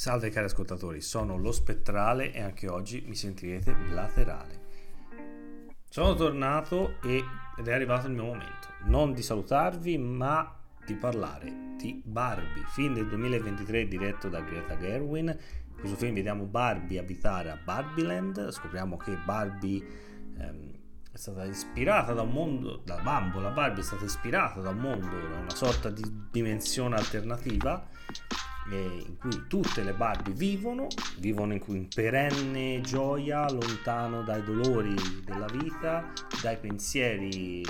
Salve 0.00 0.30
cari 0.30 0.46
ascoltatori, 0.46 1.02
sono 1.02 1.36
lo 1.36 1.52
spettrale 1.52 2.32
e 2.32 2.40
anche 2.40 2.70
oggi 2.70 3.04
mi 3.06 3.14
sentirete 3.14 3.76
laterale. 3.90 4.60
Sono 5.90 6.14
tornato 6.14 6.94
ed 7.02 7.66
è 7.66 7.70
arrivato 7.70 8.06
il 8.06 8.14
mio 8.14 8.24
momento, 8.24 8.68
non 8.84 9.12
di 9.12 9.20
salutarvi 9.20 9.98
ma 9.98 10.58
di 10.86 10.94
parlare 10.94 11.74
di 11.76 12.00
Barbie, 12.02 12.64
film 12.68 12.94
del 12.94 13.08
2023 13.08 13.88
diretto 13.88 14.30
da 14.30 14.40
Greta 14.40 14.78
Gerwin. 14.78 15.26
In 15.68 15.78
questo 15.78 15.98
film 15.98 16.14
vediamo 16.14 16.46
Barbie 16.46 16.98
abitare 16.98 17.50
a 17.50 17.58
Barbieland, 17.62 18.52
scopriamo 18.52 18.96
che 18.96 19.18
Barbie 19.18 19.86
ehm, 20.38 20.72
è 21.12 21.16
stata 21.18 21.44
ispirata 21.44 22.14
da 22.14 22.22
un 22.22 22.30
mondo, 22.30 22.84
la 22.86 23.02
bambola 23.02 23.50
Barbie 23.50 23.82
è 23.82 23.84
stata 23.84 24.06
ispirata 24.06 24.62
da 24.62 24.70
un 24.70 24.78
mondo, 24.78 25.28
da 25.28 25.40
una 25.40 25.54
sorta 25.54 25.90
di 25.90 26.28
dimensione 26.30 26.96
alternativa 26.96 27.86
in 28.76 29.16
cui 29.18 29.46
tutte 29.48 29.82
le 29.82 29.94
Barbie 29.94 30.32
vivono, 30.32 30.86
vivono 31.18 31.52
in, 31.52 31.62
in 31.66 31.88
perenne 31.88 32.80
gioia, 32.80 33.50
lontano 33.50 34.22
dai 34.22 34.42
dolori 34.42 34.94
della 35.24 35.46
vita, 35.46 36.12
dai 36.42 36.56
pensieri 36.58 37.62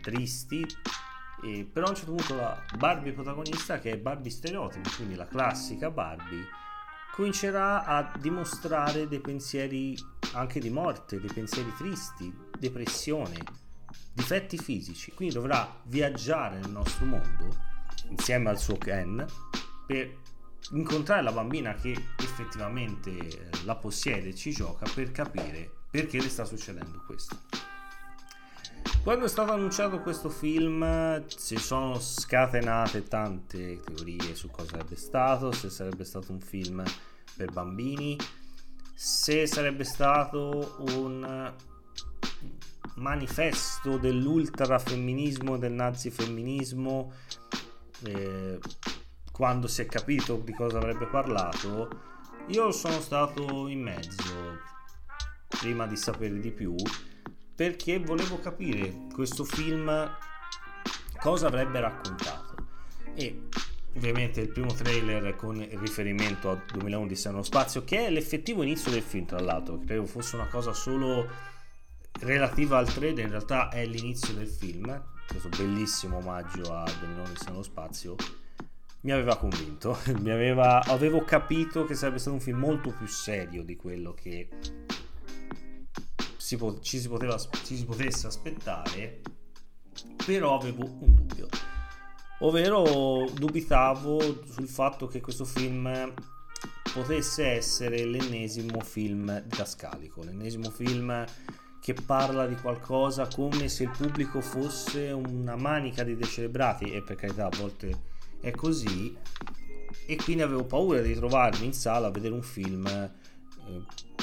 tristi. 0.00 0.66
E 1.42 1.68
però 1.72 1.86
a 1.86 1.90
un 1.90 1.94
certo 1.96 2.14
punto 2.14 2.34
la 2.34 2.60
Barbie 2.76 3.12
protagonista, 3.12 3.78
che 3.78 3.92
è 3.92 3.98
Barbie 3.98 4.30
stereotipo, 4.30 4.90
quindi 4.96 5.14
la 5.14 5.26
classica 5.26 5.90
Barbie, 5.90 6.44
comincerà 7.12 7.84
a 7.84 8.12
dimostrare 8.18 9.08
dei 9.08 9.20
pensieri 9.20 9.96
anche 10.34 10.60
di 10.60 10.70
morte, 10.70 11.20
dei 11.20 11.30
pensieri 11.32 11.72
tristi, 11.76 12.32
depressione, 12.58 13.36
difetti 14.12 14.58
fisici. 14.58 15.12
Quindi 15.12 15.34
dovrà 15.34 15.80
viaggiare 15.84 16.58
nel 16.58 16.70
nostro 16.70 17.06
mondo 17.06 17.66
insieme 18.08 18.48
al 18.48 18.58
suo 18.58 18.76
Ken 18.76 19.24
per 19.86 20.16
incontrare 20.72 21.22
la 21.22 21.32
bambina 21.32 21.74
che 21.74 21.96
effettivamente 22.18 23.10
eh, 23.10 23.48
la 23.64 23.76
possiede 23.76 24.30
e 24.30 24.34
ci 24.34 24.50
gioca 24.50 24.86
per 24.94 25.10
capire 25.10 25.70
perché 25.90 26.20
le 26.20 26.28
sta 26.28 26.44
succedendo 26.44 27.02
questo. 27.06 27.36
Quando 29.02 29.24
è 29.24 29.28
stato 29.28 29.52
annunciato 29.52 30.00
questo 30.00 30.28
film 30.28 31.24
si 31.26 31.56
sono 31.56 31.98
scatenate 31.98 33.04
tante 33.04 33.80
teorie 33.80 34.34
su 34.34 34.50
cosa 34.50 34.70
sarebbe 34.70 34.96
stato, 34.96 35.52
se 35.52 35.70
sarebbe 35.70 36.04
stato 36.04 36.32
un 36.32 36.40
film 36.40 36.82
per 37.34 37.50
bambini, 37.50 38.18
se 38.94 39.46
sarebbe 39.46 39.84
stato 39.84 40.76
un 40.90 41.54
manifesto 42.96 43.96
dell'ultrafemminismo, 43.96 45.56
del 45.56 45.72
nazifemminismo, 45.72 47.12
eh, 48.04 48.58
quando 49.38 49.68
si 49.68 49.82
è 49.82 49.86
capito 49.86 50.34
di 50.44 50.52
cosa 50.52 50.78
avrebbe 50.78 51.06
parlato, 51.06 51.88
io 52.48 52.72
sono 52.72 52.98
stato 52.98 53.68
in 53.68 53.82
mezzo 53.82 54.58
prima 55.46 55.86
di 55.86 55.94
sapere 55.94 56.40
di 56.40 56.50
più 56.50 56.74
perché 57.54 58.00
volevo 58.00 58.40
capire 58.40 59.06
questo 59.14 59.44
film 59.44 60.10
cosa 61.20 61.46
avrebbe 61.46 61.78
raccontato. 61.78 62.56
E 63.14 63.44
ovviamente 63.94 64.40
il 64.40 64.48
primo 64.48 64.72
trailer 64.72 65.36
con 65.36 65.64
riferimento 65.70 66.50
a 66.50 66.60
2011 66.72 67.28
nello 67.28 67.44
spazio 67.44 67.84
che 67.84 68.06
è 68.06 68.10
l'effettivo 68.10 68.64
inizio 68.64 68.90
del 68.90 69.02
film 69.02 69.24
tra 69.24 69.38
l'altro 69.38 69.78
credo 69.78 70.04
fosse 70.06 70.34
una 70.34 70.48
cosa 70.48 70.72
solo 70.72 71.28
relativa 72.20 72.78
al 72.78 72.92
trailer 72.92 73.24
in 73.24 73.30
realtà 73.30 73.68
è 73.68 73.86
l'inizio 73.86 74.34
del 74.34 74.48
film 74.48 75.02
questo 75.26 75.48
bellissimo 75.48 76.18
omaggio 76.18 76.72
a 76.72 76.84
2011 77.00 77.44
nello 77.46 77.62
spazio 77.62 78.16
mi 79.00 79.12
aveva 79.12 79.36
convinto, 79.36 79.96
mi 80.20 80.30
aveva, 80.30 80.82
avevo 80.82 81.24
capito 81.24 81.84
che 81.84 81.94
sarebbe 81.94 82.18
stato 82.18 82.34
un 82.34 82.42
film 82.42 82.58
molto 82.58 82.90
più 82.90 83.06
serio 83.06 83.62
di 83.62 83.76
quello 83.76 84.12
che 84.12 84.48
si 86.36 86.56
po- 86.56 86.80
ci, 86.80 86.98
si 86.98 87.08
poteva, 87.08 87.36
ci 87.64 87.76
si 87.76 87.84
potesse 87.84 88.26
aspettare, 88.26 89.20
però 90.24 90.56
avevo 90.56 90.84
un 90.84 91.14
dubbio, 91.14 91.48
ovvero 92.40 93.28
dubitavo 93.32 94.44
sul 94.44 94.68
fatto 94.68 95.06
che 95.06 95.20
questo 95.20 95.44
film 95.44 96.12
potesse 96.92 97.46
essere 97.46 98.04
l'ennesimo 98.04 98.80
film 98.80 99.42
didascalico, 99.42 100.24
l'ennesimo 100.24 100.70
film 100.70 101.24
che 101.80 101.94
parla 101.94 102.46
di 102.46 102.56
qualcosa 102.56 103.28
come 103.28 103.68
se 103.68 103.84
il 103.84 103.90
pubblico 103.90 104.40
fosse 104.40 105.10
una 105.10 105.54
manica 105.54 106.02
di 106.02 106.16
decelebrati 106.16 106.92
e 106.92 107.02
per 107.02 107.16
carità 107.16 107.46
a 107.46 107.56
volte 107.56 108.16
è 108.40 108.50
così 108.52 109.16
e 110.06 110.16
quindi 110.16 110.42
avevo 110.42 110.64
paura 110.64 111.00
di 111.00 111.14
trovarmi 111.14 111.66
in 111.66 111.72
sala 111.72 112.08
a 112.08 112.10
vedere 112.10 112.34
un 112.34 112.42
film 112.42 112.86
eh, 112.86 113.12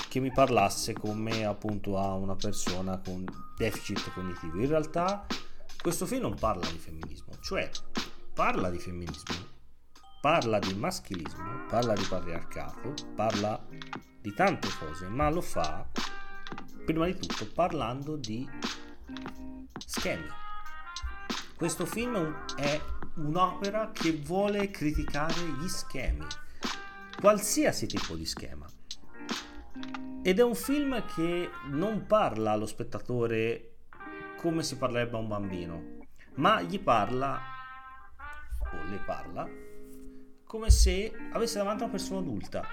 che 0.09 0.19
mi 0.19 0.31
parlasse 0.31 0.93
come 0.93 1.45
appunto 1.45 1.97
a 1.97 2.13
una 2.13 2.35
persona 2.35 2.99
con 2.99 3.25
deficit 3.57 4.11
cognitivo. 4.13 4.59
In 4.59 4.67
realtà 4.67 5.25
questo 5.81 6.05
film 6.05 6.21
non 6.21 6.35
parla 6.35 6.67
di 6.69 6.77
femminismo, 6.77 7.37
cioè 7.41 7.69
parla 8.33 8.69
di 8.69 8.79
femminismo, 8.79 9.35
parla 10.21 10.59
di 10.59 10.73
maschilismo, 10.73 11.65
parla 11.69 11.93
di 11.93 12.05
patriarcato, 12.09 12.93
parla 13.13 13.63
di 14.21 14.33
tante 14.33 14.67
cose, 14.79 15.07
ma 15.07 15.29
lo 15.29 15.41
fa 15.41 15.87
prima 16.85 17.05
di 17.05 17.15
tutto 17.15 17.47
parlando 17.53 18.15
di 18.15 18.47
schemi. 19.77 20.44
Questo 21.57 21.85
film 21.85 22.35
è 22.57 22.81
un'opera 23.15 23.91
che 23.93 24.11
vuole 24.11 24.69
criticare 24.69 25.39
gli 25.57 25.69
schemi, 25.69 26.25
qualsiasi 27.17 27.87
tipo 27.87 28.13
di 28.15 28.25
schema. 28.25 28.67
Ed 30.21 30.39
è 30.39 30.43
un 30.43 30.53
film 30.53 31.01
che 31.05 31.49
non 31.69 32.07
parla 32.07 32.51
allo 32.51 32.65
spettatore 32.65 33.77
come 34.35 34.63
si 34.63 34.75
parlerebbe 34.75 35.15
a 35.15 35.19
un 35.19 35.29
bambino, 35.29 35.83
ma 36.33 36.61
gli 36.61 36.77
parla, 36.77 37.39
o 38.73 38.89
le 38.89 38.99
parla, 39.05 39.49
come 40.43 40.69
se 40.69 41.13
avesse 41.31 41.57
davanti 41.57 41.83
una 41.83 41.91
persona 41.93 42.19
adulta. 42.19 42.67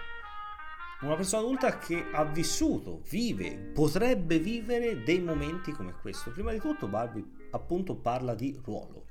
Una 1.02 1.14
persona 1.14 1.42
adulta 1.42 1.78
che 1.78 2.04
ha 2.12 2.24
vissuto, 2.24 3.00
vive, 3.08 3.70
potrebbe 3.72 4.40
vivere 4.40 5.04
dei 5.04 5.20
momenti 5.20 5.70
come 5.70 5.94
questo. 6.00 6.32
Prima 6.32 6.50
di 6.50 6.58
tutto 6.58 6.88
Barbie 6.88 7.41
appunto 7.52 7.96
parla 7.96 8.34
di 8.34 8.58
ruolo 8.62 9.06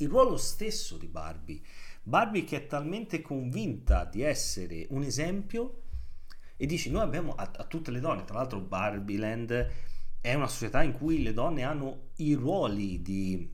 il 0.00 0.08
ruolo 0.08 0.36
stesso 0.36 0.96
di 0.96 1.06
Barbie. 1.06 1.60
Barbie 2.02 2.44
che 2.44 2.56
è 2.56 2.66
talmente 2.66 3.20
convinta 3.20 4.04
di 4.04 4.22
essere 4.22 4.86
un 4.90 5.02
esempio 5.02 5.82
e 6.56 6.66
dici 6.66 6.90
noi 6.90 7.02
abbiamo 7.02 7.34
a, 7.34 7.50
a 7.54 7.64
tutte 7.64 7.90
le 7.90 8.00
donne, 8.00 8.24
tra 8.24 8.38
l'altro 8.38 8.60
Barbie 8.60 9.18
Land 9.18 9.70
è 10.20 10.34
una 10.34 10.48
società 10.48 10.82
in 10.82 10.92
cui 10.92 11.22
le 11.22 11.32
donne 11.32 11.62
hanno 11.62 12.10
i 12.16 12.34
ruoli 12.34 13.00
di, 13.00 13.50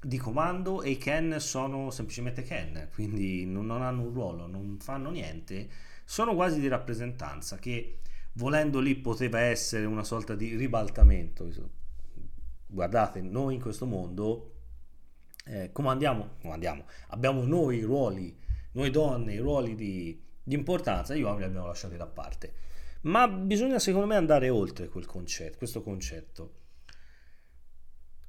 di 0.00 0.16
comando 0.18 0.82
e 0.82 0.90
i 0.90 0.96
Ken 0.96 1.38
sono 1.38 1.90
semplicemente 1.90 2.42
Ken, 2.42 2.88
quindi 2.92 3.44
non, 3.44 3.66
non 3.66 3.82
hanno 3.82 4.02
un 4.02 4.12
ruolo, 4.12 4.46
non 4.46 4.78
fanno 4.80 5.10
niente, 5.10 5.68
sono 6.04 6.34
quasi 6.34 6.58
di 6.58 6.68
rappresentanza 6.68 7.58
che 7.58 8.00
volendo 8.32 8.80
lì 8.80 8.96
poteva 8.96 9.40
essere 9.40 9.84
una 9.84 10.04
sorta 10.04 10.34
di 10.34 10.56
ribaltamento. 10.56 11.48
Guardate, 12.70 13.20
noi 13.22 13.54
in 13.54 13.60
questo 13.60 13.86
mondo 13.86 14.52
eh, 15.46 15.72
comandiamo, 15.72 16.36
comandiamo, 16.42 16.84
abbiamo 17.08 17.42
noi 17.44 17.78
i 17.78 17.82
ruoli, 17.82 18.38
noi 18.72 18.90
donne, 18.90 19.32
i 19.32 19.38
ruoli 19.38 19.74
di, 19.74 20.22
di 20.42 20.54
importanza, 20.54 21.14
gli 21.14 21.22
uomini 21.22 21.44
li 21.44 21.46
abbiamo 21.46 21.66
lasciati 21.66 21.96
da 21.96 22.06
parte. 22.06 22.52
Ma 23.02 23.26
bisogna 23.26 23.78
secondo 23.78 24.06
me 24.06 24.16
andare 24.16 24.50
oltre 24.50 24.88
concetto, 24.88 25.56
questo 25.56 25.82
concetto. 25.82 26.54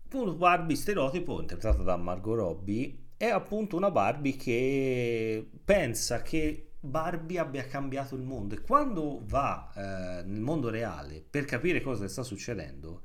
Appunto 0.06 0.36
Barbie 0.36 0.76
stereotipo, 0.76 1.40
interpretata 1.42 1.84
da 1.84 1.98
Margot 1.98 2.36
Robbie, 2.36 3.10
è 3.18 3.28
appunto 3.28 3.76
una 3.76 3.92
Barbie 3.92 4.38
che 4.38 5.50
pensa 5.66 6.22
che 6.22 6.76
Barbie 6.80 7.38
abbia 7.38 7.66
cambiato 7.66 8.16
il 8.16 8.22
mondo 8.22 8.56
e 8.56 8.62
quando 8.62 9.22
va 9.26 9.72
eh, 9.76 10.24
nel 10.24 10.40
mondo 10.40 10.70
reale 10.70 11.22
per 11.30 11.44
capire 11.44 11.82
cosa 11.82 12.08
sta 12.08 12.24
succedendo, 12.24 13.04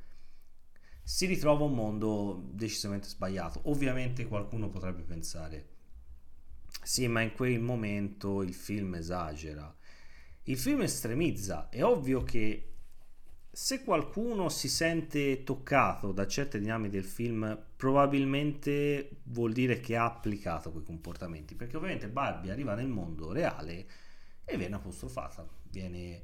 si 1.05 1.27
ritrova 1.27 1.65
un 1.65 1.75
mondo 1.75 2.49
decisamente 2.51 3.09
sbagliato. 3.09 3.61
Ovviamente 3.65 4.27
qualcuno 4.27 4.71
potrebbe 4.71 5.03
pensare, 5.03 5.69
sì, 6.83 7.07
ma 7.09 7.21
in 7.21 7.33
quel 7.35 7.61
momento 7.61 8.43
il 8.43 8.55
film 8.55 8.95
esagera. 8.95 9.75
Il 10.45 10.59
film 10.59 10.81
estremizza. 10.81 11.69
È 11.69 11.85
ovvio 11.85 12.23
che 12.25 12.71
se 13.51 13.85
qualcuno 13.85 14.49
si 14.49 14.69
sente 14.69 15.45
toccato 15.45 16.11
da 16.13 16.27
certe 16.27 16.59
dinamiche 16.59 16.91
del 16.91 17.05
film, 17.05 17.67
probabilmente 17.77 19.21
vuol 19.25 19.53
dire 19.53 19.81
che 19.81 19.97
ha 19.97 20.05
applicato 20.05 20.73
quei 20.73 20.85
comportamenti. 20.85 21.55
Perché 21.55 21.77
ovviamente 21.77 22.09
Barbie 22.09 22.51
arriva 22.51 22.75
nel 22.75 22.89
mondo 22.89 23.31
reale 23.31 23.87
e 24.45 24.57
viene 24.57 24.75
apostrofata, 24.75 25.47
viene, 25.71 26.23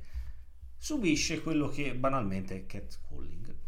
subisce 0.76 1.42
quello 1.42 1.68
che 1.68 1.94
banalmente 1.94 2.54
è 2.56 2.66
catcalling 2.66 3.59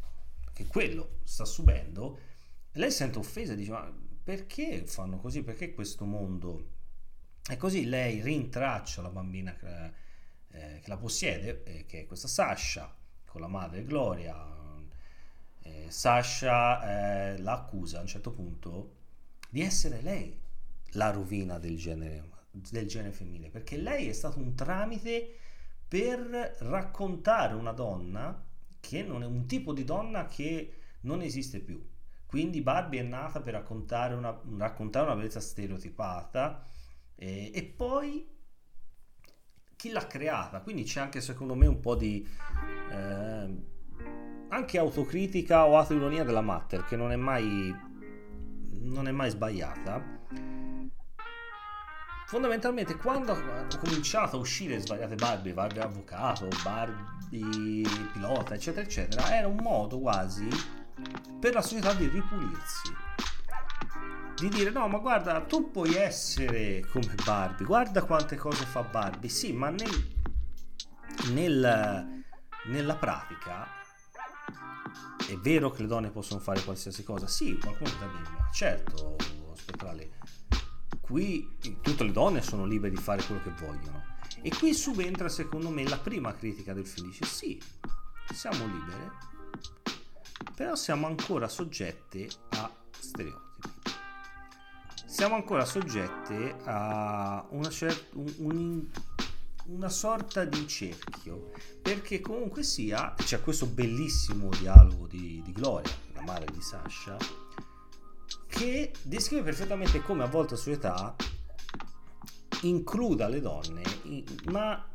che 0.63 0.67
quello 0.69 1.19
sta 1.25 1.45
subendo, 1.45 2.19
lei 2.73 2.91
sente 2.91 3.19
offesa 3.19 3.55
dice 3.55 3.71
ma 3.71 3.93
perché 4.23 4.87
fanno 4.87 5.19
così? 5.19 5.43
Perché 5.43 5.75
questo 5.75 6.05
mondo 6.05 6.71
E 7.49 7.57
così 7.57 7.87
lei 7.87 8.21
rintraccia 8.23 9.03
la 9.03 9.09
bambina 9.09 9.55
che, 9.57 9.93
eh, 10.51 10.81
che 10.81 10.89
la 10.89 10.97
possiede, 10.97 11.65
eh, 11.65 11.87
che 11.87 12.03
è 12.03 12.07
questa 12.07 12.29
Sasha, 12.29 12.95
con 13.27 13.41
la 13.41 13.49
madre 13.49 13.85
Gloria. 13.85 14.37
Eh, 15.63 15.87
Sasha 15.89 17.33
eh, 17.33 17.39
la 17.39 17.55
accusa 17.55 17.99
a 17.99 18.03
un 18.03 18.07
certo 18.07 18.31
punto 18.31 18.97
di 19.49 19.61
essere 19.61 20.01
lei 20.03 20.41
la 20.93 21.11
rovina 21.11 21.59
del 21.59 21.77
genere, 21.77 22.31
del 22.51 22.87
genere 22.87 23.13
femminile, 23.13 23.51
perché 23.51 23.77
lei 23.77 24.09
è 24.09 24.13
stato 24.13 24.39
un 24.39 24.55
tramite 24.55 25.37
per 25.89 26.57
raccontare 26.61 27.55
una 27.55 27.73
donna 27.73 28.51
che 28.83 29.05
non 29.05 29.23
è 29.23 29.27
un 29.27 29.47
tipo 29.47 29.73
di 29.73 29.85
donna 29.85 30.27
che 30.27 30.73
non 31.03 31.23
esiste 31.23 31.61
più. 31.61 31.81
Quindi 32.27 32.63
Barbie 32.63 33.01
è 33.01 33.05
nata 33.05 33.41
per 33.41 33.53
raccontare 33.55 34.15
una, 34.15 34.37
raccontare 34.59 35.07
una 35.07 35.15
bellezza 35.15 35.39
stereotipata 35.39 36.65
eh, 37.15 37.53
e 37.55 37.63
poi 37.63 38.29
chi 39.77 39.91
l'ha 39.91 40.07
creata? 40.07 40.61
Quindi 40.61 40.83
c'è 40.83 41.01
anche 41.01 41.21
secondo 41.21 41.55
me 41.55 41.67
un 41.67 41.81
po' 41.81 41.95
di 41.95 42.27
eh, 42.91 43.57
anche 44.49 44.79
autocritica 44.79 45.67
o 45.67 45.77
autoironia 45.77 46.25
della 46.25 46.41
Matter 46.41 46.85
che 46.85 46.97
non 46.97 47.13
è 47.13 47.17
mai 47.17 47.91
non 48.81 49.07
è 49.07 49.13
mai 49.13 49.31
sbagliata 49.31 50.22
fondamentalmente 52.33 52.97
quando 52.97 53.33
hanno 53.33 53.67
cominciato 53.79 54.37
a 54.37 54.41
uscire 54.41 54.81
svariate 54.81 55.17
Barbie, 55.17 55.53
Barbie 55.53 55.83
avvocato, 55.83 56.49
Barbie 56.63 57.87
pilota, 58.11 58.55
eccetera, 58.55 58.87
eccetera, 58.87 59.37
era 59.37 59.47
un 59.47 59.59
modo 59.61 60.01
quasi 60.01 60.49
per 61.39 61.53
la 61.53 61.61
società 61.61 61.93
di 61.93 62.09
ripulirsi. 62.09 62.91
Di 64.35 64.49
dire 64.49 64.71
no, 64.71 64.89
ma 64.89 64.97
guarda, 64.97 65.43
tu 65.43 65.71
puoi 65.71 65.95
essere 65.95 66.87
come 66.91 67.15
Barbie, 67.23 67.67
guarda 67.67 68.03
quante 68.03 68.37
cose 68.37 68.65
fa 68.65 68.81
Barbie, 68.81 69.29
sì, 69.29 69.53
ma 69.53 69.69
nel, 69.69 70.17
nel, 71.33 72.25
nella 72.65 72.97
pratica 72.97 73.67
è 75.29 75.37
vero 75.37 75.71
che 75.71 75.83
le 75.83 75.89
donne 75.89 76.09
possono 76.09 76.41
fare 76.41 76.65
qualsiasi 76.65 77.05
cosa, 77.05 77.27
sì, 77.27 77.59
qualcuno 77.59 77.91
potrebbe 77.91 78.17
dire, 78.17 78.37
ma 78.39 78.49
certo, 78.51 79.17
spettrale 79.53 80.21
qui 81.13 81.59
tutte 81.83 82.05
le 82.05 82.11
donne 82.11 82.41
sono 82.41 82.65
libere 82.65 82.95
di 82.95 83.01
fare 83.01 83.23
quello 83.23 83.43
che 83.43 83.51
vogliono. 83.51 84.03
E 84.41 84.49
qui 84.49 84.73
subentra 84.73 85.29
secondo 85.29 85.69
me 85.69 85.87
la 85.87 85.99
prima 85.99 86.35
critica 86.35 86.73
del 86.73 86.87
film, 86.87 87.09
dice 87.09 87.27
sì, 87.27 87.63
siamo 88.33 88.65
libere, 88.65 89.13
però 90.55 90.75
siamo 90.75 91.07
ancora 91.07 91.49
soggette 91.49 92.29
a 92.51 92.71
stereotipi. 92.99 93.51
Siamo 95.05 95.35
ancora 95.35 95.67
soggette 95.67 96.57
a 96.65 97.45
una, 97.51 97.69
cer- 97.69 98.09
un, 98.15 98.35
un, 98.39 98.87
una 99.67 99.91
sorta 99.91 100.47
di 100.47 100.67
cerchio, 100.67 101.51
perché 101.83 102.23
comunque 102.23 102.63
sia, 102.63 103.13
c'è 103.19 103.43
questo 103.43 103.67
bellissimo 103.67 104.49
dialogo 104.49 105.07
di, 105.07 105.43
di 105.45 105.53
Gloria, 105.53 105.93
la 106.15 106.23
madre 106.23 106.51
di 106.51 106.63
Sasha, 106.63 107.19
che 108.53 108.93
descrive 109.01 109.43
perfettamente 109.43 110.03
come 110.03 110.25
a 110.25 110.27
volte 110.27 110.55
la 110.55 110.61
società 110.61 111.17
includa 112.63 113.27
le 113.27 113.41
donne, 113.41 113.83
ma 114.51 114.89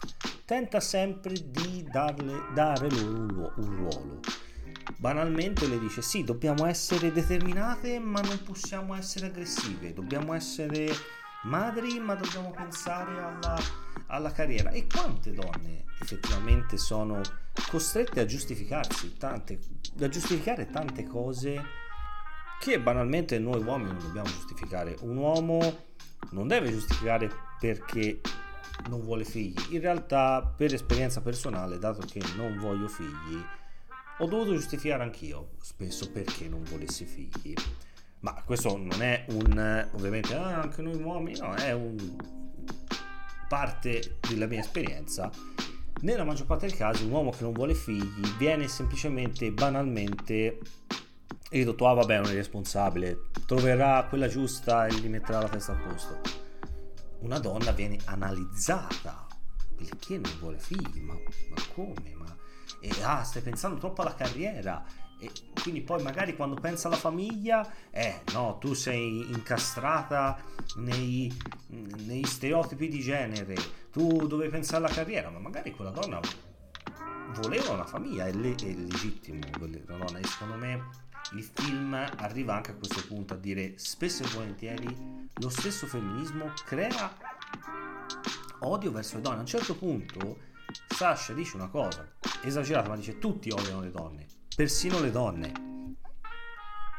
tenta 0.46 0.80
sempre 0.80 1.34
di 1.34 1.84
darle, 1.92 2.54
dare 2.54 2.90
loro 2.92 3.54
un 3.58 3.76
ruolo. 3.76 4.20
Banalmente 4.98 5.68
le 5.68 5.80
dice 5.80 6.04
sì, 6.04 6.24
dobbiamo 6.24 6.68
essere 6.68 7.12
determinate, 7.12 7.98
ma 8.00 8.22
non 8.22 8.42
possiamo 8.44 8.94
essere 8.94 9.26
aggressive, 9.26 9.92
dobbiamo 9.92 10.34
essere 10.34 10.90
madri, 11.44 12.00
ma 12.00 12.14
dobbiamo 12.14 12.52
pensare 12.52 13.20
alla, 13.20 13.60
alla 14.06 14.32
carriera. 14.32 14.70
E 14.70 14.86
quante 14.86 15.34
donne 15.34 15.86
effettivamente 16.00 16.78
sono 16.78 17.22
costrette 17.70 18.20
a 18.20 18.26
giustificarsi, 18.26 19.18
tante, 19.18 19.60
a 20.00 20.08
giustificare 20.08 20.70
tante 20.70 21.06
cose 21.06 21.86
che 22.60 22.80
banalmente 22.80 23.40
noi 23.40 23.62
uomini 23.62 23.92
non 23.92 24.02
dobbiamo 24.02 24.28
giustificare. 24.28 24.96
Un 25.02 25.18
uomo 25.18 25.86
non 26.32 26.48
deve 26.48 26.72
giustificare 26.72 27.30
perché 27.60 28.22
non 28.90 29.02
vuole 29.02 29.24
figli. 29.24 29.74
In 29.74 29.82
realtà, 29.82 30.42
per 30.56 30.74
esperienza 30.74 31.22
personale, 31.22 31.80
dato 31.80 32.06
che 32.06 32.22
non 32.36 32.58
voglio 32.58 32.88
figli, 32.88 33.42
ho 34.20 34.26
dovuto 34.26 34.54
giustificare 34.54 35.04
anch'io 35.04 35.52
spesso 35.62 36.12
perché 36.12 36.48
non 36.48 36.64
volessi 36.64 37.06
figli. 37.06 37.54
Ma 38.20 38.34
questo 38.44 38.76
non 38.76 39.02
è 39.02 39.26
un 39.30 39.88
ovviamente 39.94 40.36
ah, 40.36 40.62
anche 40.62 40.82
noi 40.82 40.96
uomini, 40.96 41.40
no, 41.40 41.54
è 41.54 41.72
un 41.72 42.16
parte 43.48 44.18
della 44.28 44.48
mia 44.48 44.60
esperienza. 44.60 45.30
Nella 46.02 46.24
maggior 46.24 46.46
parte 46.46 46.68
dei 46.68 46.76
casi, 46.76 47.06
un 47.06 47.12
uomo 47.12 47.32
che 47.32 47.44
non 47.44 47.54
vuole 47.54 47.74
figli 47.74 48.28
viene 48.38 48.68
semplicemente 48.68 49.52
banalmente 49.52 50.60
e 51.50 51.64
detto, 51.64 51.88
ah 51.88 51.94
vabbè, 51.94 52.20
non 52.20 52.32
è 52.32 52.34
responsabile, 52.34 53.30
troverà 53.46 54.06
quella 54.10 54.28
giusta 54.28 54.86
e 54.86 54.94
gli 54.96 55.08
metterà 55.08 55.42
la 55.42 55.50
testa 55.50 55.74
a 55.74 55.76
posto. 55.76 56.22
Una 57.20 57.40
donna 57.40 57.72
viene 57.72 57.98
analizzata 58.06 59.26
perché 59.76 60.18
non 60.18 60.32
vuole 60.40 60.60
figli, 60.60 61.02
ma, 61.02 61.14
ma 61.14 61.56
come? 61.74 62.14
Ma, 62.16 62.36
e, 62.82 62.92
ah, 63.02 63.24
stai 63.24 63.42
pensando 63.42 63.78
troppo 63.78 64.02
alla 64.02 64.16
carriera. 64.16 64.84
E 65.20 65.32
quindi 65.60 65.82
poi 65.82 66.04
magari 66.04 66.36
quando 66.36 66.56
pensa 66.56 66.88
alla 66.88 66.98
famiglia, 66.98 67.68
eh 67.90 68.22
no, 68.34 68.58
tu 68.60 68.74
sei 68.74 69.32
incastrata 69.32 70.40
nei, 70.76 71.36
nei 72.06 72.24
stereotipi 72.24 72.88
di 72.88 73.00
genere, 73.00 73.56
tu 73.92 74.28
dovevi 74.28 74.52
pensare 74.52 74.86
alla 74.86 74.94
carriera, 74.94 75.32
ma 75.32 75.40
magari 75.40 75.72
quella 75.72 75.90
donna 75.90 76.20
voleva 77.42 77.72
una 77.72 77.86
famiglia, 77.86 78.28
è, 78.28 78.34
le, 78.34 78.54
è 78.54 78.74
legittimo 78.74 79.40
una 79.60 79.80
donna, 79.86 80.20
e 80.20 80.24
secondo 80.24 80.56
me 80.56 81.06
il 81.34 81.44
film 81.44 81.94
arriva 81.94 82.56
anche 82.56 82.72
a 82.72 82.76
questo 82.76 83.06
punto 83.06 83.34
a 83.34 83.38
dire 83.38 83.78
spesso 83.78 84.24
e 84.24 84.28
volentieri 84.28 85.30
lo 85.34 85.50
stesso 85.50 85.86
femminismo 85.86 86.54
crea 86.66 87.16
odio 88.60 88.92
verso 88.92 89.16
le 89.16 89.22
donne. 89.22 89.38
A 89.38 89.42
un 89.42 89.46
certo 89.46 89.76
punto 89.76 90.40
Sasha 90.88 91.34
dice 91.34 91.56
una 91.56 91.68
cosa 91.68 92.08
esagerata, 92.44 92.90
ma 92.90 92.96
dice 92.96 93.18
tutti 93.18 93.50
odiano 93.50 93.82
le 93.82 93.92
donne, 93.92 94.26
persino 94.56 95.00
le 95.00 95.12
donne. 95.12 95.52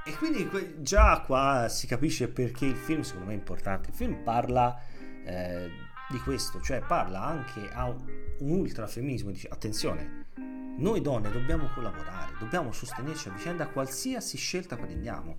E 0.04 0.16
quindi 0.16 0.48
già 0.82 1.20
qua 1.20 1.68
si 1.68 1.86
capisce 1.86 2.28
perché 2.28 2.64
il 2.64 2.76
film 2.76 3.02
secondo 3.02 3.26
me 3.26 3.34
è 3.34 3.36
importante. 3.36 3.90
Il 3.90 3.94
film 3.94 4.22
parla 4.22 4.80
eh, 5.24 5.70
di 6.08 6.18
questo, 6.18 6.60
cioè 6.62 6.80
parla 6.80 7.22
anche 7.22 7.68
a 7.70 7.86
un 7.88 8.50
ultra 8.50 8.86
femminismo, 8.86 9.30
dice 9.30 9.48
attenzione, 9.48 10.27
noi 10.78 11.00
donne 11.00 11.30
dobbiamo 11.30 11.68
collaborare, 11.74 12.34
dobbiamo 12.38 12.70
sostenerci 12.70 13.28
a 13.28 13.32
vicenda 13.32 13.68
qualsiasi 13.68 14.36
scelta 14.36 14.76
prendiamo. 14.76 15.38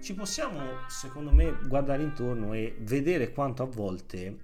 Ci 0.00 0.14
possiamo, 0.14 0.60
secondo 0.88 1.32
me, 1.32 1.58
guardare 1.66 2.02
intorno 2.02 2.52
e 2.54 2.76
vedere 2.80 3.32
quanto 3.32 3.62
a 3.62 3.66
volte 3.66 4.38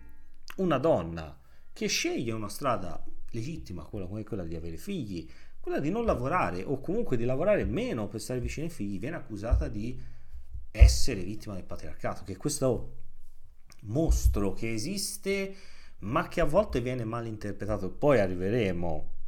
una 0.57 0.79
donna 0.79 1.37
che 1.73 1.89
sceglie 1.89 2.33
una 2.33 2.49
strada 2.49 3.05
legittima, 3.31 3.85
quella 3.85 4.07
come 4.07 4.23
quella 4.23 4.45
di 4.45 4.55
avere 4.55 4.77
figli, 4.77 5.29
quella 5.59 5.81
di 5.81 5.91
non 5.91 6.05
lavorare 6.05 6.63
o 6.63 6.79
comunque 6.79 7.17
di 7.17 7.25
lavorare 7.25 7.65
meno 7.65 8.07
per 8.07 8.21
stare 8.21 8.41
vicino 8.41 8.67
ai 8.67 8.73
figli, 8.73 9.01
viene 9.01 9.17
accusata 9.17 9.67
di 9.67 10.01
essere 10.71 11.23
vittima 11.23 11.55
del 11.55 11.65
patriarcato, 11.65 12.23
che 12.23 12.35
è 12.35 12.37
questo 12.37 12.99
mostro 13.83 14.53
che 14.53 14.73
esiste 14.73 15.55
ma 16.01 16.29
che 16.29 16.41
a 16.41 16.45
volte 16.45 16.81
viene 16.81 17.05
mal 17.05 17.27
interpretato. 17.27 17.91
Poi 17.91 18.21
arriveremo 18.21 19.19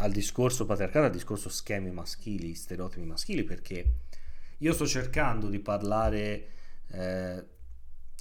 al 0.00 0.12
discorso 0.12 0.64
patriarcato, 0.66 1.06
al 1.06 1.12
discorso 1.12 1.48
schemi 1.48 1.90
maschili, 1.90 2.54
stereotipi 2.54 3.06
maschili, 3.06 3.44
perché 3.44 3.94
io 4.58 4.72
sto 4.72 4.86
cercando 4.86 5.48
di 5.48 5.58
parlare 5.58 6.48
eh, 6.88 7.44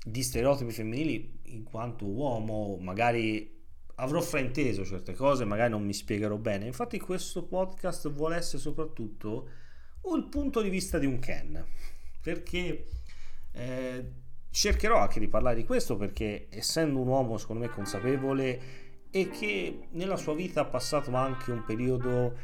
di 0.03 0.23
stereotipi 0.23 0.71
femminili 0.71 1.39
in 1.45 1.63
quanto 1.63 2.05
uomo, 2.05 2.77
magari 2.79 3.57
avrò 3.95 4.21
frainteso 4.21 4.85
certe 4.85 5.13
cose, 5.13 5.45
magari 5.45 5.71
non 5.71 5.83
mi 5.83 5.93
spiegherò 5.93 6.37
bene. 6.37 6.65
Infatti 6.65 6.99
questo 6.99 7.45
podcast 7.45 8.11
vuole 8.11 8.35
essere 8.35 8.59
soprattutto 8.59 9.49
il 10.15 10.27
punto 10.29 10.61
di 10.61 10.69
vista 10.69 10.97
di 10.97 11.05
un 11.05 11.19
Ken, 11.19 11.63
perché 12.21 12.87
eh, 13.51 14.11
cercherò 14.49 14.97
anche 14.97 15.19
di 15.19 15.27
parlare 15.27 15.55
di 15.55 15.63
questo 15.63 15.95
perché 15.95 16.47
essendo 16.49 16.99
un 16.99 17.07
uomo 17.07 17.37
secondo 17.37 17.65
me 17.65 17.69
consapevole 17.69 18.87
e 19.11 19.29
che 19.29 19.87
nella 19.91 20.17
sua 20.17 20.35
vita 20.35 20.61
ha 20.61 20.65
passato 20.65 21.13
anche 21.15 21.51
un 21.51 21.63
periodo, 21.63 22.37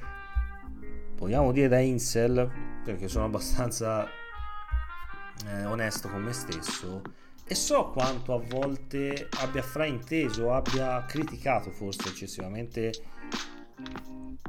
vogliamo 1.15 1.51
dire 1.51 1.67
da 1.67 1.79
incel, 1.79 2.49
perché 2.83 3.07
sono 3.07 3.25
abbastanza 3.25 4.07
eh, 5.45 5.65
onesto 5.65 6.09
con 6.09 6.23
me 6.23 6.33
stesso, 6.33 7.01
e 7.47 7.53
so 7.53 7.91
quanto 7.91 8.33
a 8.33 8.39
volte 8.39 9.29
abbia 9.39 9.61
frainteso, 9.61 10.51
abbia 10.51 11.05
criticato 11.05 11.69
forse 11.69 12.09
eccessivamente 12.09 12.91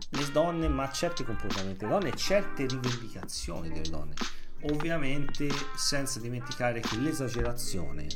le 0.08 0.30
donne, 0.32 0.68
ma 0.68 0.90
certi 0.90 1.22
comportamenti 1.22 1.80
delle 1.80 1.90
donne 1.90 2.08
e 2.08 2.16
certe 2.16 2.66
rivendicazioni 2.66 3.68
delle 3.68 3.90
donne. 3.90 4.14
Ovviamente 4.62 5.48
senza 5.76 6.18
dimenticare 6.18 6.80
che 6.80 6.96
l'esagerazione 6.96 8.06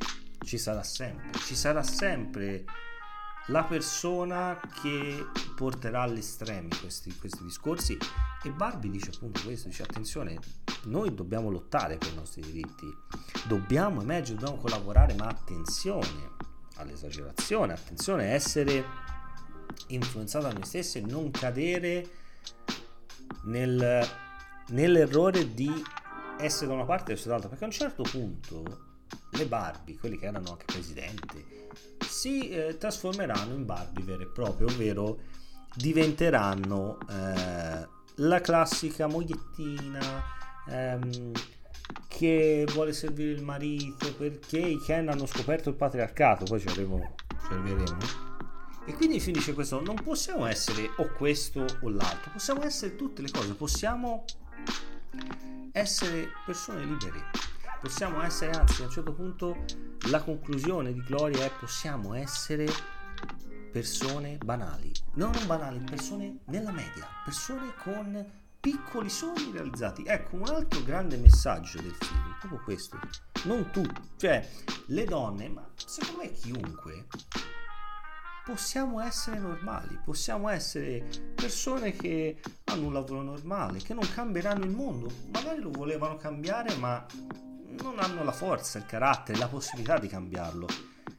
ci 0.43 0.57
sarà 0.57 0.83
sempre, 0.83 1.39
ci 1.41 1.55
sarà 1.55 1.83
sempre 1.83 2.65
la 3.51 3.65
persona 3.65 4.61
che 4.81 5.27
porterà 5.57 6.03
all'estremo 6.03 6.69
questi, 6.81 7.15
questi 7.17 7.43
discorsi. 7.43 7.99
E 8.43 8.51
Barbie 8.51 8.91
dice 8.91 9.11
appunto 9.15 9.41
questo, 9.45 9.69
dice 9.69 9.83
attenzione, 9.83 10.39
noi 10.85 11.13
dobbiamo 11.15 11.51
lottare 11.51 11.97
per 11.97 12.13
i 12.13 12.15
nostri 12.15 12.43
diritti, 12.43 12.87
dobbiamo 13.47 14.01
emergere, 14.01 14.39
dobbiamo 14.39 14.61
collaborare, 14.61 15.15
ma 15.15 15.27
attenzione 15.27 16.31
all'esagerazione, 16.77 17.75
attenzione 17.75 18.25
a 18.25 18.33
essere 18.33 18.85
influenzato 19.89 20.47
da 20.47 20.53
noi 20.53 20.65
stessi 20.65 20.99
e 20.99 21.03
non 21.03 21.31
cadere 21.31 22.09
nel, 23.45 24.09
nell'errore 24.69 25.53
di 25.53 25.71
essere 26.39 26.69
da 26.69 26.75
una 26.75 26.85
parte 26.85 27.13
essere 27.13 27.29
dall'altra, 27.29 27.51
perché 27.51 27.65
a 27.65 27.67
un 27.67 27.73
certo 27.73 28.03
punto 28.05 28.89
le 29.33 29.47
Barbie, 29.47 29.99
quelli 29.99 30.19
che 30.19 30.27
erano 30.27 30.51
anche 30.51 30.65
presidenti, 30.67 31.45
si 32.07 32.49
eh, 32.49 32.77
trasformeranno 32.77 33.55
in 33.55 33.65
Barbie 33.65 34.05
vere 34.05 34.25
e 34.25 34.29
proprie, 34.29 34.67
ovvero 34.67 35.21
diventeranno 35.75 36.99
eh, 37.09 37.89
la 38.17 38.41
classica 38.41 39.07
mogliettina 39.07 40.23
ehm, 40.69 41.33
che 42.09 42.67
vuole 42.73 42.93
servire 42.93 43.33
il 43.33 43.43
marito 43.43 44.15
perché 44.15 44.59
i 44.59 44.79
Ken 44.79 45.09
hanno 45.09 45.27
scoperto 45.27 45.71
il 45.71 45.77
patriarcato, 45.77 46.45
poi 46.45 46.61
ci, 46.61 46.69
arrivo, 46.69 47.15
ci 47.29 47.53
arriveremo. 47.53 48.29
E 48.87 48.95
quindi 48.95 49.21
finisce 49.21 49.55
questo, 49.55 49.81
non 49.81 49.95
possiamo 50.03 50.47
essere 50.47 50.91
o 50.97 51.09
questo 51.17 51.65
o 51.83 51.89
l'altro, 51.89 52.33
possiamo 52.33 52.63
essere 52.65 52.97
tutte 52.97 53.23
le 53.23 53.31
cose, 53.31 53.55
possiamo 53.55 54.25
essere 55.73 56.29
persone 56.45 56.85
libere, 56.85 57.31
possiamo 57.81 58.23
essere, 58.23 58.53
anzi 58.53 58.83
a 58.83 58.87
un 58.87 58.91
certo 58.91 59.13
punto 59.13 59.65
la 60.11 60.23
conclusione 60.23 60.93
di 60.93 61.03
Gloria 61.03 61.45
è 61.45 61.51
possiamo 61.59 62.15
essere 62.15 62.67
persone 63.73 64.37
banali, 64.37 64.93
no, 65.15 65.31
non 65.31 65.47
banali, 65.47 65.79
persone 65.79 66.41
nella 66.47 66.73
media, 66.73 67.07
persone 67.25 67.73
con 67.83 68.39
piccoli 68.61 69.09
sogni 69.09 69.51
realizzati. 69.53 70.05
Ecco, 70.05 70.37
un 70.37 70.49
altro 70.49 70.83
grande 70.83 71.17
messaggio 71.17 71.81
del 71.81 71.95
film, 71.95 72.37
proprio 72.39 72.61
questo. 72.63 72.99
Non 73.45 73.71
tutti, 73.71 74.01
cioè 74.17 74.47
le 74.87 75.05
donne, 75.05 75.49
ma 75.49 75.67
secondo 75.75 76.23
me 76.23 76.33
chiunque, 76.33 77.07
possiamo 78.45 79.01
essere 79.01 79.39
normali, 79.39 79.99
possiamo 80.05 80.49
essere 80.49 81.09
persone 81.35 81.93
che 81.93 82.43
hanno 82.65 82.87
un 82.87 82.93
lavoro 82.93 83.23
normale, 83.23 83.79
che 83.79 83.95
non 83.95 84.07
cambieranno 84.13 84.65
il 84.65 84.71
mondo, 84.71 85.11
magari 85.33 85.61
lo 85.61 85.71
volevano 85.71 86.17
cambiare, 86.17 86.75
ma 86.77 87.07
non 87.83 87.99
hanno 87.99 88.25
la 88.25 88.33
forza, 88.33 88.79
il 88.79 88.87
carattere, 88.87 89.39
la 89.39 89.49
possibilità 89.49 89.99
di 89.99 90.09
cambiarlo. 90.09 90.67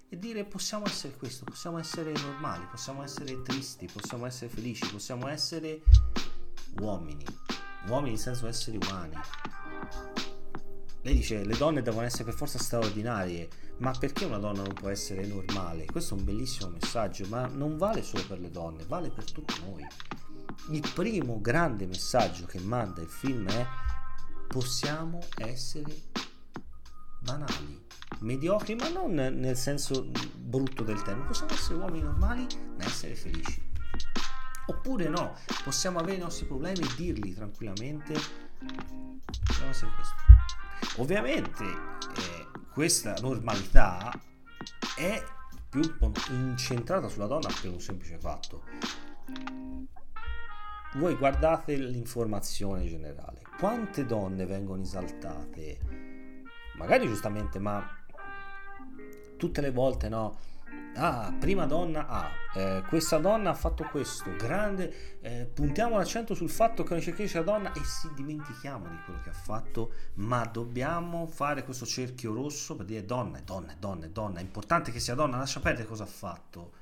E 0.09 0.17
dire 0.17 0.43
possiamo 0.43 0.85
essere 0.85 1.15
questo, 1.15 1.45
possiamo 1.45 1.77
essere 1.77 2.11
normali, 2.11 2.65
possiamo 2.69 3.03
essere 3.03 3.41
tristi, 3.41 3.89
possiamo 3.91 4.25
essere 4.25 4.49
felici, 4.49 4.89
possiamo 4.89 5.27
essere 5.27 5.81
uomini, 6.79 7.25
uomini 7.87 8.11
nel 8.11 8.19
senso 8.19 8.47
esseri 8.47 8.77
umani. 8.77 9.15
Lei 11.03 11.15
dice 11.15 11.43
le 11.43 11.57
donne 11.57 11.81
devono 11.81 12.05
essere 12.05 12.25
per 12.25 12.33
forza 12.33 12.59
straordinarie, 12.59 13.47
ma 13.77 13.91
perché 13.97 14.25
una 14.25 14.37
donna 14.37 14.61
non 14.61 14.73
può 14.73 14.89
essere 14.89 15.25
normale? 15.25 15.85
Questo 15.85 16.13
è 16.13 16.17
un 16.19 16.25
bellissimo 16.25 16.69
messaggio, 16.69 17.25
ma 17.27 17.47
non 17.47 17.77
vale 17.77 18.03
solo 18.03 18.23
per 18.27 18.39
le 18.39 18.51
donne, 18.51 18.85
vale 18.85 19.09
per 19.09 19.31
tutti 19.31 19.55
noi. 19.63 19.87
Il 20.69 20.91
primo 20.93 21.39
grande 21.41 21.87
messaggio 21.87 22.45
che 22.45 22.59
manda 22.59 23.01
il 23.01 23.07
film 23.07 23.47
è 23.49 23.65
possiamo 24.47 25.19
essere 25.37 25.91
banali, 27.21 27.85
mediocri, 28.19 28.75
ma 28.75 28.89
non 28.89 29.13
nel 29.13 29.55
senso 29.55 30.11
brutto 30.35 30.83
del 30.83 31.01
termine, 31.01 31.27
possiamo 31.27 31.53
essere 31.53 31.79
uomini 31.79 32.03
normali 32.03 32.47
ma 32.77 32.83
essere 32.83 33.15
felici. 33.15 33.69
Oppure 34.67 35.09
no, 35.09 35.35
possiamo 35.63 35.99
avere 35.99 36.17
i 36.17 36.19
nostri 36.19 36.45
problemi 36.45 36.79
e 36.79 36.95
dirli 36.95 37.33
tranquillamente. 37.33 38.13
Possiamo 39.45 39.71
essere 39.71 39.91
questo. 39.95 41.01
Ovviamente 41.01 41.63
eh, 41.63 42.47
questa 42.71 43.15
normalità 43.21 44.11
è 44.95 45.23
più 45.69 45.81
incentrata 46.29 47.07
sulla 47.07 47.27
donna 47.27 47.49
per 47.61 47.71
un 47.71 47.79
semplice 47.79 48.17
fatto. 48.17 48.63
Voi 50.95 51.15
guardate 51.15 51.75
l'informazione 51.77 52.85
generale, 52.85 53.41
quante 53.57 54.05
donne 54.05 54.45
vengono 54.45 54.81
esaltate, 54.81 56.00
magari 56.75 57.07
giustamente, 57.07 57.59
ma 57.59 57.85
tutte 59.37 59.61
le 59.61 59.71
volte 59.71 60.09
no, 60.09 60.37
ah, 60.95 61.33
prima 61.39 61.65
donna 61.65 62.07
A, 62.07 62.25
ah, 62.25 62.59
eh, 62.59 62.83
questa 62.87 63.17
donna 63.17 63.51
ha 63.51 63.53
fatto 63.53 63.87
questo, 63.89 64.35
grande, 64.35 65.19
eh, 65.21 65.49
puntiamo 65.51 65.97
l'accento 65.97 66.33
sul 66.33 66.49
fatto 66.49 66.83
che 66.83 66.89
è 66.89 66.93
una 66.93 67.01
cerchiatrice 67.01 67.43
donna 67.43 67.71
e 67.73 67.83
si 67.83 68.09
dimentichiamo 68.13 68.87
di 68.87 68.97
quello 69.05 69.19
che 69.21 69.29
ha 69.29 69.33
fatto, 69.33 69.93
ma 70.15 70.45
dobbiamo 70.45 71.27
fare 71.27 71.63
questo 71.63 71.85
cerchio 71.85 72.33
rosso 72.33 72.75
per 72.75 72.85
dire 72.85 73.05
donna, 73.05 73.39
donna, 73.41 73.75
donna, 73.77 74.07
donna, 74.07 74.39
è 74.39 74.41
importante 74.41 74.91
che 74.91 74.99
sia 74.99 75.15
donna, 75.15 75.37
lascia 75.37 75.59
perdere 75.59 75.87
cosa 75.87 76.03
ha 76.03 76.07
fatto. 76.07 76.79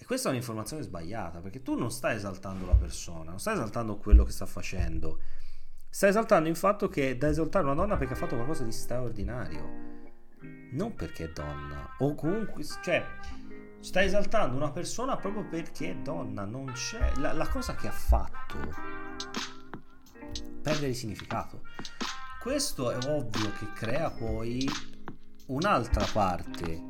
E 0.00 0.04
questa 0.04 0.28
è 0.28 0.30
un'informazione 0.30 0.82
sbagliata, 0.82 1.40
perché 1.40 1.60
tu 1.60 1.76
non 1.76 1.90
stai 1.90 2.14
esaltando 2.14 2.66
la 2.66 2.76
persona, 2.76 3.30
non 3.30 3.40
stai 3.40 3.54
esaltando 3.54 3.96
quello 3.96 4.22
che 4.22 4.30
sta 4.30 4.46
facendo, 4.46 5.20
stai 5.88 6.10
esaltando 6.10 6.48
il 6.48 6.56
fatto 6.56 6.88
che 6.88 7.10
è 7.10 7.16
da 7.16 7.28
esaltare 7.28 7.64
una 7.64 7.74
donna 7.74 7.96
perché 7.96 8.14
ha 8.14 8.16
fatto 8.16 8.34
qualcosa 8.34 8.64
di 8.64 8.72
straordinario 8.72 9.88
non 10.70 10.94
perché 10.94 11.24
è 11.24 11.28
donna, 11.30 11.94
o 11.98 12.14
comunque, 12.14 12.62
cioè, 12.82 13.04
sta 13.80 14.02
esaltando 14.02 14.56
una 14.56 14.70
persona 14.70 15.16
proprio 15.16 15.44
perché 15.44 15.90
è 15.90 15.96
donna, 15.96 16.44
non 16.44 16.72
c'è. 16.72 17.12
La, 17.16 17.32
la 17.32 17.48
cosa 17.48 17.74
che 17.74 17.88
ha 17.88 17.92
fatto 17.92 18.58
perde 20.62 20.88
di 20.88 20.94
significato. 20.94 21.62
Questo 22.40 22.90
è 22.90 22.98
ovvio 23.08 23.52
che 23.58 23.72
crea 23.74 24.10
poi 24.10 24.68
un'altra 25.46 26.06
parte, 26.12 26.82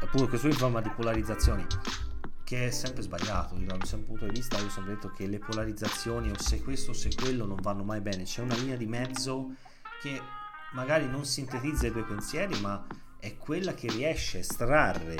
appunto 0.00 0.28
questo 0.28 0.48
in 0.48 0.52
forma 0.52 0.80
di 0.80 0.90
polarizzazioni, 0.90 1.66
che 2.52 2.66
è 2.66 2.70
sempre 2.70 3.00
sbagliato. 3.00 3.54
Da 3.54 3.72
un 3.72 4.04
punto 4.04 4.26
di 4.26 4.32
vista 4.32 4.58
io 4.58 4.68
sempre 4.68 4.92
detto 4.92 5.10
che 5.10 5.26
le 5.26 5.38
polarizzazioni 5.38 6.30
o 6.30 6.38
se 6.38 6.62
questo 6.62 6.90
o 6.90 6.94
se 6.94 7.08
quello 7.14 7.46
non 7.46 7.56
vanno 7.62 7.82
mai 7.82 8.02
bene, 8.02 8.24
c'è 8.24 8.42
una 8.42 8.54
linea 8.56 8.76
di 8.76 8.84
mezzo 8.84 9.54
che 10.02 10.20
magari 10.74 11.08
non 11.08 11.24
sintetizza 11.24 11.86
i 11.86 11.92
tuoi 11.92 12.04
pensieri, 12.04 12.60
ma 12.60 12.86
è 13.18 13.38
quella 13.38 13.72
che 13.72 13.88
riesce 13.88 14.36
a 14.36 14.40
estrarre 14.40 15.16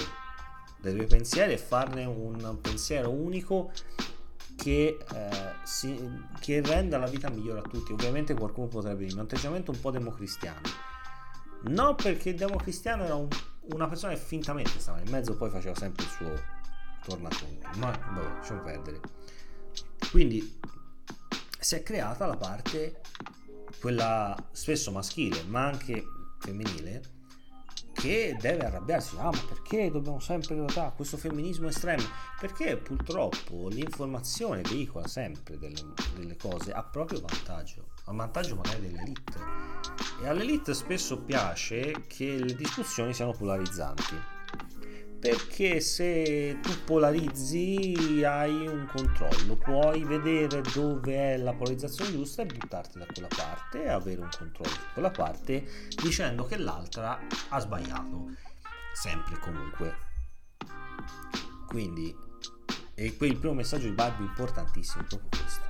dai 0.79 0.95
tuoi 0.95 1.07
pensieri 1.07 1.55
e 1.55 1.57
farne 1.57 2.05
un 2.05 2.59
pensiero 2.61 3.09
unico 3.09 3.73
che, 4.55 4.99
eh, 5.11 5.53
si, 5.63 5.99
che 6.39 6.61
renda 6.61 6.99
la 6.99 7.07
vita 7.07 7.31
migliore 7.31 7.61
a 7.61 7.63
tutti. 7.63 7.93
Ovviamente 7.93 8.35
qualcuno 8.35 8.67
potrebbe 8.67 9.05
dire 9.05 9.15
un 9.15 9.21
atteggiamento 9.21 9.71
un 9.71 9.81
po' 9.81 9.91
democristiano. 9.91 10.61
No, 11.63 11.95
perché 11.95 12.29
il 12.29 12.37
democristiano 12.37 13.05
era 13.05 13.15
un, 13.15 13.29
una 13.73 13.89
persona 13.89 14.13
che 14.13 14.19
fintamente 14.21 14.79
stava 14.79 15.01
in 15.01 15.09
mezzo, 15.09 15.35
poi 15.35 15.49
faceva 15.49 15.75
sempre 15.75 16.05
il 16.05 16.11
suo 16.11 16.61
tornaconto. 17.05 17.69
Ma 17.77 17.91
vabbè, 17.91 18.35
lasciamo 18.39 18.63
perdere. 18.63 19.01
Quindi 20.11 20.61
si 21.59 21.77
è 21.77 21.83
creata 21.83 22.27
la 22.27 22.37
parte 22.37 23.01
quella 23.81 24.37
spesso 24.53 24.91
maschile 24.91 25.43
ma 25.45 25.67
anche 25.67 26.05
femminile 26.39 27.03
che 27.93 28.37
deve 28.41 28.65
arrabbiarsi 28.65 29.17
ah 29.19 29.31
ma 29.31 29.45
perché 29.49 29.91
dobbiamo 29.91 30.19
sempre 30.19 30.57
votare 30.57 30.93
questo 30.97 31.17
femminismo 31.17 31.69
estremo 31.69 32.03
perché 32.41 32.77
purtroppo 32.77 33.69
l'informazione 33.69 34.63
veicola 34.63 35.07
sempre 35.07 35.59
delle, 35.59 35.81
delle 36.17 36.37
cose 36.37 36.73
a 36.73 36.83
proprio 36.83 37.21
vantaggio 37.21 37.91
a 38.07 38.13
vantaggio 38.13 38.57
magari 38.57 38.81
dell'elite 38.81 39.39
e 40.23 40.27
all'elite 40.27 40.75
spesso 40.75 41.23
piace 41.23 42.07
che 42.07 42.39
le 42.39 42.55
discussioni 42.55 43.15
siano 43.15 43.33
polarizzanti 43.33 44.17
perché 45.23 45.79
se 45.79 46.59
tu 46.61 46.73
polarizzi 46.85 48.25
hai 48.25 48.67
un 48.67 48.89
controllo, 48.93 49.57
puoi 49.57 50.03
vedere 50.03 50.63
dove 50.75 51.15
è 51.15 51.37
la 51.37 51.55
polarizzazione 51.55 52.11
giusta 52.11 52.43
e 52.43 52.47
buttarti 52.47 52.99
da 52.99 53.07
quella 53.07 53.29
parte 53.29 53.89
avere 53.89 54.21
un 54.21 54.29
controllo 54.37 54.69
su 54.69 54.81
quella 54.93 55.13
parte 55.13 55.65
dicendo 56.03 56.45
che 56.45 56.57
l'altra 56.57 57.21
ha 57.51 57.61
sbagliato, 57.61 58.33
sempre 58.93 59.39
comunque. 59.39 59.95
Quindi, 61.69 62.13
e 62.97 63.05
il 63.05 63.15
primo 63.37 63.55
messaggio 63.55 63.87
di 63.87 63.95
Barbie 63.95 64.27
importantissimo 64.27 65.05
è 65.05 65.07
proprio 65.07 65.29
questo. 65.41 65.61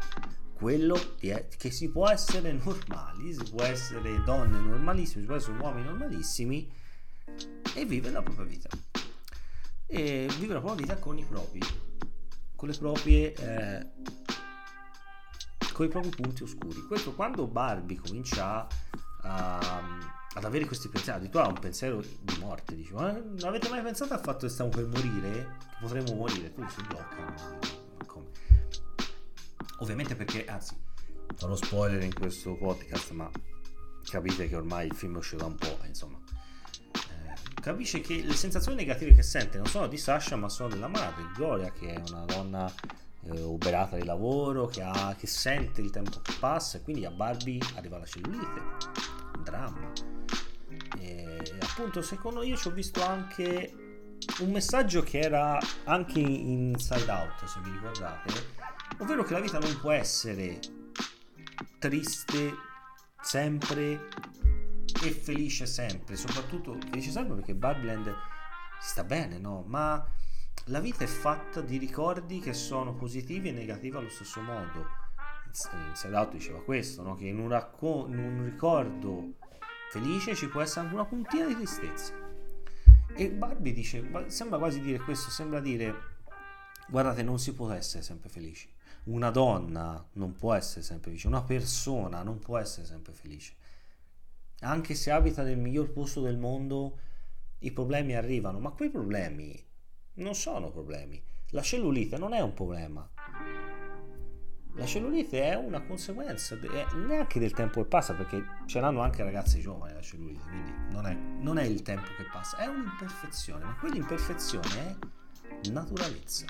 Quello 0.55 0.99
che 1.19 1.71
si 1.71 1.91
può 1.91 2.09
essere 2.09 2.53
normali, 2.53 3.35
si 3.35 3.51
può 3.51 3.65
essere 3.65 4.23
donne 4.25 4.59
normalissime, 4.59 5.21
si 5.21 5.27
può 5.27 5.37
essere 5.37 5.59
uomini 5.59 5.89
normalissimi 5.89 6.73
e 7.75 7.85
vivere 7.85 8.15
la 8.15 8.23
propria 8.23 8.47
vita 8.47 8.71
e 9.93 10.27
vivere 10.39 10.55
la 10.55 10.61
propria 10.61 10.87
vita 10.87 10.97
con 10.97 11.19
i 11.19 11.25
propri, 11.25 11.61
con 12.57 12.69
le 12.69 12.79
proprie, 12.79 13.35
eh, 13.35 13.87
con 15.75 15.85
i 15.85 15.89
propri 15.89 16.09
punti 16.09 16.43
oscuri. 16.45 16.81
Questo 16.87 17.13
quando 17.13 17.47
Barbie 17.47 18.01
comincia 18.01 18.67
a, 19.21 19.83
ad 20.35 20.45
avere 20.45 20.65
questi 20.65 20.89
pensieri. 20.89 21.29
Tu 21.29 21.37
hai 21.37 21.49
un 21.49 21.59
pensiero 21.59 22.01
di 22.01 22.39
morte, 22.41 22.75
dici, 22.75 22.93
ma 22.95 23.13
non 23.13 23.37
avete 23.45 23.69
mai 23.69 23.83
pensato 23.83 24.15
al 24.15 24.21
fatto 24.21 24.47
che 24.47 24.53
stiamo 24.53 24.71
per 24.71 24.87
morire? 24.87 25.57
Che 25.59 25.77
potremmo 25.83 26.15
morire? 26.15 26.55
Tu 26.55 26.67
si 26.69 26.83
blocca. 26.89 27.35
Come? 28.07 28.31
Ovviamente 29.81 30.17
perché, 30.17 30.47
anzi, 30.47 30.75
farò 31.35 31.55
spoiler 31.55 32.03
in 32.03 32.15
questo 32.15 32.55
podcast, 32.57 33.11
ma 33.11 33.31
capite 34.05 34.49
che 34.49 34.57
ormai 34.57 34.87
il 34.87 34.95
film 34.95 35.17
è 35.17 35.19
uscito 35.19 35.43
da 35.43 35.47
un 35.49 35.57
po', 35.57 35.79
insomma. 35.85 36.22
Capisce 37.61 38.01
che 38.01 38.23
le 38.23 38.35
sensazioni 38.35 38.77
negative 38.77 39.15
che 39.15 39.23
sente 39.23 39.57
non 39.57 39.67
sono 39.67 39.87
di 39.87 39.97
Sasha, 39.97 40.37
ma 40.37 40.49
sono 40.49 40.69
della 40.69 40.89
madre, 40.89 41.31
Gloria, 41.35 41.71
che 41.71 41.95
è 41.95 42.03
una 42.09 42.25
donna 42.25 42.73
eh, 43.25 43.41
uberata 43.41 43.97
di 43.97 44.05
lavoro, 44.05 44.67
che, 44.67 44.83
ha, 44.83 45.15
che 45.17 45.27
sente 45.27 45.81
il 45.81 45.91
tempo 45.91 46.21
che 46.21 46.33
passa, 46.39 46.79
e 46.79 46.83
quindi 46.83 47.05
a 47.05 47.11
Barbie 47.11 47.61
arriva 47.77 47.99
la 47.99 48.07
cellulite, 48.07 48.63
dramma. 49.43 49.93
E 50.99 51.43
appunto, 51.61 52.03
secondo 52.03 52.43
io 52.43 52.57
ci 52.57 52.69
ho 52.69 52.73
visto 52.73 53.05
anche 53.05 53.73
un 54.41 54.51
messaggio 54.51 55.03
che 55.03 55.19
era 55.21 55.59
anche 55.85 56.19
in 56.19 56.73
Inside 56.75 57.11
Out, 57.11 57.45
se 57.45 57.61
vi 57.63 57.71
ricordate, 57.71 58.33
ovvero 58.99 59.23
che 59.23 59.33
la 59.33 59.41
vita 59.41 59.59
non 59.59 59.79
può 59.81 59.91
essere 59.91 60.59
triste 61.79 62.55
sempre 63.21 64.09
e 65.03 65.11
felice 65.11 65.67
sempre, 65.67 66.17
soprattutto 66.17 66.77
felice 66.89 67.11
sempre 67.11 67.35
perché 67.35 67.55
Barbland 67.55 68.15
sta 68.81 69.03
bene, 69.03 69.39
no? 69.39 69.65
Ma 69.67 70.05
la 70.67 70.81
vita 70.81 71.03
è 71.03 71.09
fatta 71.09 71.61
di 71.61 71.77
ricordi 71.77 72.39
che 72.39 72.53
sono 72.53 72.95
positivi 72.95 73.49
e 73.49 73.53
negativi 73.53 73.97
allo 73.97 74.09
stesso 74.09 74.41
modo. 74.41 74.87
Inside 75.89 76.17
Out 76.17 76.33
diceva 76.33 76.63
questo, 76.63 77.03
no? 77.03 77.17
che 77.17 77.27
in 77.27 77.39
un, 77.39 77.49
racco- 77.49 78.07
in 78.09 78.19
un 78.19 78.45
ricordo 78.45 79.35
felice 79.91 80.35
ci 80.35 80.49
può 80.49 80.61
essere 80.61 80.83
anche 80.83 80.95
una 80.95 81.05
puntina 81.05 81.47
di 81.47 81.55
tristezza. 81.55 82.15
E 83.15 83.31
Barbie 83.31 83.73
dice, 83.73 84.09
sembra 84.29 84.59
quasi 84.59 84.81
dire 84.81 84.99
questo, 84.99 85.31
sembra 85.31 85.61
dire, 85.61 85.95
guardate, 86.89 87.23
non 87.23 87.39
si 87.39 87.53
può 87.55 87.71
essere 87.73 88.03
sempre 88.03 88.31
felici. 88.31 88.73
Una 89.05 89.31
donna 89.31 90.03
non 90.13 90.33
può 90.37 90.55
essere 90.55 90.83
sempre 90.83 91.11
felice, 91.11 91.27
una 91.27 91.43
persona 91.43 92.23
non 92.23 92.39
può 92.39 92.57
essere 92.57 92.87
sempre 92.87 93.13
felice. 93.13 93.55
Anche 94.63 94.95
se 94.95 95.11
abita 95.11 95.43
nel 95.43 95.59
miglior 95.59 95.91
posto 95.93 96.21
del 96.21 96.39
mondo, 96.39 96.99
i 97.59 97.73
problemi 97.73 98.15
arrivano, 98.15 98.59
ma 98.59 98.71
quei 98.71 98.91
problemi 98.91 99.61
non 100.15 100.35
sono 100.35 100.71
problemi. 100.71 101.23
La 101.51 101.63
cellulite 101.63 102.17
non 102.17 102.33
è 102.33 102.41
un 102.41 102.55
problema. 102.55 103.09
La 104.75 104.87
cellulite 104.87 105.43
è 105.43 105.55
una 105.55 105.83
conseguenza 105.83 106.59
è 106.59 106.95
neanche 106.95 107.39
del 107.39 107.53
tempo 107.53 107.83
che 107.83 107.89
passa, 107.89 108.15
perché 108.15 108.43
ce 108.67 108.81
l'hanno 108.81 109.03
anche 109.03 109.23
ragazzi 109.23 109.61
giovani 109.61 109.93
la 109.93 110.01
cellulite, 110.01 110.43
quindi 110.49 110.73
non 110.91 111.07
è, 111.07 111.13
non 111.15 111.59
è 111.59 111.65
il 111.65 111.83
tempo 111.83 112.09
che 112.17 112.25
passa, 112.33 112.57
è 112.57 112.67
un'imperfezione, 112.67 113.65
ma 113.65 113.77
quell'imperfezione 113.77 114.99
è 115.63 115.69
naturalezza. 115.69 116.47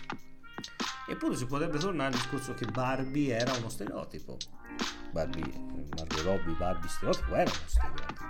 Eppure 1.08 1.36
si 1.36 1.46
potrebbe 1.46 1.78
tornare 1.78 2.14
al 2.14 2.20
discorso 2.20 2.54
che 2.54 2.66
Barbie 2.66 3.36
era 3.36 3.52
uno 3.54 3.68
stereotipo. 3.68 4.36
Barbie, 5.10 5.44
Margot 5.96 6.20
Robbie, 6.22 6.54
Barbie 6.54 6.88
stereotipo 6.88 7.34
era 7.34 7.50
uno 7.50 7.66
stereotipo. 7.66 8.24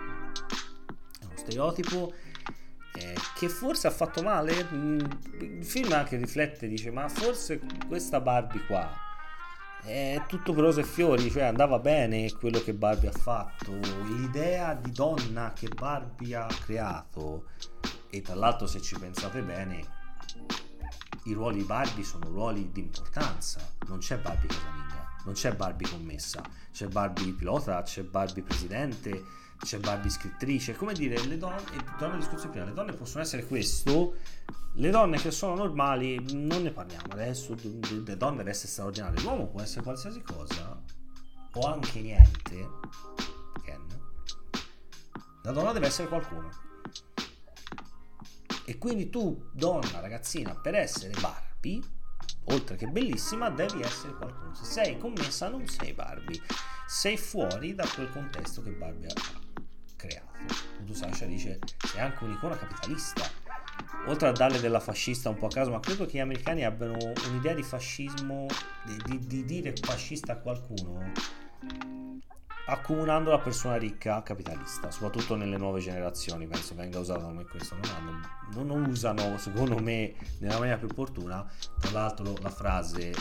Uno 1.22 1.36
stereotipo 1.36 2.14
eh, 2.94 3.14
che 3.34 3.48
forse 3.48 3.86
ha 3.86 3.90
fatto 3.90 4.22
male. 4.22 4.68
Mm, 4.72 4.98
il 5.40 5.64
film 5.64 5.92
anche 5.92 6.16
riflette, 6.16 6.66
dice, 6.66 6.90
ma 6.90 7.08
forse 7.08 7.60
questa 7.86 8.20
Barbie 8.20 8.64
qua 8.66 9.10
è 9.84 10.22
tutto 10.28 10.54
rose 10.54 10.82
e 10.82 10.84
fiori, 10.84 11.30
cioè 11.30 11.42
andava 11.42 11.78
bene 11.78 12.30
quello 12.32 12.60
che 12.60 12.72
Barbie 12.72 13.08
ha 13.08 13.12
fatto, 13.12 13.72
l'idea 14.04 14.74
di 14.74 14.92
donna 14.92 15.52
che 15.52 15.68
Barbie 15.68 16.36
ha 16.36 16.46
creato, 16.46 17.46
e 18.08 18.22
tra 18.22 18.34
l'altro 18.34 18.66
se 18.66 18.80
ci 18.80 18.96
pensate 18.96 19.42
bene, 19.42 20.01
i 21.24 21.32
ruoli 21.32 21.62
Barbie 21.62 22.04
sono 22.04 22.28
ruoli 22.28 22.70
di 22.72 22.80
importanza, 22.80 23.60
non 23.86 23.98
c'è 23.98 24.18
Barbie 24.18 24.48
casalinga, 24.48 25.16
non 25.24 25.34
c'è 25.34 25.54
Barbie 25.54 25.88
commessa, 25.88 26.42
c'è 26.72 26.88
Barbie 26.88 27.32
pilota, 27.32 27.82
c'è 27.82 28.02
Barbie 28.02 28.42
presidente, 28.42 29.24
c'è 29.58 29.78
Barbie 29.78 30.10
scrittrice, 30.10 30.74
come 30.74 30.92
dire, 30.92 31.24
le 31.26 31.38
donne, 31.38 31.62
torno 31.98 32.16
discorso 32.16 32.48
prima, 32.48 32.64
le 32.64 32.72
donne 32.72 32.92
possono 32.92 33.22
essere 33.22 33.46
questo, 33.46 34.14
le 34.74 34.90
donne 34.90 35.18
che 35.18 35.30
sono 35.30 35.54
normali 35.54 36.34
non 36.34 36.62
ne 36.62 36.72
parliamo 36.72 37.12
adesso, 37.12 37.54
le 37.54 38.16
donne 38.16 38.38
deve 38.38 38.50
essere 38.50 38.68
straordinarie, 38.68 39.22
l'uomo 39.22 39.46
può 39.46 39.60
essere 39.60 39.82
qualsiasi 39.82 40.22
cosa, 40.22 40.80
o 41.54 41.66
anche 41.66 42.00
niente, 42.00 42.68
Ken, 43.62 43.86
la 45.42 45.52
donna 45.52 45.72
deve 45.72 45.86
essere 45.86 46.08
qualcuno. 46.08 46.70
E 48.64 48.78
quindi 48.78 49.10
tu, 49.10 49.48
donna, 49.52 50.00
ragazzina, 50.00 50.54
per 50.54 50.74
essere 50.74 51.12
Barbie, 51.20 51.80
oltre 52.44 52.76
che 52.76 52.86
bellissima, 52.86 53.50
devi 53.50 53.82
essere 53.82 54.14
qualcuno. 54.14 54.54
Se 54.54 54.64
sei 54.64 54.98
commessa, 54.98 55.48
non 55.48 55.66
sei 55.66 55.92
Barbie. 55.92 56.40
Sei 56.86 57.16
fuori 57.16 57.74
da 57.74 57.86
quel 57.86 58.10
contesto 58.10 58.62
che 58.62 58.70
Barbie 58.70 59.08
ha 59.08 59.14
creato. 59.96 60.30
Tu 60.84 60.94
Sasha 60.94 61.26
dice, 61.26 61.58
sei 61.86 62.00
anche 62.00 62.24
un'icona 62.24 62.56
capitalista. 62.56 63.28
Oltre 64.06 64.28
a 64.28 64.32
darle 64.32 64.60
della 64.60 64.80
fascista 64.80 65.28
un 65.28 65.36
po' 65.36 65.46
a 65.46 65.50
caso, 65.50 65.70
ma 65.70 65.80
credo 65.80 66.06
che 66.06 66.16
gli 66.16 66.20
americani 66.20 66.64
abbiano 66.64 66.96
un'idea 67.28 67.54
di 67.54 67.62
fascismo, 67.62 68.46
di, 68.84 68.96
di, 69.06 69.26
di 69.26 69.44
dire 69.44 69.74
fascista 69.76 70.32
a 70.32 70.36
qualcuno 70.36 71.12
accomunando 72.66 73.30
la 73.30 73.38
persona 73.38 73.76
ricca 73.76 74.22
capitalista, 74.22 74.90
soprattutto 74.90 75.34
nelle 75.34 75.56
nuove 75.56 75.80
generazioni, 75.80 76.46
penso 76.46 76.74
venga 76.74 76.98
usato 76.98 77.22
come 77.22 77.44
questo. 77.44 77.74
Non, 77.74 77.94
hanno, 77.94 78.64
non 78.64 78.84
usano, 78.86 79.36
secondo 79.38 79.78
me, 79.78 80.14
nella 80.38 80.58
maniera 80.58 80.78
più 80.78 80.88
opportuna. 80.90 81.44
Tra 81.78 81.90
l'altro, 81.90 82.34
la 82.40 82.50
frase 82.50 83.10
eh, 83.10 83.14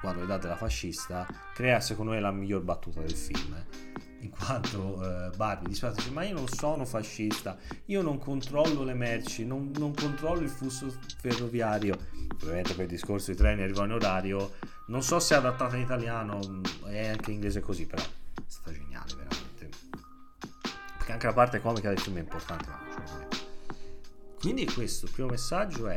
quando 0.00 0.22
è 0.22 0.26
date 0.26 0.48
la 0.48 0.56
fascista 0.56 1.26
crea, 1.54 1.80
secondo 1.80 2.12
me, 2.12 2.20
la 2.20 2.30
miglior 2.30 2.62
battuta 2.62 3.00
del 3.00 3.16
film. 3.16 3.54
Eh. 3.54 3.94
In 4.20 4.30
quanto 4.30 5.02
eh, 5.02 5.30
Barbie 5.36 5.68
dice: 5.68 5.92
Ma 6.12 6.24
io 6.24 6.34
non 6.34 6.48
sono 6.48 6.84
fascista, 6.84 7.56
io 7.86 8.02
non 8.02 8.18
controllo 8.18 8.82
le 8.82 8.94
merci, 8.94 9.44
non, 9.46 9.72
non 9.78 9.94
controllo 9.94 10.40
il 10.40 10.50
flusso 10.50 10.92
ferroviario. 11.18 11.96
Ovviamente 12.42 12.74
per 12.74 12.84
il 12.84 12.90
discorso 12.90 13.30
di 13.30 13.36
treni 13.36 13.62
arrivano 13.62 13.86
in 13.86 13.92
orario. 13.92 14.52
Non 14.88 15.02
so 15.02 15.18
se 15.18 15.34
è 15.34 15.38
adattata 15.38 15.76
in 15.76 15.82
italiano, 15.82 16.38
è 16.86 17.08
anche 17.08 17.30
in 17.30 17.36
inglese 17.36 17.60
così, 17.60 17.86
però 17.86 18.02
è 18.46 18.50
stata 18.50 18.72
geniale 18.72 19.14
veramente. 19.14 19.70
Perché 20.98 21.12
anche 21.12 21.26
la 21.26 21.32
parte 21.32 21.60
comica 21.60 21.88
del 21.88 21.98
film 21.98 22.16
è 22.16 22.20
importante 22.20 22.64
cioè, 22.66 23.28
quindi 24.38 24.66
questo 24.66 25.06
il 25.06 25.12
primo 25.12 25.28
messaggio 25.30 25.88
è 25.88 25.96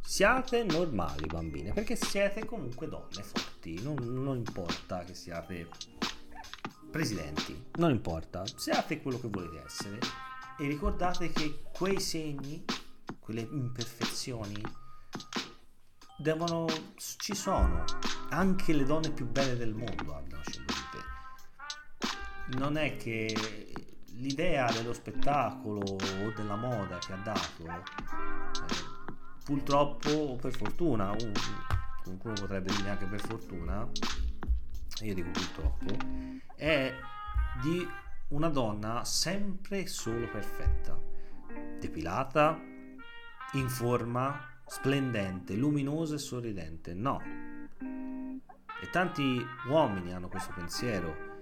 siate 0.00 0.64
normali 0.64 1.26
bambine 1.26 1.72
perché 1.72 1.96
siete 1.96 2.44
comunque 2.44 2.88
donne 2.88 3.22
forti. 3.22 3.82
Non, 3.82 3.96
non 3.96 4.36
importa 4.36 5.04
che 5.04 5.14
siate 5.14 5.68
presidenti 6.90 7.70
non 7.76 7.90
importa. 7.90 8.44
Siate 8.46 9.02
quello 9.02 9.18
che 9.18 9.28
volete 9.28 9.62
essere. 9.64 9.98
E 10.58 10.66
ricordate 10.68 11.32
che 11.32 11.62
quei 11.72 11.98
segni 11.98 12.64
quelle 13.18 13.40
imperfezioni 13.40 14.62
devono 16.16 16.66
ci 16.96 17.34
sono. 17.34 17.84
Anche 18.30 18.72
le 18.72 18.84
donne 18.84 19.10
più 19.10 19.26
belle 19.26 19.56
del 19.56 19.74
mondo 19.74 20.14
hanno 20.14 20.40
non 22.56 22.76
è 22.76 22.96
che 22.96 23.72
l'idea 24.16 24.70
dello 24.70 24.92
spettacolo 24.92 25.80
o 25.80 26.32
della 26.36 26.56
moda 26.56 26.98
che 26.98 27.12
ha 27.12 27.16
dato, 27.16 27.64
eh, 27.64 27.82
purtroppo 29.44 30.10
o 30.10 30.36
per 30.36 30.54
fortuna, 30.54 31.14
qualcuno 32.02 32.34
potrebbe 32.34 32.72
dire 32.74 32.90
anche 32.90 33.06
per 33.06 33.20
fortuna, 33.20 33.88
io 35.00 35.14
dico 35.14 35.30
purtroppo, 35.30 35.96
è 36.54 36.94
di 37.62 37.86
una 38.28 38.48
donna 38.48 39.04
sempre 39.04 39.86
solo 39.86 40.28
perfetta, 40.28 40.98
depilata, 41.78 42.58
in 43.52 43.68
forma, 43.68 44.60
splendente, 44.66 45.54
luminosa 45.54 46.14
e 46.14 46.18
sorridente. 46.18 46.94
No. 46.94 47.20
E 47.78 48.90
tanti 48.90 49.44
uomini 49.68 50.12
hanno 50.12 50.28
questo 50.28 50.52
pensiero 50.54 51.33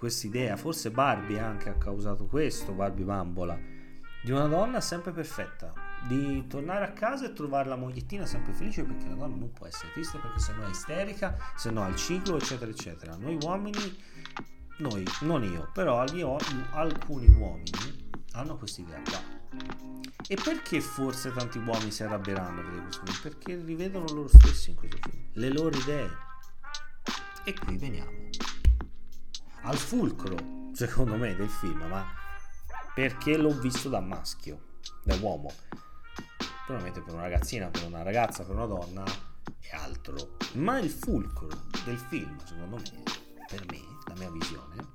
questa 0.00 0.26
idea, 0.26 0.56
forse 0.56 0.90
Barbie 0.90 1.38
anche 1.38 1.68
ha 1.68 1.74
causato 1.74 2.24
questo, 2.24 2.72
Barbie 2.72 3.04
bambola, 3.04 3.54
di 4.22 4.30
una 4.30 4.46
donna 4.46 4.80
sempre 4.80 5.12
perfetta, 5.12 5.74
di 6.08 6.46
tornare 6.46 6.86
a 6.86 6.92
casa 6.92 7.26
e 7.26 7.34
trovare 7.34 7.68
la 7.68 7.76
mogliettina 7.76 8.24
sempre 8.24 8.54
felice 8.54 8.82
perché 8.82 9.06
la 9.10 9.16
donna 9.16 9.36
non 9.36 9.52
può 9.52 9.66
essere 9.66 9.92
triste 9.92 10.16
perché 10.16 10.38
se 10.38 10.54
no 10.54 10.64
è 10.64 10.70
isterica, 10.70 11.36
se 11.54 11.70
no 11.70 11.82
ha 11.84 11.88
il 11.88 11.96
ciclo, 11.96 12.38
eccetera, 12.38 12.70
eccetera. 12.70 13.14
Noi 13.16 13.36
uomini, 13.42 14.02
noi, 14.78 15.04
non 15.20 15.44
io, 15.44 15.68
però 15.74 16.00
alcuni 16.00 17.26
uomini 17.36 18.08
hanno 18.32 18.56
questa 18.56 18.80
idea 18.80 19.02
qua. 19.02 19.20
E 20.26 20.38
perché 20.42 20.80
forse 20.80 21.30
tanti 21.30 21.58
uomini 21.58 21.90
si 21.90 22.02
arrabbieranno 22.04 22.62
per 22.62 22.82
questo 22.84 23.02
film? 23.04 23.20
Perché 23.20 23.62
rivedono 23.62 24.06
loro 24.14 24.28
stessi 24.28 24.70
in 24.70 24.76
questo 24.76 24.96
film, 25.02 25.24
le 25.32 25.52
loro 25.52 25.76
idee. 25.76 26.08
E 27.44 27.52
qui 27.52 27.76
veniamo 27.76 28.20
al 29.62 29.76
fulcro, 29.76 30.36
secondo 30.72 31.16
me, 31.16 31.34
del 31.34 31.48
film, 31.48 31.84
ma 31.88 32.04
perché 32.94 33.36
l'ho 33.36 33.58
visto 33.58 33.88
da 33.88 34.00
maschio, 34.00 34.78
da 35.02 35.16
uomo. 35.16 35.52
Probabilmente 36.66 37.02
per 37.02 37.14
una 37.14 37.22
ragazzina, 37.22 37.68
per 37.68 37.84
una 37.84 38.02
ragazza, 38.02 38.44
per 38.44 38.54
una 38.54 38.66
donna 38.66 39.04
è 39.60 39.74
altro. 39.74 40.36
Ma 40.54 40.78
il 40.78 40.90
fulcro 40.90 41.48
del 41.84 41.98
film, 41.98 42.36
secondo 42.44 42.76
me, 42.76 43.02
per 43.48 43.64
me, 43.70 43.80
la 44.06 44.14
mia 44.16 44.30
visione, 44.30 44.86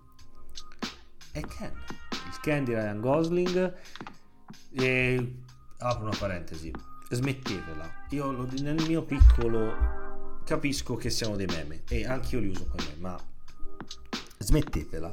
è 1.32 1.42
Ken. 1.42 1.74
Il 2.12 2.40
Ken 2.42 2.64
di 2.64 2.74
Ryan 2.74 3.02
Gosling. 3.02 3.76
E 4.78 5.42
apro 5.80 6.04
una 6.04 6.16
parentesi, 6.18 6.72
smettetela. 7.10 8.06
Io 8.10 8.48
nel 8.62 8.84
mio 8.88 9.04
piccolo 9.04 10.42
capisco 10.44 10.96
che 10.96 11.10
siamo 11.10 11.36
dei 11.36 11.48
meme 11.48 11.84
e 11.88 12.06
anche 12.06 12.36
io 12.36 12.42
li 12.42 12.50
uso 12.50 12.68
con 12.68 12.86
me, 12.86 12.96
ma 13.00 13.20
smettetela 14.46 15.12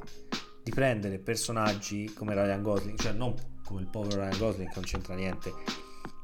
di 0.62 0.70
prendere 0.70 1.18
personaggi 1.18 2.12
come 2.12 2.34
Ryan 2.34 2.62
Gosling, 2.62 2.98
cioè 2.98 3.12
non 3.12 3.34
come 3.64 3.80
il 3.80 3.88
povero 3.88 4.20
Ryan 4.20 4.38
Gosling 4.38 4.68
che 4.68 4.74
non 4.74 4.84
c'entra 4.84 5.14
niente, 5.14 5.52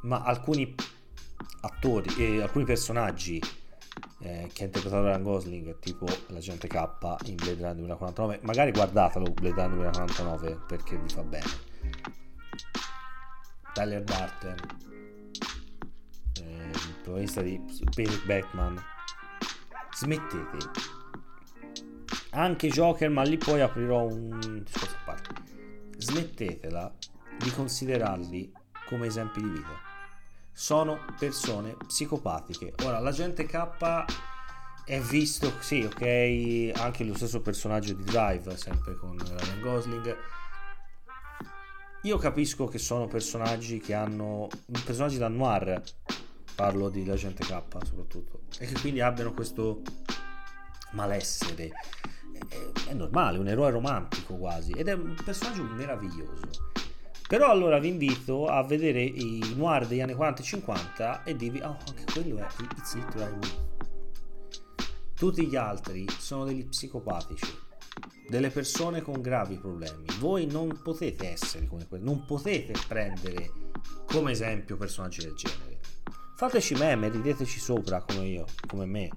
ma 0.02 0.22
alcuni 0.22 0.74
attori 1.62 2.14
e 2.18 2.42
alcuni 2.42 2.64
personaggi 2.64 3.40
eh, 4.20 4.48
che 4.52 4.62
ha 4.62 4.66
interpretato 4.66 5.02
Ryan 5.02 5.22
Gosling, 5.22 5.78
tipo 5.78 6.06
l'agente 6.28 6.68
K 6.68 6.74
in 7.24 7.36
Blade 7.36 7.54
Runner 7.54 7.74
2049, 7.76 8.40
magari 8.42 8.70
guardatelo 8.72 9.32
Blade 9.32 9.54
Runner 9.54 9.76
2049 9.76 10.60
perché 10.66 10.98
vi 10.98 11.08
fa 11.08 11.22
bene. 11.22 11.66
Tyler 13.72 14.02
Darten, 14.02 14.56
eh, 16.42 16.70
il 16.70 16.94
protagonista 17.02 17.40
di 17.40 17.58
Patrick 17.84 18.26
Backman, 18.26 18.78
smettete 19.94 20.97
anche 22.30 22.68
Joker, 22.68 23.10
ma 23.10 23.22
lì 23.22 23.36
poi 23.36 23.60
aprirò 23.60 24.02
un 24.02 24.62
discorso 24.64 24.96
a 24.96 25.04
parte. 25.04 25.34
Smettetela 25.96 26.94
di 27.38 27.50
considerarli 27.50 28.52
come 28.86 29.06
esempi 29.06 29.40
di 29.40 29.48
vita. 29.48 29.86
Sono 30.52 31.04
persone 31.18 31.76
psicopatiche. 31.86 32.74
Ora, 32.84 32.98
la 32.98 33.12
gente 33.12 33.44
K 33.46 34.04
è 34.84 34.98
visto, 35.00 35.52
sì, 35.60 35.82
ok, 35.82 36.72
anche 36.80 37.04
lo 37.04 37.14
stesso 37.14 37.40
personaggio 37.40 37.92
di 37.92 38.04
Drive, 38.04 38.56
sempre 38.56 38.96
con 38.96 39.16
Ryan 39.18 39.60
Gosling. 39.60 40.16
Io 42.02 42.16
capisco 42.16 42.66
che 42.66 42.78
sono 42.78 43.06
personaggi 43.06 43.80
che 43.80 43.92
hanno 43.92 44.48
personaggi 44.84 45.18
da 45.18 45.28
noir, 45.28 45.82
parlo 46.54 46.88
di 46.88 47.08
Agente 47.10 47.44
K 47.44 47.62
soprattutto, 47.84 48.42
e 48.58 48.66
che 48.66 48.80
quindi 48.80 49.00
abbiano 49.00 49.32
questo 49.32 49.82
malessere 50.92 51.70
è, 52.88 52.92
normale, 52.92 53.38
un 53.38 53.48
eroe 53.48 53.70
romantico 53.70 54.36
quasi, 54.36 54.72
ed 54.72 54.88
è 54.88 54.92
un 54.92 55.16
personaggio 55.24 55.62
meraviglioso. 55.64 56.70
Però 57.28 57.50
allora 57.50 57.78
vi 57.78 57.88
invito 57.88 58.46
a 58.46 58.62
vedere 58.62 59.02
i 59.02 59.52
noir 59.54 59.86
degli 59.86 60.00
anni 60.00 60.14
40 60.14 60.40
e 60.40 60.44
50 60.44 61.24
e 61.24 61.36
dirvi, 61.36 61.60
oh, 61.60 61.76
anche 61.86 62.04
quello 62.10 62.38
è 62.38 62.46
It's 62.78 62.94
Literally 62.94 63.36
Me. 63.36 63.66
Tutti 65.14 65.46
gli 65.46 65.56
altri 65.56 66.06
sono 66.18 66.44
degli 66.44 66.64
psicopatici, 66.64 67.52
delle 68.28 68.48
persone 68.48 69.02
con 69.02 69.20
gravi 69.20 69.56
problemi. 69.56 70.06
Voi 70.18 70.46
non 70.46 70.80
potete 70.82 71.30
essere 71.30 71.66
come 71.66 71.86
quelli, 71.86 72.04
non 72.04 72.24
potete 72.24 72.72
prendere 72.86 73.50
come 74.06 74.30
esempio 74.30 74.78
personaggi 74.78 75.22
del 75.22 75.34
genere. 75.34 75.80
Fateci 76.34 76.74
meme, 76.76 77.08
rideteci 77.10 77.58
sopra 77.58 78.00
come 78.00 78.26
io, 78.26 78.46
come 78.66 78.86
me, 78.86 79.10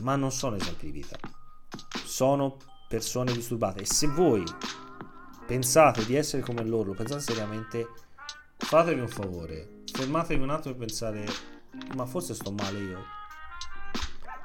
ma 0.00 0.16
non 0.16 0.32
sono 0.32 0.56
esempi 0.56 0.86
di 0.86 0.92
vita 0.92 1.33
sono 2.04 2.56
persone 2.88 3.32
disturbate 3.32 3.82
e 3.82 3.86
se 3.86 4.06
voi 4.06 4.44
pensate 5.46 6.04
di 6.04 6.14
essere 6.14 6.42
come 6.42 6.64
loro, 6.64 6.92
pensate 6.92 7.20
seriamente, 7.20 7.88
fatevi 8.56 9.00
un 9.00 9.08
favore, 9.08 9.82
fermatevi 9.92 10.42
un 10.42 10.50
attimo 10.50 10.74
e 10.74 10.78
pensate, 10.78 11.26
ma 11.94 12.06
forse 12.06 12.34
sto 12.34 12.52
male 12.52 12.78
io. 12.78 13.04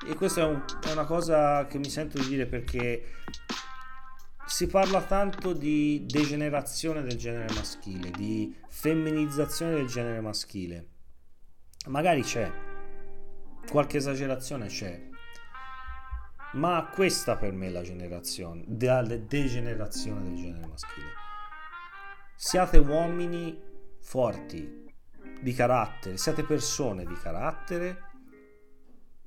E 0.08 0.16
questa 0.16 0.42
è, 0.42 0.46
un, 0.46 0.64
è 0.82 0.92
una 0.92 1.06
cosa 1.06 1.68
che 1.68 1.78
mi 1.78 1.90
sento 1.90 2.18
di 2.20 2.28
dire 2.28 2.46
perché 2.46 3.04
si 4.46 4.66
parla 4.68 5.04
tanto 5.04 5.54
di 5.54 6.06
degenerazione 6.08 7.04
del 7.04 7.18
genere 7.18 7.54
maschile, 7.54 8.10
di 8.12 8.56
femminizzazione 8.68 9.76
del 9.76 9.88
genere 9.88 10.22
maschile. 10.22 10.88
Magari 11.88 12.24
c'è, 12.24 12.52
qualche 13.70 13.98
esagerazione 13.98 14.68
c'è, 14.68 15.10
ma 16.54 16.90
questa 16.94 17.36
per 17.36 17.54
me 17.54 17.68
è 17.68 17.70
la 17.70 17.82
generazione, 17.84 18.64
la 18.68 19.02
degenerazione 19.04 20.24
del 20.24 20.36
genere 20.36 20.68
maschile. 20.68 21.08
Siate 22.36 22.78
uomini 22.78 23.62
forti, 24.00 24.88
di 25.42 25.54
carattere, 25.54 26.18
siate 26.18 26.44
persone 26.44 27.06
di 27.06 27.16
carattere, 27.16 28.04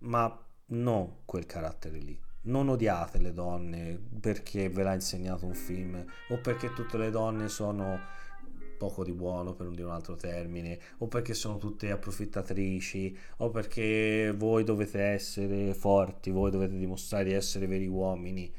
ma 0.00 0.46
non 0.66 1.22
quel 1.24 1.46
carattere 1.46 1.98
lì. 1.98 2.20
Non 2.44 2.68
odiate 2.68 3.18
le 3.18 3.32
donne 3.32 4.00
perché 4.20 4.68
ve 4.68 4.82
l'ha 4.82 4.94
insegnato 4.94 5.46
un 5.46 5.54
film 5.54 6.04
o 6.28 6.38
perché 6.40 6.72
tutte 6.72 6.98
le 6.98 7.10
donne 7.10 7.48
sono 7.48 8.00
poco 8.82 9.04
di 9.04 9.12
buono 9.12 9.54
per 9.54 9.66
non 9.66 9.76
dire 9.76 9.86
un 9.86 9.94
altro 9.94 10.16
termine, 10.16 10.76
o 10.98 11.06
perché 11.06 11.34
sono 11.34 11.56
tutte 11.56 11.92
approfittatrici, 11.92 13.16
o 13.36 13.48
perché 13.50 14.34
voi 14.36 14.64
dovete 14.64 15.00
essere 15.00 15.72
forti, 15.72 16.30
voi 16.30 16.50
dovete 16.50 16.76
dimostrare 16.76 17.22
di 17.22 17.32
essere 17.32 17.68
veri 17.68 17.86
uomini. 17.86 18.52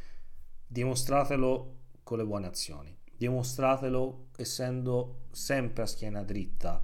Dimostratelo 0.66 1.80
con 2.04 2.20
le 2.20 2.26
buone 2.26 2.48
azioni, 2.48 2.98
dimostratelo 3.18 4.28
essendo 4.38 5.26
sempre 5.32 5.84
a 5.84 5.88
schiena 5.88 6.24
dritta 6.24 6.82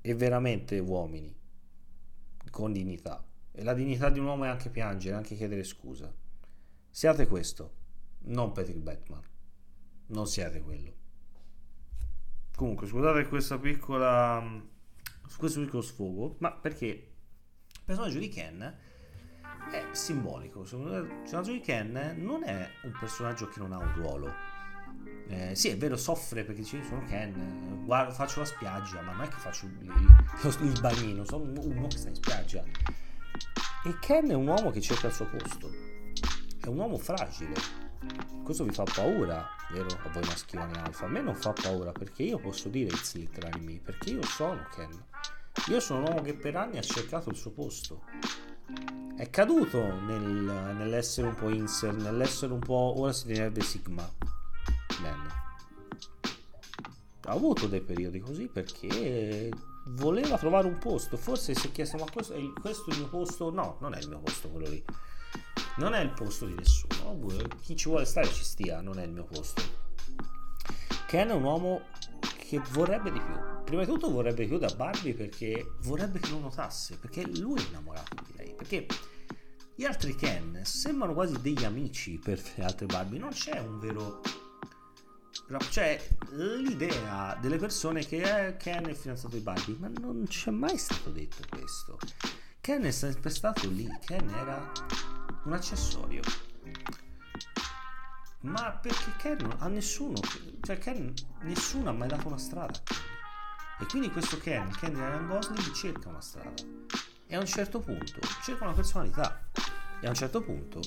e 0.00 0.14
veramente 0.14 0.78
uomini, 0.78 1.36
con 2.50 2.72
dignità. 2.72 3.22
E 3.52 3.62
la 3.62 3.74
dignità 3.74 4.08
di 4.08 4.20
un 4.20 4.24
uomo 4.24 4.44
è 4.44 4.48
anche 4.48 4.70
piangere, 4.70 5.16
anche 5.16 5.36
chiedere 5.36 5.64
scusa. 5.64 6.10
Siate 6.88 7.26
questo, 7.26 7.74
non 8.20 8.52
Patrick 8.52 8.80
Batman. 8.80 9.22
Non 10.06 10.26
siate 10.26 10.62
quello. 10.62 11.00
Comunque, 12.62 12.86
scusate 12.86 13.26
questa 13.26 13.58
piccola. 13.58 14.40
questo 15.36 15.60
piccolo 15.62 15.82
sfogo, 15.82 16.36
ma 16.38 16.52
perché 16.52 16.86
il 16.86 17.80
personaggio 17.84 18.20
di 18.20 18.28
Ken 18.28 18.78
è 19.72 19.84
simbolico. 19.90 20.64
Secondo 20.64 20.92
me, 20.92 20.98
il 20.98 21.06
personaggio 21.06 21.50
di 21.50 21.58
Ken 21.58 22.14
non 22.18 22.44
è 22.44 22.68
un 22.84 22.92
personaggio 23.00 23.48
che 23.48 23.58
non 23.58 23.72
ha 23.72 23.78
un 23.78 23.92
ruolo. 23.94 24.32
Eh, 25.26 25.56
sì, 25.56 25.70
è 25.70 25.76
vero, 25.76 25.96
soffre 25.96 26.44
perché 26.44 26.60
dice: 26.60 26.84
Sono 26.84 27.02
Ken, 27.06 27.82
guarda, 27.84 28.12
faccio 28.12 28.38
la 28.38 28.46
spiaggia, 28.46 29.02
ma 29.02 29.10
non 29.10 29.22
è 29.22 29.28
che 29.28 29.38
faccio 29.38 29.66
il, 29.66 29.78
il, 29.80 30.64
il 30.64 30.80
bagnino, 30.80 31.24
sono 31.24 31.42
uno 31.42 31.88
che 31.88 31.96
sta 31.96 32.10
in 32.10 32.14
spiaggia. 32.14 32.62
E 32.62 33.98
Ken 34.00 34.28
è 34.28 34.34
un 34.34 34.46
uomo 34.46 34.70
che 34.70 34.80
cerca 34.80 35.08
il 35.08 35.12
suo 35.12 35.26
posto, 35.26 35.68
è 36.60 36.68
un 36.68 36.78
uomo 36.78 36.96
fragile 36.96 37.81
questo 38.42 38.64
vi 38.64 38.72
fa 38.72 38.84
paura, 38.84 39.48
vero? 39.70 39.88
A 40.04 40.08
voi 40.10 40.24
maschioni 40.24 40.76
alfa. 40.76 41.06
A 41.06 41.08
me 41.08 41.20
non 41.20 41.34
fa 41.34 41.52
paura 41.52 41.92
perché 41.92 42.22
io 42.24 42.38
posso 42.38 42.68
dire 42.68 42.88
it's 42.90 43.14
literally 43.14 43.64
me, 43.64 43.80
perché 43.82 44.10
io 44.10 44.22
sono 44.24 44.66
Ken. 44.74 44.90
Io 45.68 45.80
sono 45.80 46.00
un 46.00 46.06
uomo 46.06 46.22
che 46.22 46.34
per 46.34 46.56
anni 46.56 46.78
ha 46.78 46.82
cercato 46.82 47.30
il 47.30 47.36
suo 47.36 47.52
posto. 47.52 48.02
È 49.16 49.30
caduto 49.30 50.00
nel, 50.00 50.74
nell'essere 50.76 51.28
un 51.28 51.34
po' 51.34 51.50
insert, 51.50 52.00
nell'essere 52.00 52.52
un 52.52 52.58
po'... 52.58 52.94
ora 52.96 53.12
si 53.12 53.26
direbbe 53.26 53.60
Sigma. 53.60 54.10
Bene. 55.00 55.40
Ha 57.24 57.30
avuto 57.30 57.68
dei 57.68 57.80
periodi 57.80 58.18
così 58.18 58.48
perché 58.48 59.50
voleva 59.86 60.36
trovare 60.38 60.66
un 60.66 60.78
posto. 60.78 61.16
Forse 61.16 61.54
si 61.54 61.68
è 61.68 61.72
chiesto, 61.72 61.96
ma 61.98 62.06
questo 62.10 62.34
è, 62.34 62.40
questo 62.60 62.90
è 62.90 62.94
il 62.94 63.00
mio 63.00 63.08
posto? 63.08 63.50
No, 63.50 63.76
non 63.80 63.94
è 63.94 63.98
il 63.98 64.08
mio 64.08 64.18
posto 64.18 64.48
quello 64.48 64.68
lì 64.68 64.84
non 65.76 65.94
è 65.94 66.00
il 66.00 66.10
posto 66.10 66.46
di 66.46 66.54
nessuno. 66.54 67.18
Chi 67.60 67.76
ci 67.76 67.88
vuole 67.88 68.04
stare 68.04 68.28
ci 68.28 68.44
stia, 68.44 68.80
non 68.80 68.98
è 68.98 69.04
il 69.04 69.12
mio 69.12 69.24
posto. 69.24 69.62
Ken 71.06 71.28
è 71.28 71.32
un 71.32 71.44
uomo 71.44 71.82
che 72.48 72.60
vorrebbe 72.70 73.10
di 73.10 73.20
più. 73.20 73.34
Prima 73.64 73.84
di 73.84 73.90
tutto 73.90 74.10
vorrebbe 74.10 74.42
di 74.42 74.48
più 74.48 74.58
da 74.58 74.72
Barbie 74.74 75.14
perché 75.14 75.74
vorrebbe 75.82 76.18
che 76.18 76.30
lo 76.30 76.38
notasse, 76.38 76.96
perché 76.98 77.26
lui 77.26 77.60
è 77.60 77.66
innamorato 77.68 78.16
di 78.26 78.32
lei. 78.36 78.54
Perché 78.54 78.86
gli 79.74 79.84
altri 79.84 80.14
Ken 80.14 80.60
sembrano 80.64 81.14
quasi 81.14 81.40
degli 81.40 81.64
amici 81.64 82.18
per 82.18 82.40
le 82.56 82.64
altre 82.64 82.86
Barbie, 82.86 83.18
non 83.18 83.30
c'è 83.30 83.58
un 83.58 83.78
vero 83.78 84.20
c'è 85.58 86.00
l'idea 86.30 87.36
delle 87.40 87.58
persone 87.58 88.06
che 88.06 88.46
eh, 88.46 88.56
Ken 88.56 88.86
è 88.86 88.94
fidanzato 88.94 89.36
di 89.36 89.42
Barbie, 89.42 89.76
ma 89.78 89.88
non 90.00 90.24
c'è 90.26 90.50
mai 90.50 90.78
stato 90.78 91.10
detto 91.10 91.42
questo. 91.48 91.98
Ken 92.60 92.82
è 92.84 92.90
sempre 92.90 93.30
stato 93.30 93.68
lì, 93.68 93.88
Ken 94.04 94.28
era 94.30 94.72
un 95.44 95.52
accessorio. 95.52 96.22
Ma 98.40 98.72
perché 98.72 99.12
Ken 99.18 99.56
a 99.58 99.68
nessuno, 99.68 100.20
cioè 100.62 100.78
Ken, 100.78 101.12
nessuno 101.42 101.90
ha 101.90 101.92
mai 101.92 102.08
dato 102.08 102.26
una 102.26 102.38
strada. 102.38 102.80
E 103.78 103.86
quindi 103.86 104.10
questo 104.10 104.38
Ken, 104.38 104.70
Ken 104.70 104.92
di 104.92 104.98
Ryan 104.98 105.26
Gosling, 105.28 105.72
cerca 105.72 106.08
una 106.08 106.20
strada. 106.20 106.62
E 107.26 107.36
a 107.36 107.38
un 107.38 107.46
certo 107.46 107.80
punto 107.80 108.18
cerca 108.42 108.64
una 108.64 108.74
personalità. 108.74 109.48
E 110.00 110.06
a 110.06 110.08
un 110.08 110.14
certo 110.14 110.42
punto 110.42 110.80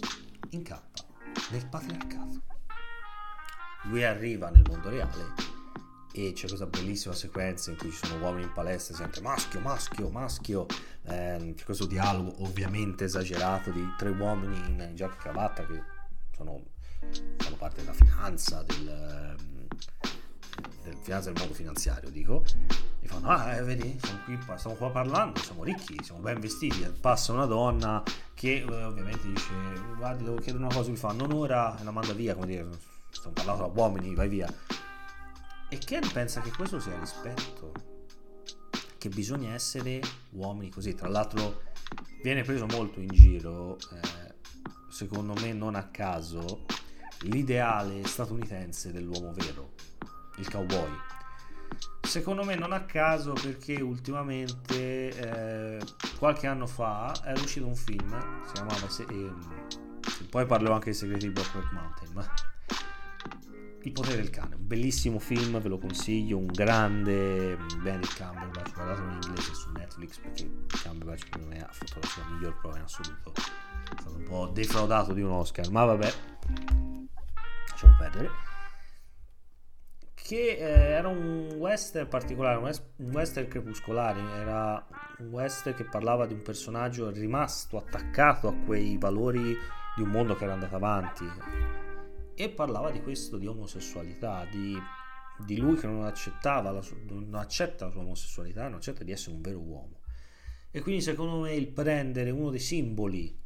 incappa 0.49 1.03
nel 1.51 1.67
patriarcato. 1.67 2.41
lui 3.83 4.03
arriva 4.03 4.49
nel 4.49 4.63
mondo 4.67 4.89
reale 4.89 5.54
e 6.17 6.31
c'è 6.31 6.47
questa 6.47 6.65
bellissima 6.65 7.13
sequenza 7.13 7.71
in 7.71 7.77
cui 7.77 7.91
ci 7.91 8.05
sono 8.05 8.23
uomini 8.23 8.43
in 8.43 8.53
palestra 8.53 8.93
e 8.93 8.97
sente 8.97 9.19
maschio, 9.19 9.59
maschio, 9.59 10.09
maschio, 10.09 10.65
eh, 11.03 11.53
c'è 11.57 11.63
questo 11.65 11.85
dialogo 11.85 12.41
ovviamente 12.43 13.03
esagerato 13.03 13.69
di 13.69 13.85
tre 13.97 14.09
uomini 14.09 14.55
in 14.55 14.91
giacca 14.93 15.15
e 15.15 15.17
cravatta 15.17 15.65
che 15.65 15.81
sono, 16.33 16.63
fanno 17.35 17.55
parte 17.57 17.81
della 17.81 17.91
finanza, 17.91 18.63
del, 18.63 19.35
del, 20.83 20.95
finanza 21.01 21.31
del 21.31 21.39
mondo 21.39 21.53
finanziario, 21.53 22.09
dico, 22.09 22.45
e 23.01 23.07
fanno, 23.07 23.27
ah, 23.27 23.55
eh, 23.55 23.63
vedi, 23.63 23.99
qui, 24.23 24.39
stiamo 24.55 24.77
qua 24.77 24.91
parlando, 24.91 25.41
siamo 25.41 25.65
ricchi, 25.65 26.01
siamo 26.01 26.21
ben 26.21 26.39
vestiti, 26.39 26.79
passa 26.97 27.33
una 27.33 27.45
donna 27.45 28.01
che 28.33 28.65
eh, 28.65 28.83
ovviamente 28.85 29.27
dice, 29.27 29.51
guardi, 29.97 30.23
devo 30.23 30.37
chiedere 30.37 30.63
una 30.63 30.73
cosa, 30.73 30.89
mi 30.89 30.95
fa, 30.95 31.11
non 31.11 31.33
ora, 31.33 31.77
e 31.77 31.83
la 31.83 31.91
manda 31.91 32.13
via, 32.13 32.35
come 32.35 32.47
dire, 32.47 32.65
stiamo 33.09 33.33
parlando 33.33 33.63
da 33.63 33.81
uomini, 33.81 34.15
vai 34.15 34.29
via 34.29 34.53
e 35.75 35.77
Ken 35.77 36.09
pensa 36.09 36.39
che 36.39 36.51
questo 36.51 36.79
sia 36.79 36.97
rispetto, 36.97 37.73
che 38.97 39.09
bisogna 39.09 39.53
essere 39.53 39.99
uomini 40.31 40.71
così. 40.71 40.95
Tra 40.95 41.09
l'altro 41.09 41.63
viene 42.23 42.43
preso 42.43 42.65
molto 42.65 43.01
in 43.01 43.09
giro, 43.09 43.77
eh, 43.77 44.35
secondo 44.89 45.33
me 45.33 45.51
non 45.51 45.75
a 45.75 45.89
caso, 45.89 46.65
l'ideale 47.23 48.07
statunitense 48.07 48.93
dell'uomo 48.93 49.33
vero, 49.33 49.73
il 50.37 50.49
cowboy. 50.49 50.91
Secondo 52.01 52.45
me 52.45 52.55
non 52.55 52.71
a 52.71 52.85
caso 52.85 53.33
perché 53.33 53.81
ultimamente, 53.81 55.09
eh, 55.09 55.85
qualche 56.17 56.47
anno 56.47 56.67
fa, 56.67 57.11
è 57.21 57.33
uscito 57.33 57.67
un 57.67 57.75
film, 57.75 58.45
si 58.45 58.53
chiamava... 58.53 58.89
Se- 58.89 59.05
eh, 59.09 59.33
poi 60.29 60.45
parlerò 60.45 60.75
anche 60.75 60.91
dei 60.91 60.93
segreti 60.93 61.27
di 61.27 61.33
Brokeback 61.33 61.71
Mountain, 61.73 62.13
ma 62.13 62.54
il 63.85 63.91
potere 63.91 64.15
del 64.15 64.31
cane, 64.31 64.55
un 64.55 64.65
bellissimo 64.65 65.19
film, 65.19 65.59
ve 65.61 65.69
lo 65.69 65.77
consiglio, 65.77 66.39
un 66.39 66.47
grande 66.47 67.55
Benedict 67.83 68.17
Cumberbatch, 68.17 68.73
guardatelo 68.73 69.07
in 69.11 69.19
inglese 69.21 69.53
su 69.53 69.69
Netflix 69.71 70.17
perché 70.17 70.49
Cumberbatch 70.83 71.23
secondo 71.25 71.47
me 71.47 71.59
ha 71.61 71.69
fatto 71.71 71.99
la 72.01 72.07
sua 72.07 72.23
miglior 72.31 72.57
prova 72.59 72.77
in 72.77 72.83
assoluto, 72.83 73.31
è 73.35 73.99
stato 73.99 74.15
un 74.15 74.23
po' 74.23 74.47
defraudato 74.47 75.13
di 75.13 75.21
un 75.21 75.31
Oscar, 75.31 75.69
ma 75.69 75.85
vabbè, 75.85 76.13
lasciamo 77.69 77.95
perdere. 77.99 78.29
Che 80.15 80.35
eh, 80.35 80.63
era 80.63 81.07
un 81.07 81.53
western 81.57 82.07
particolare, 82.07 82.57
un 82.57 83.11
western 83.11 83.47
crepuscolare, 83.47 84.19
era 84.39 84.83
un 85.19 85.27
western 85.27 85.75
che 85.75 85.83
parlava 85.83 86.25
di 86.25 86.33
un 86.33 86.41
personaggio 86.41 87.11
rimasto 87.11 87.77
attaccato 87.77 88.47
a 88.47 88.53
quei 88.65 88.97
valori 88.97 89.55
di 89.95 90.01
un 90.01 90.09
mondo 90.09 90.35
che 90.35 90.45
era 90.45 90.53
andato 90.53 90.75
avanti 90.75 91.84
e 92.35 92.49
parlava 92.49 92.91
di 92.91 93.01
questo, 93.01 93.37
di 93.37 93.47
omosessualità, 93.47 94.45
di, 94.45 94.77
di 95.45 95.57
lui 95.57 95.77
che 95.77 95.87
non 95.87 96.03
accettava, 96.03 96.71
la 96.71 96.83
non 97.07 97.33
accetta 97.35 97.85
la 97.85 97.91
sua 97.91 98.01
omosessualità, 98.01 98.63
non 98.63 98.75
accetta 98.75 99.03
di 99.03 99.11
essere 99.11 99.35
un 99.35 99.41
vero 99.41 99.59
uomo. 99.59 99.99
E 100.71 100.81
quindi 100.81 101.01
secondo 101.01 101.39
me 101.39 101.53
il 101.53 101.67
prendere 101.67 102.29
uno 102.29 102.49
dei 102.49 102.59
simboli 102.59 103.41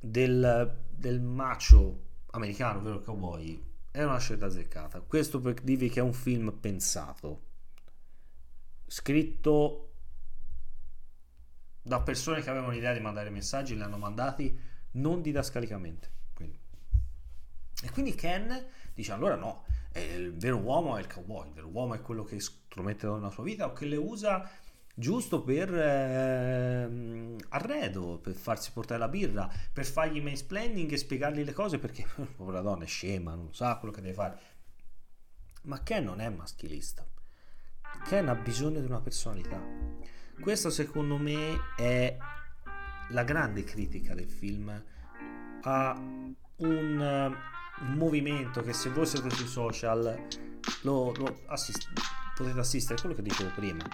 del, 0.00 0.84
del 0.90 1.20
macio 1.20 2.06
americano, 2.30 2.78
ovvero 2.78 2.96
il 2.96 3.04
cowboy, 3.04 3.62
è 3.90 4.02
una 4.02 4.18
scelta 4.18 4.46
azzeccata. 4.46 5.00
Questo 5.00 5.40
per 5.40 5.54
dirvi 5.54 5.90
che 5.90 6.00
è 6.00 6.02
un 6.02 6.14
film 6.14 6.52
pensato, 6.58 7.42
scritto 8.86 9.92
da 11.82 12.00
persone 12.00 12.42
che 12.42 12.50
avevano 12.50 12.72
l'idea 12.72 12.92
di 12.92 13.00
mandare 13.00 13.30
messaggi, 13.30 13.74
li 13.74 13.82
hanno 13.82 13.98
mandati 13.98 14.58
non 14.92 15.20
didascalicamente. 15.20 16.16
E 17.82 17.90
quindi 17.90 18.14
Ken 18.14 18.66
dice 18.94 19.12
allora 19.12 19.36
no, 19.36 19.64
il 19.94 20.34
vero 20.36 20.56
uomo 20.56 20.96
è 20.96 21.00
il 21.00 21.06
cowboy, 21.06 21.48
il 21.48 21.54
vero 21.54 21.68
uomo 21.68 21.94
è 21.94 22.00
quello 22.00 22.24
che 22.24 22.40
stromette 22.40 23.06
nella 23.06 23.30
sua 23.30 23.44
vita 23.44 23.66
o 23.66 23.72
che 23.72 23.86
le 23.86 23.96
usa 23.96 24.48
giusto 24.98 25.42
per 25.42 25.72
eh, 25.72 27.36
arredo, 27.50 28.18
per 28.18 28.34
farsi 28.34 28.72
portare 28.72 28.98
la 28.98 29.08
birra, 29.08 29.48
per 29.72 29.86
fargli 29.86 30.20
mansplaining 30.20 30.90
e 30.90 30.96
spiegargli 30.96 31.44
le 31.44 31.52
cose 31.52 31.78
perché 31.78 32.04
povera 32.36 32.60
donna 32.60 32.84
è 32.84 32.88
scema, 32.88 33.34
non 33.34 33.54
sa 33.54 33.76
quello 33.76 33.94
che 33.94 34.00
deve 34.00 34.14
fare. 34.14 34.38
Ma 35.62 35.82
Ken 35.82 36.04
non 36.04 36.20
è 36.20 36.28
maschilista. 36.28 37.06
Ken 38.04 38.28
ha 38.28 38.34
bisogno 38.34 38.80
di 38.80 38.86
una 38.86 39.00
personalità. 39.00 39.60
Questa 40.40 40.70
secondo 40.70 41.16
me 41.16 41.58
è 41.76 42.16
la 43.10 43.24
grande 43.24 43.64
critica 43.64 44.14
del 44.14 44.30
film 44.30 44.84
a 45.62 45.92
un 46.56 47.36
un 47.80 47.94
movimento 47.94 48.60
che 48.62 48.72
se 48.72 48.90
voi 48.90 49.06
siete 49.06 49.30
sui 49.30 49.46
social 49.46 50.26
lo, 50.82 51.12
lo 51.14 51.40
assist- 51.46 51.88
potete 52.34 52.58
assistere, 52.58 53.00
quello 53.00 53.14
che 53.14 53.22
dicevo 53.22 53.50
prima, 53.54 53.84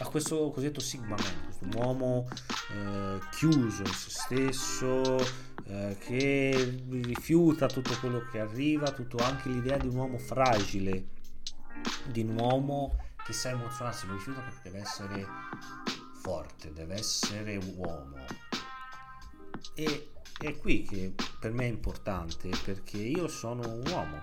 a 0.00 0.06
questo 0.06 0.50
cosiddetto 0.50 0.80
Sigma 0.80 1.16
Man, 1.16 1.44
questo 1.44 1.78
uomo 1.78 2.28
eh, 2.72 3.18
chiuso 3.30 3.82
in 3.82 3.92
se 3.92 4.10
stesso, 4.10 5.16
eh, 5.64 5.96
che 6.00 6.82
rifiuta 6.88 7.66
tutto 7.66 7.96
quello 7.98 8.26
che 8.30 8.40
arriva, 8.40 8.90
tutto 8.92 9.18
anche 9.18 9.48
l'idea 9.48 9.76
di 9.76 9.88
un 9.88 9.96
uomo 9.96 10.18
fragile, 10.18 11.06
di 12.06 12.22
un 12.22 12.38
uomo 12.38 12.96
che 13.24 13.32
sa 13.32 13.50
emozionarsi, 13.50 14.06
lo 14.06 14.14
rifiuta 14.14 14.40
perché 14.40 14.60
deve 14.64 14.80
essere 14.80 15.26
forte, 16.22 16.72
deve 16.72 16.94
essere 16.94 17.56
uomo. 17.76 18.24
E 19.74 20.10
è 20.38 20.56
qui 20.56 20.82
che 20.82 21.14
per 21.40 21.52
me 21.52 21.64
è 21.64 21.68
importante 21.68 22.50
perché 22.62 22.98
io 22.98 23.26
sono 23.26 23.62
un 23.66 23.82
uomo. 23.88 24.20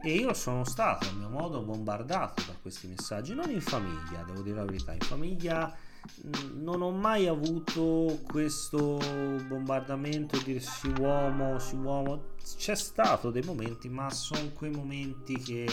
E 0.00 0.12
io 0.12 0.32
sono 0.34 0.62
stato 0.62 1.08
a 1.08 1.12
mio 1.12 1.28
modo 1.28 1.60
bombardato 1.62 2.44
da 2.46 2.54
questi 2.62 2.86
messaggi, 2.86 3.34
non 3.34 3.50
in 3.50 3.60
famiglia, 3.60 4.22
devo 4.22 4.42
dire 4.42 4.56
la 4.56 4.64
verità, 4.64 4.92
in 4.92 5.00
famiglia 5.00 5.74
non 6.54 6.82
ho 6.82 6.90
mai 6.92 7.26
avuto 7.26 8.20
questo 8.24 8.98
bombardamento 9.46 10.40
di 10.42 10.60
sì 10.60 10.92
uomo, 11.00 11.58
sì 11.58 11.74
uomo, 11.74 12.34
c'è 12.56 12.76
stato 12.76 13.30
dei 13.30 13.42
momenti, 13.42 13.88
ma 13.88 14.08
sono 14.10 14.50
quei 14.52 14.70
momenti 14.70 15.36
che 15.38 15.66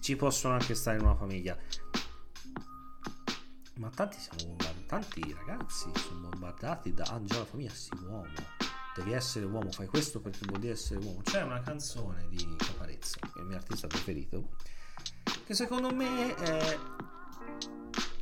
ci 0.00 0.14
possono 0.14 0.54
anche 0.54 0.74
stare 0.74 0.98
in 0.98 1.04
una 1.04 1.16
famiglia. 1.16 1.56
Ma 3.76 3.90
tanti 3.90 4.18
siamo 4.18 4.54
bombardati, 4.54 4.86
tanti 4.86 5.36
ragazzi 5.46 5.90
sono 5.94 6.28
bombardati 6.28 6.92
da 6.92 7.04
Angela 7.10 7.44
Famiglia, 7.44 7.70
sì 7.70 7.90
uomo, 8.02 8.32
devi 8.98 9.12
essere 9.12 9.44
uomo, 9.46 9.70
fai 9.70 9.86
questo 9.86 10.20
perché 10.20 10.40
vuol 10.42 10.60
dire 10.60 10.72
essere 10.72 10.98
uomo. 10.98 11.20
C'è 11.22 11.42
una 11.42 11.60
canzone 11.60 12.26
di 12.28 12.56
Caparezza, 12.56 13.18
che 13.20 13.38
è 13.38 13.40
il 13.40 13.46
mio 13.46 13.56
artista 13.56 13.86
preferito, 13.86 14.48
che 15.44 15.54
secondo 15.54 15.94
me 15.94 16.34
è 16.34 16.78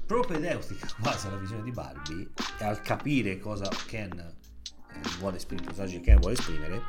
propedeutica 0.04 0.86
quasi 1.00 1.26
alla 1.26 1.38
visione 1.38 1.62
di 1.62 1.70
Barbie 1.70 2.30
e 2.58 2.64
al 2.64 2.80
capire 2.82 3.38
cosa 3.38 3.68
Ken 3.86 4.12
eh, 4.18 5.00
vuole 5.18 5.38
esprimere, 5.38 5.84
il 5.86 6.00
Ken 6.02 6.18
vuole 6.18 6.34
esprimere, 6.34 6.82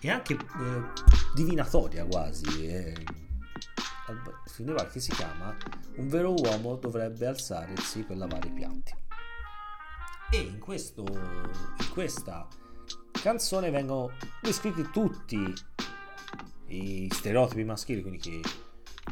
e 0.00 0.10
anche 0.10 0.34
eh, 0.34 0.82
divinatoria 1.34 2.04
quasi. 2.04 2.66
Eh, 2.66 3.06
che 4.90 5.00
si 5.00 5.10
chiama 5.12 5.56
Un 5.96 6.08
vero 6.08 6.34
uomo 6.34 6.76
dovrebbe 6.76 7.26
alzarsi 7.26 8.02
per 8.02 8.18
lavare 8.18 8.48
i 8.48 8.50
piatti. 8.50 8.92
E 10.30 10.38
in, 10.38 10.58
questo, 10.58 11.04
in 11.08 11.88
questa 11.90 12.46
canzone 13.22 13.70
vengono 13.70 14.10
descritti 14.40 14.90
tutti 14.90 15.54
i 16.66 17.08
stereotipi 17.08 17.62
maschili, 17.62 18.02
quindi 18.02 18.18
che 18.18 18.40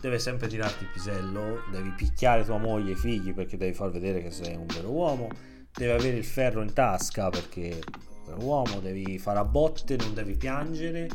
deve 0.01 0.19
sempre 0.19 0.49
tirarti 0.49 0.83
il 0.83 0.91
pisello, 0.91 1.63
devi 1.71 1.91
picchiare 1.91 2.45
tua 2.45 2.59
moglie 2.59 2.91
e 2.91 2.95
i 2.95 2.97
figli 2.97 3.33
perché 3.33 3.57
devi 3.57 3.73
far 3.73 3.91
vedere 3.91 4.21
che 4.21 4.33
sei 4.33 4.57
un 4.57 4.67
vero 4.67 4.91
uomo, 4.91 5.29
devi 5.73 5.93
avere 5.93 6.17
il 6.17 6.25
ferro 6.25 6.61
in 6.61 6.73
tasca 6.73 7.31
perché 7.31 7.81
sei 8.25 8.35
un 8.35 8.43
uomo, 8.43 8.81
devi 8.81 9.17
fare 9.21 9.39
a 9.39 9.45
botte, 9.45 9.97
non 9.97 10.13
devi 10.13 10.37
piangere 10.37 11.09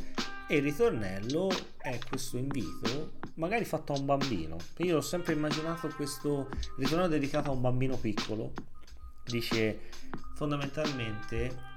e 0.47 0.57
il 0.57 0.63
ritornello 0.63 1.51
è 1.77 1.99
questo 2.07 2.37
invito, 2.37 3.13
magari 3.35 3.65
fatto 3.65 3.91
a 3.91 3.99
un 3.99 4.05
bambino. 4.05 4.55
Io 4.77 4.97
ho 4.97 5.01
sempre 5.01 5.33
immaginato 5.33 5.89
questo 5.89 6.49
ritornello 6.77 7.09
dedicato 7.09 7.49
a 7.49 7.53
un 7.53 7.61
bambino 7.61 7.97
piccolo. 7.97 8.53
Dice 9.25 9.79
fondamentalmente 10.35 11.73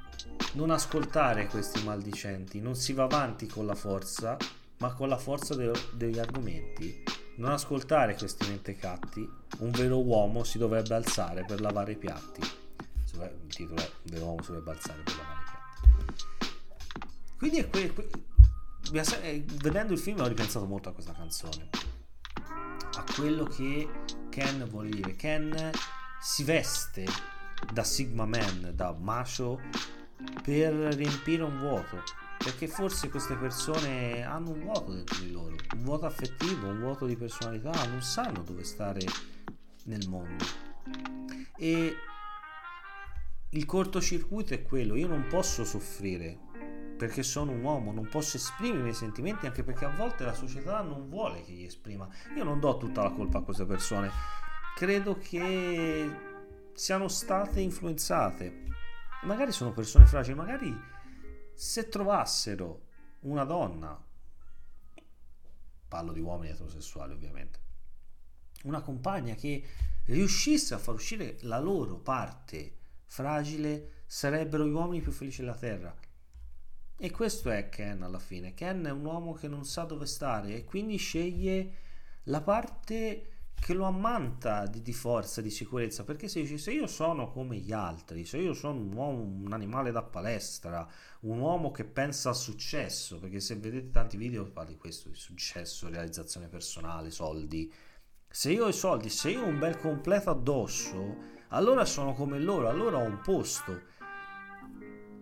non 0.53 0.71
ascoltare 0.71 1.47
questi 1.47 1.83
maldicenti, 1.85 2.61
non 2.61 2.75
si 2.75 2.93
va 2.93 3.05
avanti 3.05 3.47
con 3.47 3.67
la 3.67 3.75
forza, 3.75 4.37
ma 4.79 4.93
con 4.95 5.09
la 5.09 5.19
forza 5.19 5.55
de- 5.55 5.73
degli 5.93 6.19
argomenti. 6.19 7.03
Non 7.37 7.53
ascoltare 7.53 8.17
questi 8.17 8.49
mentecatti, 8.49 9.29
un 9.59 9.71
vero 9.71 10.03
uomo 10.03 10.43
si 10.45 10.59
dovrebbe 10.59 10.95
alzare 10.95 11.45
per 11.45 11.61
lavare 11.61 11.93
i 11.93 11.97
piatti. 11.97 12.41
Il 12.41 13.47
titolo 13.49 13.81
è 13.81 13.91
Un 14.05 14.11
vero 14.13 14.25
uomo 14.27 14.43
si 14.43 14.49
dovrebbe 14.53 14.71
alzare 14.71 15.03
per 15.03 15.17
lavare 15.17 15.39
i 15.39 15.45
piatti. 15.45 16.27
Quindi 17.37 17.59
è 17.59 17.71
que- 17.71 17.93
que- 17.93 18.11
eh, 19.23 19.45
vedendo 19.63 19.93
il 19.93 19.99
film 19.99 20.21
ho 20.21 20.27
ripensato 20.27 20.67
molto 20.67 20.89
a 20.89 20.93
questa 20.93 21.13
canzone, 21.13 21.69
a 22.35 23.05
quello 23.15 23.45
che 23.45 23.89
Ken 24.31 24.67
vuole 24.69 24.89
dire. 24.91 25.15
Ken 25.15 25.71
si 26.21 26.43
veste 26.45 27.07
da 27.73 27.85
Sigma 27.85 28.27
Man, 28.27 28.73
da 28.75 28.93
macio, 28.93 29.61
per 30.43 30.73
riempire 30.73 31.43
un 31.43 31.59
vuoto, 31.59 32.03
perché 32.39 32.67
forse 32.67 33.09
queste 33.09 33.37
persone 33.37 34.25
hanno 34.25 34.51
un 34.51 34.61
vuoto 34.61 34.93
dentro 34.93 35.19
di 35.21 35.31
loro, 35.31 35.57
un 35.75 35.83
vuoto 35.83 36.07
affettivo, 36.07 36.69
un 36.69 36.81
vuoto 36.81 37.07
di 37.07 37.17
personalità, 37.17 37.71
non 37.87 38.03
sanno 38.03 38.43
dove 38.43 38.65
stare 38.65 39.01
nel 39.85 40.09
mondo. 40.09 40.45
E 41.57 41.97
il 43.51 43.65
cortocircuito 43.65 44.55
è 44.55 44.63
quello, 44.63 44.95
io 44.95 45.09
non 45.09 45.27
posso 45.29 45.65
soffrire 45.65 46.47
perché 46.99 47.23
sono 47.23 47.53
un 47.53 47.63
uomo, 47.63 47.93
non 47.93 48.09
posso 48.09 48.37
esprimere 48.37 48.81
i 48.81 48.83
miei 48.83 48.95
sentimenti 48.95 49.47
anche 49.47 49.63
perché 49.63 49.85
a 49.85 49.95
volte 49.97 50.25
la 50.25 50.35
società 50.35 50.83
non 50.83 51.09
vuole 51.09 51.43
che 51.45 51.53
li 51.53 51.65
esprima. 51.65 52.09
Io 52.37 52.43
non 52.43 52.59
do 52.59 52.77
tutta 52.77 53.05
la 53.05 53.13
colpa 53.13 53.39
a 53.39 53.43
queste 53.43 53.65
persone, 53.65 54.11
credo 54.75 55.17
che 55.17 56.11
siano 56.75 57.09
state 57.09 57.61
influenzate. 57.61 58.65
Magari 59.23 59.53
sono 59.53 59.73
persone 59.73 60.07
fragili, 60.07 60.37
magari 60.37 60.75
se 61.53 61.89
trovassero 61.89 62.87
una 63.21 63.45
donna, 63.45 64.01
parlo 65.89 66.13
di 66.13 66.21
uomini 66.21 66.53
eterosessuali 66.53 67.13
ovviamente, 67.13 67.59
una 68.63 68.81
compagna 68.81 69.35
che 69.35 69.65
riuscisse 70.05 70.75
a 70.75 70.79
far 70.79 70.95
uscire 70.95 71.37
la 71.43 71.59
loro 71.59 71.97
parte 71.97 72.77
fragile, 73.07 74.05
sarebbero 74.07 74.67
gli 74.67 74.73
uomini 74.73 75.03
più 75.03 75.13
felici 75.13 75.41
della 75.41 75.57
terra. 75.57 75.95
E 76.97 77.11
questo 77.11 77.51
è 77.51 77.69
Ken 77.69 78.03
alla 78.03 78.19
fine. 78.19 78.55
Ken 78.55 78.85
è 78.85 78.91
un 78.91 79.05
uomo 79.05 79.33
che 79.33 79.49
non 79.49 79.65
sa 79.65 79.85
dove 79.85 80.07
stare 80.07 80.55
e 80.55 80.65
quindi 80.65 80.97
sceglie 80.97 81.75
la 82.25 82.41
parte 82.41 83.38
che 83.61 83.75
lo 83.75 83.85
ammanta 83.85 84.67
di, 84.67 84.83
di, 84.83 84.93
forza, 84.93 85.41
di 85.41 85.51
sicurezza, 85.51 86.05
perché 86.05 86.29
se 86.29 86.41
dice 86.41 86.59
se 86.59 86.73
io 86.73 86.87
sono 86.87 87.31
come 87.31 87.57
gli 87.57 87.73
altri, 87.73 88.25
se 88.25 88.39
io 88.39 88.55
sono 88.55 88.79
un 88.81 88.93
uomo, 88.93 89.23
un 89.23 89.53
animale 89.53 89.91
da 89.91 90.03
palestra, 90.03 90.89
un 91.21 91.39
uomo 91.39 91.71
che 91.71 91.85
pensa 91.85 92.31
al 92.31 92.37
successo, 92.37 93.19
perché 93.19 93.41
se 93.41 93.57
vedete 93.57 93.91
tanti 93.91 94.17
video 94.17 94.45
parli 94.51 94.73
di 94.73 94.79
questo, 94.79 95.09
di 95.09 95.17
successo, 95.17 95.89
realizzazione 95.89 96.49
personale, 96.49 97.11
soldi, 97.11 97.73
se 98.31 98.53
io 98.53 98.67
ho 98.67 98.69
i 98.69 98.73
soldi, 98.73 99.09
se 99.09 99.31
io 99.31 99.43
ho 99.43 99.47
un 99.47 99.59
bel 99.59 99.79
completo 99.79 100.31
addosso, 100.31 101.17
allora 101.49 101.85
sono 101.85 102.13
come 102.13 102.39
loro, 102.39 102.69
allora 102.69 102.99
ho 102.99 103.05
un 103.05 103.21
posto. 103.21 103.97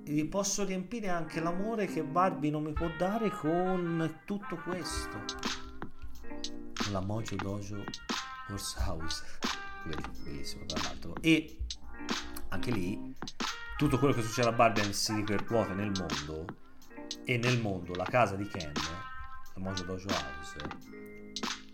E 0.05 0.27
posso 0.27 0.65
riempire 0.65 1.09
anche 1.09 1.41
l'amore 1.41 1.87
che 1.87 2.05
Barbie 2.05 2.51
non 2.51 2.63
mi 2.63 2.73
può 2.73 2.89
dare 2.97 3.31
con 3.31 4.21
tutto 4.25 4.57
questo. 4.57 5.25
La 6.91 7.01
Mojo 7.01 7.35
Dojo 7.37 7.83
Horse 8.49 8.79
House, 8.81 9.25
bellissimo 10.23 10.65
tra 10.67 10.81
l'altro. 10.83 11.15
E 11.21 11.59
anche 12.49 12.71
lì 12.71 13.15
tutto 13.77 13.99
quello 13.99 14.15
che 14.15 14.23
succede 14.23 14.49
a 14.49 14.53
Barbie 14.53 14.93
si 14.93 15.15
ripercuote 15.15 15.75
nel 15.75 15.91
mondo 15.91 16.47
e 17.25 17.37
nel 17.37 17.61
mondo 17.61 17.95
la 17.95 18.05
casa 18.05 18.37
di 18.37 18.47
Ken, 18.49 18.73
la 19.55 19.61
Mojo 19.61 19.85
Dojo 19.85 20.09
House, 20.09 20.57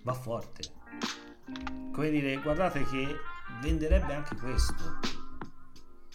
va 0.03 0.13
forte. 0.13 0.81
Come 1.93 2.11
dire, 2.11 2.37
guardate 2.39 2.85
che 2.85 3.17
venderebbe 3.61 4.15
anche 4.15 4.35
questo. 4.37 4.99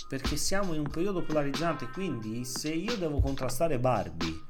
Perché 0.08 0.38
siamo 0.38 0.74
in 0.74 0.80
un 0.80 0.90
periodo 0.90 1.22
polarizzante, 1.22 1.90
quindi 1.90 2.46
se 2.46 2.70
io 2.70 2.96
devo 2.98 3.20
contrastare 3.20 3.78
Barbie 3.78 4.47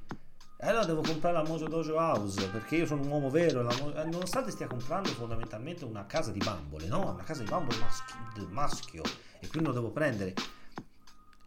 e 0.60 0.68
allora 0.68 0.86
devo 0.86 1.02
comprare 1.02 1.36
la 1.36 1.44
Mojo 1.44 1.68
Dojo 1.68 1.98
House 1.98 2.48
perché 2.50 2.78
io 2.78 2.88
sono 2.88 3.04
un 3.04 3.10
uomo 3.10 3.30
vero. 3.30 3.62
Mo- 3.62 3.94
eh, 3.94 4.06
nonostante 4.06 4.50
stia 4.50 4.66
comprando 4.66 5.10
fondamentalmente 5.10 5.86
una 5.86 6.08
casa 6.08 6.32
di 6.32 6.40
bambole, 6.40 6.88
no? 6.88 7.12
Una 7.12 7.24
casa 7.24 7.44
di 7.44 7.50
bambole 7.50 7.78
maschi- 7.78 8.14
del 8.34 8.48
maschio. 8.50 9.04
E 9.40 9.48
quindi 9.50 9.68
lo 9.68 9.74
devo 9.76 9.92
prendere. 9.92 10.34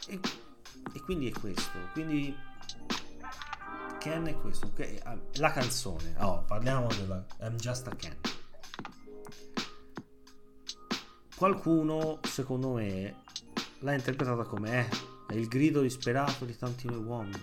E, 0.06 0.20
e 0.92 1.00
quindi 1.00 1.28
è 1.28 1.32
questo. 1.32 1.76
Quindi 1.92 2.36
Ken 3.98 4.26
è 4.26 4.34
questo. 4.36 4.70
Ah, 5.02 5.18
la 5.34 5.50
canzone. 5.50 6.14
Oh, 6.20 6.44
parliamo 6.44 6.86
della 6.86 7.26
I'm 7.40 7.56
Just 7.56 7.88
a 7.88 7.96
Ken. 7.96 8.16
Qualcuno, 11.34 12.20
secondo 12.22 12.74
me, 12.74 13.22
l'ha 13.80 13.92
interpretata 13.92 14.44
come 14.44 14.86
eh, 14.86 14.88
è 15.26 15.34
il 15.34 15.48
grido 15.48 15.80
disperato 15.80 16.44
di 16.44 16.56
tanti 16.56 16.86
noi 16.86 17.02
uomini 17.02 17.42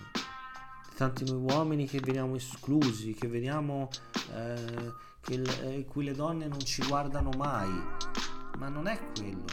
tanti 0.98 1.24
noi 1.24 1.40
uomini 1.40 1.86
che 1.86 2.00
veniamo 2.00 2.34
esclusi, 2.34 3.14
che 3.14 3.28
vediamo 3.28 3.88
eh, 4.34 4.92
che 5.20 5.36
le, 5.36 5.76
eh, 5.76 5.84
cui 5.84 6.02
le 6.02 6.12
donne 6.12 6.48
non 6.48 6.58
ci 6.58 6.84
guardano 6.84 7.30
mai. 7.36 7.70
Ma 8.58 8.68
non 8.68 8.88
è 8.88 8.98
quello. 9.14 9.44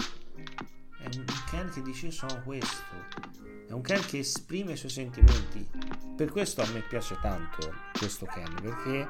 È 0.97 1.05
un 1.05 1.25
Ken 1.47 1.69
che 1.69 1.83
dice 1.83 2.07
io 2.07 2.11
sono 2.11 2.41
questo. 2.41 2.95
È 3.67 3.73
un 3.73 3.81
Ken 3.81 4.03
che 4.07 4.17
esprime 4.17 4.71
i 4.71 4.75
suoi 4.75 4.89
sentimenti. 4.89 5.69
Per 6.15 6.31
questo 6.31 6.63
a 6.63 6.67
me 6.73 6.79
piace 6.79 7.15
tanto 7.21 7.71
questo 7.95 8.25
Ken, 8.25 8.51
perché 8.59 9.07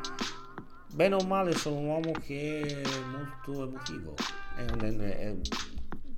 bene 0.94 1.16
o 1.16 1.26
male 1.26 1.56
sono 1.56 1.78
un 1.78 1.86
uomo 1.86 2.12
che 2.12 2.82
è 2.84 3.00
molto 3.12 3.64
emotivo. 3.64 4.14
È, 4.58 4.66
è, 4.66 4.98
è, 4.98 5.36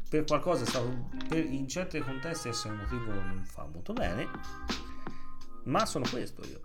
per 0.09 0.23
qualcosa 0.23 0.63
è 0.63 0.65
stato, 0.65 1.09
per, 1.27 1.45
in 1.45 1.67
certi 1.67 1.99
contesti 1.99 2.47
essere 2.47 2.73
emotivo 2.73 3.13
non 3.13 3.43
fa 3.45 3.67
molto 3.71 3.93
bene 3.93 4.76
ma 5.67 5.85
sono 5.85 6.05
questo 6.09 6.45
io. 6.45 6.61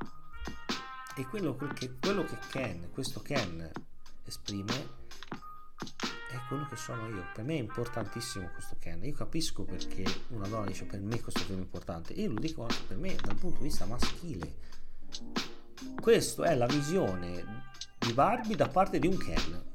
E 1.14 1.26
quello 1.26 1.56
che, 1.56 1.98
quello 2.00 2.24
che 2.24 2.38
Ken, 2.50 2.88
questo 2.90 3.20
Ken 3.20 3.70
esprime 4.24 5.00
è 6.30 6.38
quello 6.48 6.66
che 6.68 6.76
sono 6.76 7.08
io. 7.08 7.24
Per 7.34 7.44
me 7.44 7.54
è 7.54 7.58
importantissimo 7.58 8.48
questo 8.52 8.76
Ken. 8.78 9.04
Io 9.04 9.12
capisco 9.12 9.64
perché 9.64 10.04
una 10.28 10.48
donna 10.48 10.66
dice 10.66 10.84
per 10.84 11.00
me 11.00 11.20
questo 11.20 11.40
film 11.40 11.58
è 11.58 11.62
importante. 11.62 12.14
Io 12.14 12.32
lo 12.32 12.40
dico 12.40 12.62
anche 12.62 12.82
per 12.86 12.96
me 12.96 13.14
dal 13.16 13.36
punto 13.36 13.58
di 13.58 13.64
vista 13.64 13.84
maschile. 13.84 14.70
Questa 16.00 16.44
è 16.44 16.54
la 16.54 16.66
visione 16.66 17.70
di 17.98 18.12
Barbie 18.12 18.56
da 18.56 18.68
parte 18.68 18.98
di 18.98 19.06
un 19.06 19.18
Ken. 19.18 19.70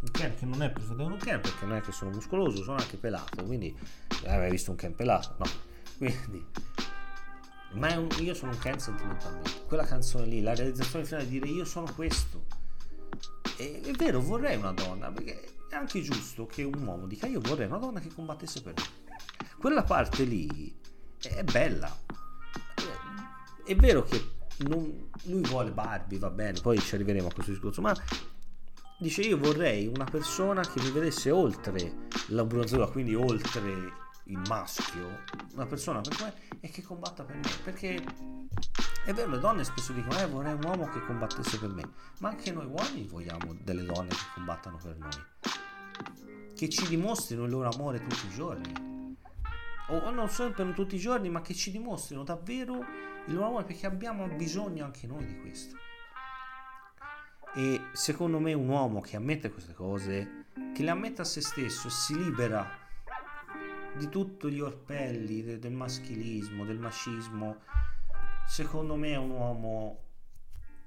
Un 0.00 0.10
Ken 0.12 0.36
che 0.36 0.44
non 0.44 0.62
è 0.62 0.70
perfettamente 0.70 1.12
un 1.12 1.18
Ken 1.18 1.40
perché 1.40 1.64
non 1.64 1.76
è 1.76 1.80
che 1.80 1.92
sono 1.92 2.10
muscoloso, 2.10 2.62
sono 2.62 2.76
anche 2.76 2.96
pelato. 2.96 3.42
Quindi, 3.42 3.76
hai 4.26 4.50
visto 4.50 4.70
un 4.70 4.76
Ken 4.76 4.94
pelato? 4.94 5.34
No. 5.38 5.46
Quindi 5.96 6.46
ma 7.74 7.98
un, 7.98 8.08
io 8.20 8.34
sono 8.34 8.52
un 8.52 8.58
Ken 8.58 8.78
sentimentalmente. 8.78 9.64
Quella 9.66 9.84
canzone 9.84 10.26
lì, 10.26 10.42
la 10.42 10.54
realizzazione 10.54 11.04
finale 11.04 11.26
di 11.28 11.38
dire 11.38 11.48
io 11.48 11.64
sono 11.64 11.92
questo. 11.94 12.44
E, 13.56 13.80
è 13.82 13.90
vero, 13.92 14.20
vorrei 14.20 14.56
una 14.56 14.72
donna, 14.72 15.10
perché 15.10 15.54
è 15.68 15.74
anche 15.74 16.00
giusto 16.02 16.46
che 16.46 16.62
un 16.62 16.86
uomo 16.86 17.06
dica 17.06 17.26
io 17.26 17.40
vorrei 17.40 17.66
una 17.66 17.78
donna 17.78 18.00
che 18.00 18.12
combattesse 18.12 18.62
per 18.62 18.74
me. 18.76 19.16
Quella 19.58 19.82
parte 19.82 20.24
lì 20.24 20.74
è 21.20 21.42
bella. 21.42 21.96
È 23.64 23.74
vero 23.74 24.02
che 24.02 24.32
non, 24.58 25.10
lui 25.24 25.40
vuole 25.42 25.70
Barbie, 25.70 26.18
va 26.18 26.30
bene, 26.30 26.60
poi 26.60 26.78
ci 26.78 26.94
arriveremo 26.94 27.28
a 27.28 27.32
questo 27.32 27.52
discorso, 27.52 27.80
ma 27.80 27.96
dice 28.98 29.22
io 29.22 29.38
vorrei 29.38 29.86
una 29.86 30.04
persona 30.04 30.60
che 30.62 30.80
mi 30.80 30.90
vedesse 30.90 31.30
oltre 31.30 32.08
la 32.28 32.44
bronzatura, 32.44 32.86
quindi 32.88 33.14
oltre 33.14 34.02
il 34.24 34.40
maschio, 34.48 35.22
una 35.54 35.66
persona 35.66 36.00
per 36.00 36.16
me, 36.22 36.58
e 36.60 36.68
che 36.70 36.82
combatta 36.82 37.24
per 37.24 37.36
me. 37.36 37.48
Perché 37.62 38.02
è 39.04 39.12
vero, 39.12 39.30
le 39.30 39.38
donne 39.38 39.64
spesso 39.64 39.92
dicono, 39.92 40.18
eh, 40.18 40.26
vorrei 40.26 40.54
un 40.54 40.64
uomo 40.64 40.88
che 40.88 41.04
combattesse 41.04 41.58
per 41.58 41.68
me, 41.68 41.88
ma 42.20 42.30
anche 42.30 42.52
noi 42.52 42.66
uomini 42.66 43.06
vogliamo 43.06 43.54
delle 43.60 43.84
donne 43.84 44.08
che 44.08 44.26
combattano 44.34 44.78
per 44.82 44.96
noi, 44.96 46.54
che 46.54 46.68
ci 46.68 46.86
dimostrino 46.88 47.44
il 47.44 47.50
loro 47.50 47.68
amore 47.68 48.00
tutti 48.00 48.26
i 48.26 48.30
giorni. 48.30 48.92
O 49.88 50.10
non 50.10 50.30
solo 50.30 50.52
per 50.52 50.72
tutti 50.72 50.94
i 50.94 50.98
giorni, 50.98 51.28
ma 51.28 51.42
che 51.42 51.52
ci 51.52 51.70
dimostrino 51.70 52.24
davvero 52.24 52.78
il 53.26 53.34
loro 53.34 53.48
amore, 53.48 53.64
perché 53.64 53.84
abbiamo 53.84 54.26
bisogno 54.28 54.86
anche 54.86 55.06
noi 55.06 55.26
di 55.26 55.38
questo. 55.40 55.76
E 57.54 57.82
secondo 57.92 58.38
me 58.38 58.54
un 58.54 58.66
uomo 58.66 59.00
che 59.00 59.16
ammette 59.16 59.50
queste 59.52 59.74
cose, 59.74 60.46
che 60.74 60.82
le 60.82 60.90
ammette 60.90 61.20
a 61.20 61.24
se 61.24 61.42
stesso, 61.42 61.90
si 61.90 62.16
libera 62.16 62.83
di 63.96 64.08
tutti 64.08 64.50
gli 64.50 64.60
orpelli 64.60 65.42
de, 65.42 65.58
del 65.58 65.72
maschilismo, 65.72 66.64
del 66.64 66.78
mascismo, 66.78 67.58
secondo 68.46 68.96
me 68.96 69.12
è 69.12 69.16
un 69.16 69.30
uomo 69.30 70.02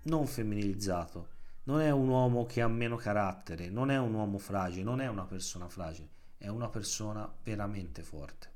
non 0.04 0.28
femminilizzato, 0.28 1.30
non 1.64 1.82
è 1.82 1.90
un 1.90 2.08
uomo 2.08 2.46
che 2.46 2.62
ha 2.62 2.68
meno 2.68 2.96
carattere, 2.96 3.70
non 3.70 3.92
è 3.92 3.98
un 3.98 4.14
uomo 4.14 4.38
fragile, 4.38 4.84
non 4.84 5.02
è 5.02 5.08
una 5.08 5.26
persona 5.26 5.68
fragile, 5.70 6.10
è 6.38 6.48
una 6.48 6.70
persona 6.70 7.32
veramente 7.44 8.04
forte. 8.04 8.52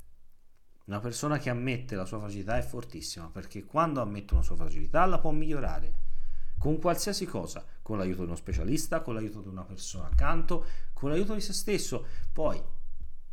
Una 0.86 0.99
persona 0.99 1.38
che 1.38 1.49
ammette 1.49 1.95
la 1.95 2.06
sua 2.06 2.20
fragilità 2.20 2.58
è 2.58 2.62
fortissima 2.62 3.30
perché 3.30 3.64
quando 3.64 4.02
ammette 4.02 4.34
una 4.34 4.43
sua 4.43 4.56
fragilità 4.56 5.06
la 5.06 5.20
può 5.20 5.32
migliorare 5.32 6.10
con 6.58 6.80
qualsiasi 6.80 7.26
cosa, 7.26 7.66
con 7.82 7.97
l'aiuto 7.97 8.20
di 8.20 8.28
uno 8.28 8.36
specialista, 8.36 9.02
con 9.02 9.16
l'aiuto 9.16 9.41
di 9.41 9.47
una 9.47 9.64
persona 9.64 10.08
accanto, 10.08 10.66
con 10.93 11.10
l'aiuto 11.10 11.34
di 11.34 11.41
se 11.41 11.54
stesso. 11.54 12.06
Poi 12.32 12.62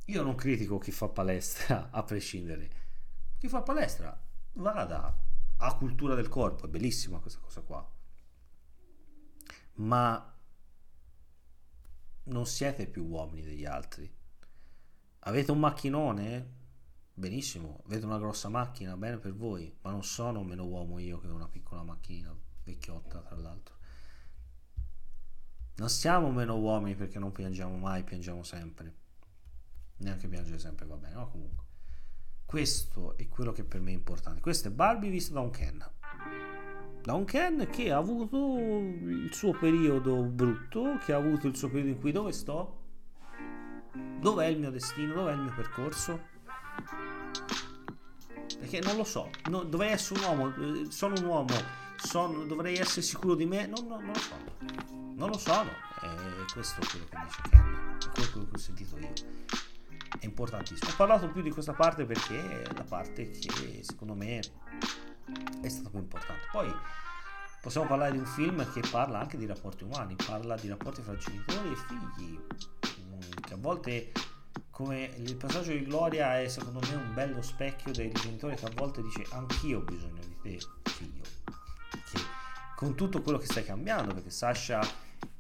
io 0.09 0.23
non 0.23 0.35
critico 0.35 0.79
chi 0.79 0.91
fa 0.91 1.09
palestra 1.09 1.89
a 1.93 2.03
prescindere. 2.03 2.71
Chi 3.39 3.49
fa 3.49 3.63
palestra 3.63 4.21
vada, 4.55 5.25
ha 5.57 5.77
cultura 5.77 6.15
del 6.15 6.29
corpo, 6.29 6.67
è 6.67 6.69
bellissima 6.69 7.19
questa 7.19 7.41
cosa 7.41 7.61
qua. 7.63 7.93
Ma 9.75 10.37
non 12.25 12.47
siete 12.47 12.87
più 12.87 13.05
uomini 13.05 13.43
degli 13.43 13.65
altri. 13.65 14.13
Avete 15.21 15.51
un 15.51 15.61
macchinone? 15.61 16.57
benissimo, 17.19 17.83
vedo 17.87 18.07
una 18.07 18.19
grossa 18.19 18.49
macchina, 18.49 18.97
bene 18.97 19.19
per 19.19 19.35
voi, 19.35 19.77
ma 19.83 19.91
non 19.91 20.05
sono 20.05 20.45
meno 20.45 20.65
uomo 20.65 21.01
io 21.01 21.19
che 21.19 21.27
una 21.27 21.49
piccola 21.49 21.83
macchina, 21.83 22.35
vecchiotta 22.63 23.21
tra 23.21 23.37
l'altro. 23.37 23.77
Non 25.77 25.89
siamo 25.89 26.31
meno 26.31 26.57
uomini 26.57 26.95
perché 26.95 27.19
non 27.19 27.33
piangiamo 27.33 27.77
mai, 27.77 28.05
piangiamo 28.05 28.43
sempre. 28.43 28.95
Neanche 29.99 30.29
piangere 30.29 30.59
sempre 30.59 30.87
va 30.87 30.97
bene, 30.97 31.17
ma 31.17 31.27
comunque. 31.27 31.67
Questo 32.45 33.17
è 33.17 33.29
quello 33.29 33.53
che 33.53 33.65
per 33.65 33.81
me 33.81 33.91
è 33.91 33.95
importante. 33.95 34.41
Questo 34.41 34.69
è 34.69 34.71
Barbie 34.71 35.11
visto 35.11 35.35
da 35.35 35.41
un 35.41 35.51
Ken. 35.51 35.85
Da 37.03 37.15
un 37.15 37.25
Ken 37.25 37.69
che 37.71 37.93
ha 37.93 37.97
avuto 37.97 38.57
il 38.59 39.29
suo 39.33 39.53
periodo 39.53 40.23
brutto, 40.23 40.99
che 41.05 41.13
ha 41.13 41.17
avuto 41.17 41.47
il 41.47 41.57
suo 41.57 41.69
periodo 41.69 41.91
in 41.91 42.01
cui 42.01 42.13
dove 42.13 42.33
sto? 42.33 42.83
Dov'è 44.21 44.47
il 44.47 44.59
mio 44.59 44.71
destino? 44.71 45.15
Dov'è 45.15 45.33
il 45.33 45.41
mio 45.41 45.55
percorso? 45.55 46.21
Perché 48.59 48.81
non 48.81 48.97
lo 48.97 49.05
so. 49.05 49.31
No, 49.51 49.65
dovrei 49.65 49.91
essere 49.91 50.21
un 50.21 50.27
uomo. 50.27 50.55
Eh, 50.55 50.91
sono 50.91 51.15
un 51.19 51.25
uomo. 51.25 51.55
Sono, 51.97 52.45
dovrei 52.45 52.77
essere 52.77 53.03
sicuro 53.03 53.35
di 53.35 53.47
me. 53.47 53.67
No, 53.67 53.77
no, 53.87 53.99
non 54.01 54.07
lo 54.07 54.19
sono. 54.19 55.15
Non 55.17 55.29
lo 55.29 55.39
sono. 55.39 55.71
E 56.03 56.53
questo 56.53 56.81
è 56.81 56.87
quello 56.87 57.05
che 57.11 57.17
dice 57.25 57.43
Ken. 57.51 57.99
È 57.99 58.31
quello 58.31 58.49
che 58.49 58.55
ho 58.55 58.59
sentito 58.59 58.97
io 58.97 59.13
è 60.19 60.25
importantissimo. 60.25 60.91
Ho 60.91 60.97
parlato 60.97 61.29
più 61.31 61.43
di 61.43 61.51
questa 61.51 61.73
parte 61.73 62.05
perché 62.05 62.63
è 62.63 62.75
la 62.75 62.85
parte 62.85 63.31
che 63.31 63.81
secondo 63.83 64.15
me 64.15 64.41
è 65.61 65.69
stata 65.69 65.91
più 65.91 65.99
importante. 65.99 66.47
Poi 66.51 66.73
possiamo 67.61 67.87
parlare 67.87 68.13
di 68.13 68.19
un 68.19 68.27
film 68.27 68.71
che 68.73 68.81
parla 68.91 69.21
anche 69.21 69.37
di 69.37 69.47
rapporti 69.47 69.85
umani, 69.85 70.15
parla 70.15 70.57
di 70.57 70.69
rapporti 70.69 71.03
fra 71.03 71.17
genitori 71.17 71.71
e 71.71 71.77
figli, 71.77 72.39
mm, 73.01 73.21
che 73.43 73.55
a 73.55 73.59
volte 73.59 74.13
come 74.71 75.11
il 75.17 75.35
passaggio 75.35 75.73
di 75.73 75.85
Gloria 75.85 76.41
è 76.41 76.47
secondo 76.47 76.79
me 76.89 76.95
un 76.95 77.13
bello 77.13 77.43
specchio 77.43 77.93
dei 77.93 78.13
genitori 78.13 78.55
che 78.55 78.67
a 78.67 78.71
volte 78.75 79.03
dice 79.03 79.27
anch'io 79.31 79.79
ho 79.79 79.83
bisogno 79.83 80.21
di 80.21 80.37
te 80.41 80.67
figlio 80.85 81.25
che 81.91 82.21
con 82.77 82.95
tutto 82.95 83.21
quello 83.21 83.39
che 83.39 83.47
stai 83.47 83.65
cambiando 83.65 84.15
perché 84.15 84.31
Sasha 84.31 84.81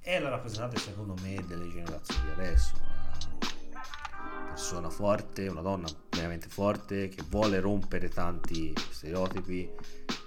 è 0.00 0.18
la 0.18 0.30
rappresentante 0.30 0.78
secondo 0.78 1.14
me 1.22 1.40
delle 1.46 1.68
generazioni 1.70 2.24
di 2.24 2.30
adesso 2.32 2.97
persona 4.58 4.90
forte, 4.90 5.46
una 5.46 5.60
donna 5.60 5.86
veramente 6.10 6.48
forte 6.48 7.08
che 7.08 7.22
vuole 7.28 7.60
rompere 7.60 8.08
tanti 8.08 8.74
stereotipi, 8.90 9.70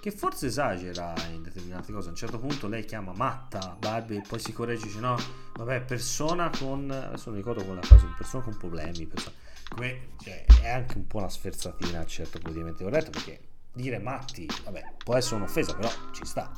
che 0.00 0.10
forse 0.10 0.46
esagera 0.46 1.12
in 1.30 1.42
determinate 1.42 1.92
cose. 1.92 2.06
A 2.06 2.12
un 2.12 2.16
certo 2.16 2.38
punto 2.38 2.66
lei 2.66 2.86
chiama 2.86 3.12
matta 3.12 3.76
Barbie 3.78 4.20
e 4.20 4.22
poi 4.26 4.38
si 4.38 4.54
corregge 4.54 4.86
dice 4.86 5.00
no, 5.00 5.16
vabbè, 5.52 5.82
persona 5.82 6.48
con... 6.48 6.90
adesso 6.90 7.28
non 7.28 7.38
ricordo 7.38 7.62
quella 7.62 7.82
frase, 7.82 8.06
persona 8.16 8.42
con 8.42 8.56
problemi, 8.56 9.06
persona, 9.06 9.36
come, 9.68 10.08
cioè, 10.22 10.46
è 10.62 10.70
anche 10.70 10.96
un 10.96 11.06
po' 11.06 11.18
una 11.18 11.28
sferzatina, 11.28 12.06
certo, 12.06 12.38
politicamente 12.38 12.84
corretto, 12.84 13.10
perché 13.10 13.38
dire 13.74 13.98
matti, 13.98 14.48
vabbè, 14.64 14.94
può 15.04 15.14
essere 15.14 15.36
un'offesa, 15.36 15.74
però 15.74 15.90
ci 16.10 16.24
sta. 16.24 16.50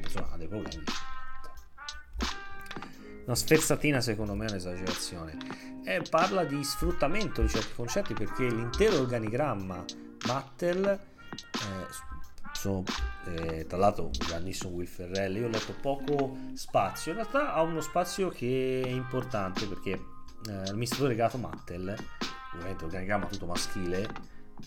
Persona 0.00 0.30
ha 0.30 0.36
dei 0.36 0.46
problemi. 0.46 0.84
Una 3.30 3.38
sferzatina 3.38 4.00
secondo 4.00 4.34
me 4.34 4.46
è 4.46 4.50
un'esagerazione. 4.50 5.36
E 5.84 6.02
parla 6.10 6.42
di 6.42 6.64
sfruttamento 6.64 7.42
di 7.42 7.48
certi 7.48 7.74
concetti 7.76 8.12
perché 8.12 8.48
l'intero 8.48 8.98
organigramma 8.98 9.84
Mattel 10.26 10.84
eh, 10.84 10.98
sono, 12.52 12.82
eh, 13.26 13.66
tra 13.68 13.78
l'altro 13.78 14.06
un 14.06 14.10
grandissimo 14.18 14.72
Will 14.72 14.88
Ferrell. 14.88 15.36
Io 15.36 15.46
ho 15.46 15.48
letto 15.48 15.76
poco 15.80 16.38
spazio. 16.54 17.12
In 17.12 17.18
realtà 17.18 17.54
ha 17.54 17.62
uno 17.62 17.80
spazio 17.80 18.30
che 18.30 18.82
è 18.84 18.88
importante 18.88 19.64
perché 19.68 19.92
eh, 19.92 20.66
l'amministratore 20.66 21.10
legato 21.10 21.38
Mattel 21.38 21.96
ovviamente 22.54 22.84
organigramma 22.84 23.26
tutto 23.26 23.46
maschile 23.46 24.08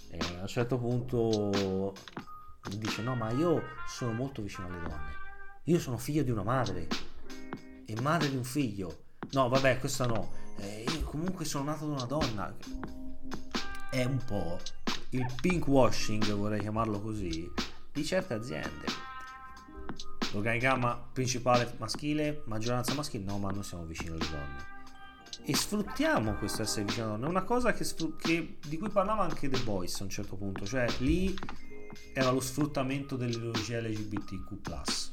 eh, 0.07 0.37
a 0.37 0.41
un 0.43 0.47
certo 0.47 0.77
punto 0.77 1.93
dice 2.77 3.01
no 3.01 3.13
ma 3.13 3.29
io 3.31 3.61
sono 3.89 4.13
molto 4.13 4.41
vicino 4.41 4.67
alle 4.67 4.79
donne. 4.79 5.11
Io 5.65 5.79
sono 5.79 5.97
figlio 5.97 6.23
di 6.23 6.31
una 6.31 6.43
madre 6.43 6.87
e 7.85 8.01
madre 8.01 8.29
di 8.29 8.35
un 8.35 8.43
figlio 8.43 9.05
no 9.31 9.49
vabbè 9.49 9.79
questo 9.79 10.05
no 10.05 10.41
eh, 10.57 10.85
io 10.87 11.01
comunque 11.03 11.45
sono 11.45 11.65
nato 11.65 11.85
da 11.85 11.93
una 11.93 12.05
donna. 12.05 12.55
È 13.89 14.03
un 14.03 14.19
po' 14.25 14.59
il 15.09 15.25
pink 15.41 15.67
washing, 15.67 16.31
vorrei 16.33 16.59
chiamarlo 16.59 16.99
così, 17.01 17.49
di 17.91 18.05
certe 18.05 18.33
aziende. 18.33 18.85
L'organigramma 20.31 21.09
principale 21.13 21.75
maschile, 21.77 22.43
maggioranza 22.45 22.93
maschile, 22.95 23.23
no, 23.23 23.37
ma 23.37 23.51
noi 23.51 23.63
siamo 23.63 23.85
vicini 23.85 24.09
alle 24.09 24.29
donne. 24.29 24.71
E 25.45 25.55
sfruttiamo 25.55 26.35
questo 26.35 26.63
essere 26.63 26.85
vicino 26.85 27.05
alle 27.05 27.13
donne. 27.13 27.27
È 27.27 27.29
una 27.29 27.43
cosa 27.43 27.73
che, 27.73 27.85
che, 28.17 28.57
di 28.65 28.77
cui 28.77 28.89
parlava 28.89 29.23
anche 29.23 29.49
The 29.49 29.59
Boys 29.59 29.99
a 29.99 30.03
un 30.03 30.09
certo 30.09 30.35
punto, 30.35 30.65
cioè 30.65 30.87
lì 30.99 31.35
era 32.13 32.31
lo 32.31 32.39
sfruttamento 32.39 33.15
dell'ideologia 33.15 33.79
LGBTQ. 33.79 35.12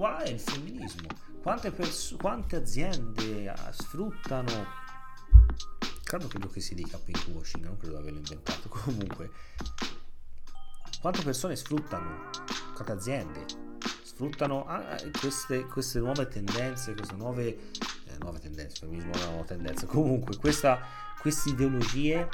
Qua 0.00 0.22
è 0.22 0.30
il 0.30 0.40
femminismo. 0.40 1.08
Quante, 1.42 1.70
pers- 1.70 2.16
quante 2.18 2.56
aziende 2.56 3.50
ah, 3.50 3.70
sfruttano? 3.70 4.66
Credo 6.02 6.26
credo 6.26 6.48
che 6.48 6.60
si 6.60 6.74
dica 6.74 6.96
pink 6.96 7.26
washing 7.34 7.66
non 7.66 7.76
credo 7.76 7.96
di 7.96 8.00
averlo 8.00 8.18
inventato. 8.20 8.70
Comunque 8.72 9.30
quante 11.02 11.22
persone 11.22 11.54
sfruttano? 11.54 12.30
Quante 12.72 12.92
aziende 12.92 13.44
sfruttano 14.02 14.64
ah, 14.64 14.96
queste, 15.20 15.66
queste, 15.66 15.98
nuove 15.98 16.28
tendenze 16.28 16.94
queste 16.94 17.14
nuove 17.16 17.48
eh, 18.06 18.16
nuove 18.20 18.38
tendenze 18.38 18.78
femminismo 18.78 19.12
è 19.12 19.16
una 19.16 19.26
nuova 19.26 19.44
tendenza. 19.44 19.84
Comunque 19.84 20.38
questa, 20.38 20.80
queste 21.20 21.50
ideologie 21.50 22.26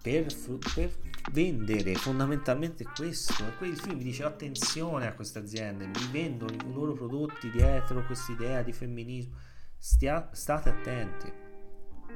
per, 0.00 0.26
per 0.74 0.96
vendere 1.32 1.94
fondamentalmente 1.94 2.84
questo. 2.84 3.46
E 3.46 3.50
poi 3.52 3.68
il 3.68 3.78
film 3.78 3.98
dice 3.98 4.24
attenzione 4.24 5.06
a 5.06 5.14
queste 5.14 5.38
aziende, 5.38 5.86
mi 5.86 6.08
vendono 6.10 6.52
i 6.52 6.72
loro 6.72 6.92
prodotti 6.92 7.50
dietro 7.50 8.04
questa 8.04 8.32
idea 8.32 8.62
di 8.62 8.72
femminismo. 8.72 9.36
Stia, 9.76 10.30
state 10.32 10.70
attenti, 10.70 11.30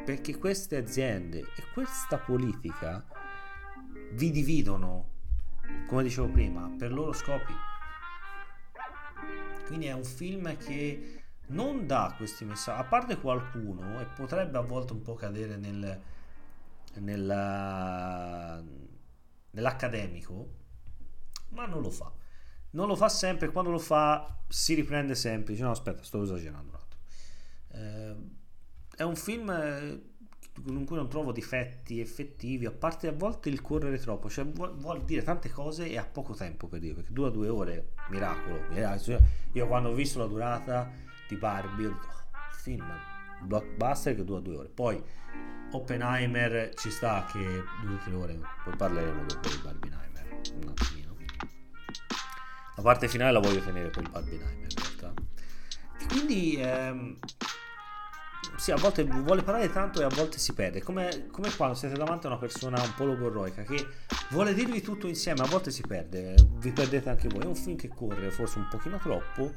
perché 0.04 0.38
queste 0.38 0.76
aziende 0.76 1.40
e 1.40 1.62
questa 1.74 2.16
politica 2.18 3.04
vi 4.12 4.30
dividono, 4.30 5.10
come 5.86 6.02
dicevo 6.02 6.28
prima, 6.28 6.72
per 6.78 6.92
loro 6.92 7.12
scopi. 7.12 7.52
Quindi 9.66 9.86
è 9.86 9.92
un 9.92 10.04
film 10.04 10.56
che 10.56 11.24
non 11.48 11.86
dà 11.86 12.14
questi 12.16 12.46
messaggi, 12.46 12.80
a 12.80 12.84
parte 12.84 13.18
qualcuno, 13.18 14.00
e 14.00 14.06
potrebbe 14.06 14.56
a 14.56 14.62
volte 14.62 14.94
un 14.94 15.02
po' 15.02 15.14
cadere 15.14 15.56
nel, 15.56 16.00
nella, 16.94 18.62
nell'accademico, 19.50 20.54
ma 21.50 21.66
non 21.66 21.82
lo 21.82 21.90
fa. 21.90 22.12
Non 22.70 22.86
lo 22.86 22.96
fa 22.96 23.08
sempre, 23.08 23.50
quando 23.50 23.70
lo 23.70 23.78
fa 23.78 24.42
si 24.46 24.74
riprende 24.74 25.14
sempre, 25.14 25.52
dice 25.52 25.64
no 25.64 25.70
aspetta, 25.70 26.02
sto 26.02 26.22
esagerando 26.22 26.70
un 26.70 26.74
attimo. 26.74 27.02
Eh, 27.70 28.16
è 28.96 29.02
un 29.02 29.16
film 29.16 29.50
eh, 29.50 30.00
in 30.66 30.84
cui 30.84 30.96
non 30.96 31.08
trovo 31.08 31.32
difetti 31.32 32.00
effettivi, 32.00 32.66
a 32.66 32.72
parte 32.72 33.08
a 33.08 33.12
volte 33.12 33.48
il 33.48 33.60
correre 33.62 33.98
troppo, 33.98 34.28
cioè 34.28 34.44
vuol, 34.44 34.76
vuol 34.76 35.04
dire 35.04 35.22
tante 35.22 35.48
cose 35.48 35.88
e 35.88 35.96
ha 35.96 36.04
poco 36.04 36.34
tempo 36.34 36.66
per 36.66 36.80
dire, 36.80 36.94
perché 36.94 37.12
dura 37.12 37.30
due 37.30 37.48
ore, 37.48 37.92
miracolo, 38.10 38.60
miracolo. 38.70 39.18
Io 39.52 39.66
quando 39.66 39.90
ho 39.90 39.94
visto 39.94 40.18
la 40.18 40.26
durata 40.26 40.90
di 41.28 41.36
Barbie 41.36 41.86
ho 41.86 41.90
detto, 41.90 42.06
oh, 42.06 42.52
film, 42.52 42.84
blockbuster 43.40 44.14
che 44.14 44.24
dura 44.24 44.40
due 44.40 44.56
ore. 44.56 44.68
Poi 44.68 45.02
Oppenheimer 45.72 46.72
ci 46.74 46.90
sta 46.90 47.26
che 47.30 47.64
due 47.84 47.98
tre 48.02 48.14
ore, 48.14 48.38
poi 48.64 48.76
parleremo 48.76 49.24
dopo 49.26 49.48
di 49.48 49.58
Barbenheimer 49.62 50.40
un 50.54 50.68
attimino. 50.68 51.16
La 52.76 52.82
parte 52.82 53.08
finale 53.08 53.32
la 53.32 53.40
voglio 53.40 53.60
tenere 53.60 53.90
per 53.90 54.02
il 54.02 54.10
Barbenheimer 54.10 54.66
in 54.70 54.76
realtà. 54.76 55.12
quindi 56.08 56.56
ehm, 56.60 57.18
sì, 58.56 58.72
a 58.72 58.76
volte 58.76 59.04
vuole 59.04 59.42
parlare 59.42 59.70
tanto 59.70 60.00
e 60.00 60.04
a 60.04 60.08
volte 60.08 60.38
si 60.38 60.52
perde. 60.52 60.82
Come, 60.82 61.28
come 61.30 61.54
quando 61.54 61.76
siete 61.76 61.94
davanti 61.94 62.26
a 62.26 62.30
una 62.30 62.38
persona 62.38 62.80
un 62.82 62.92
po' 62.96 63.04
logorroica 63.04 63.62
che 63.62 63.86
vuole 64.30 64.52
dirvi 64.52 64.80
tutto 64.80 65.06
insieme, 65.06 65.42
a 65.42 65.46
volte 65.46 65.70
si 65.70 65.82
perde, 65.82 66.34
vi 66.56 66.72
perdete 66.72 67.08
anche 67.08 67.28
voi. 67.28 67.42
È 67.42 67.46
un 67.46 67.54
film 67.54 67.76
che 67.76 67.88
corre 67.88 68.30
forse 68.30 68.58
un 68.58 68.66
pochino 68.68 68.98
troppo 68.98 69.52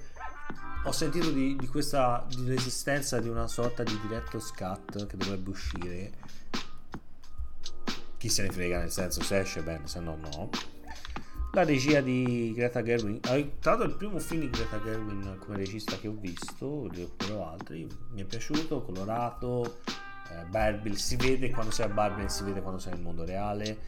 ho 0.83 0.91
sentito 0.91 1.29
di, 1.29 1.55
di 1.55 1.67
questa 1.67 2.25
di 2.27 2.45
l'esistenza 2.45 3.19
di 3.19 3.29
una 3.29 3.47
sorta 3.47 3.83
di 3.83 3.99
diretto 4.01 4.39
scat 4.39 5.05
che 5.05 5.17
dovrebbe 5.17 5.49
uscire. 5.49 6.11
Chi 8.17 8.29
se 8.29 8.43
ne 8.43 8.49
frega 8.49 8.79
nel 8.79 8.91
senso 8.91 9.21
se 9.23 9.39
esce 9.39 9.61
bene 9.61 9.87
se 9.87 9.99
no 9.99 10.15
no. 10.15 10.49
La 11.53 11.63
regia 11.63 12.01
di 12.01 12.53
Greta 12.55 12.81
Gerwin 12.81 13.19
tra 13.19 13.35
l'altro 13.35 13.83
il 13.83 13.95
primo 13.95 14.19
film 14.19 14.41
di 14.41 14.49
Greta 14.49 14.81
Gerwin 14.81 15.37
come 15.39 15.57
regista 15.57 15.97
che 15.97 16.07
ho 16.07 16.15
visto 16.17 16.65
ho 16.65 17.47
altri. 17.47 17.87
Mi 18.11 18.21
è 18.21 18.25
piaciuto 18.25 18.81
colorato 18.81 19.79
eh, 20.29 20.45
Barbie 20.45 20.95
si 20.95 21.15
vede 21.15 21.49
quando 21.49 21.71
sei 21.71 21.85
a 21.85 21.89
Barbie 21.89 22.29
si 22.29 22.43
vede 22.43 22.61
quando 22.61 22.79
sei 22.79 22.93
nel 22.93 23.01
mondo 23.01 23.25
reale 23.25 23.79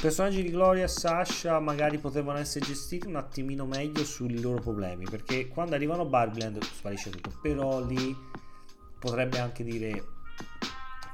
personaggi 0.00 0.42
di 0.42 0.50
Gloria 0.50 0.84
e 0.84 0.88
Sasha 0.88 1.58
magari 1.60 1.98
potevano 1.98 2.38
essere 2.38 2.64
gestiti 2.64 3.06
un 3.06 3.16
attimino 3.16 3.66
meglio 3.66 4.04
sui 4.04 4.40
loro 4.40 4.60
problemi 4.60 5.04
perché 5.04 5.48
quando 5.48 5.74
arrivano 5.74 6.02
a 6.02 6.06
Barbieland 6.06 6.62
sparisce 6.62 7.10
tutto 7.10 7.32
però 7.40 7.84
lì 7.84 8.16
potrebbe 8.98 9.38
anche 9.38 9.64
dire 9.64 10.14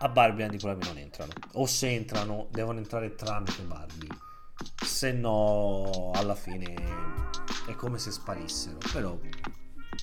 a 0.03 0.09
Barbie 0.09 0.49
di 0.49 0.57
Barbie 0.57 0.89
non 0.89 0.99
entrano. 0.99 1.33
O 1.53 1.67
se 1.67 1.89
entrano, 1.89 2.49
devono 2.51 2.79
entrare 2.79 3.15
tramite 3.15 3.63
Barbie. 3.63 4.09
Se 4.85 5.13
no, 5.13 6.11
alla 6.15 6.35
fine 6.35 6.75
è 7.67 7.75
come 7.77 7.99
se 7.99 8.11
sparissero. 8.11 8.79
Però, 8.93 9.17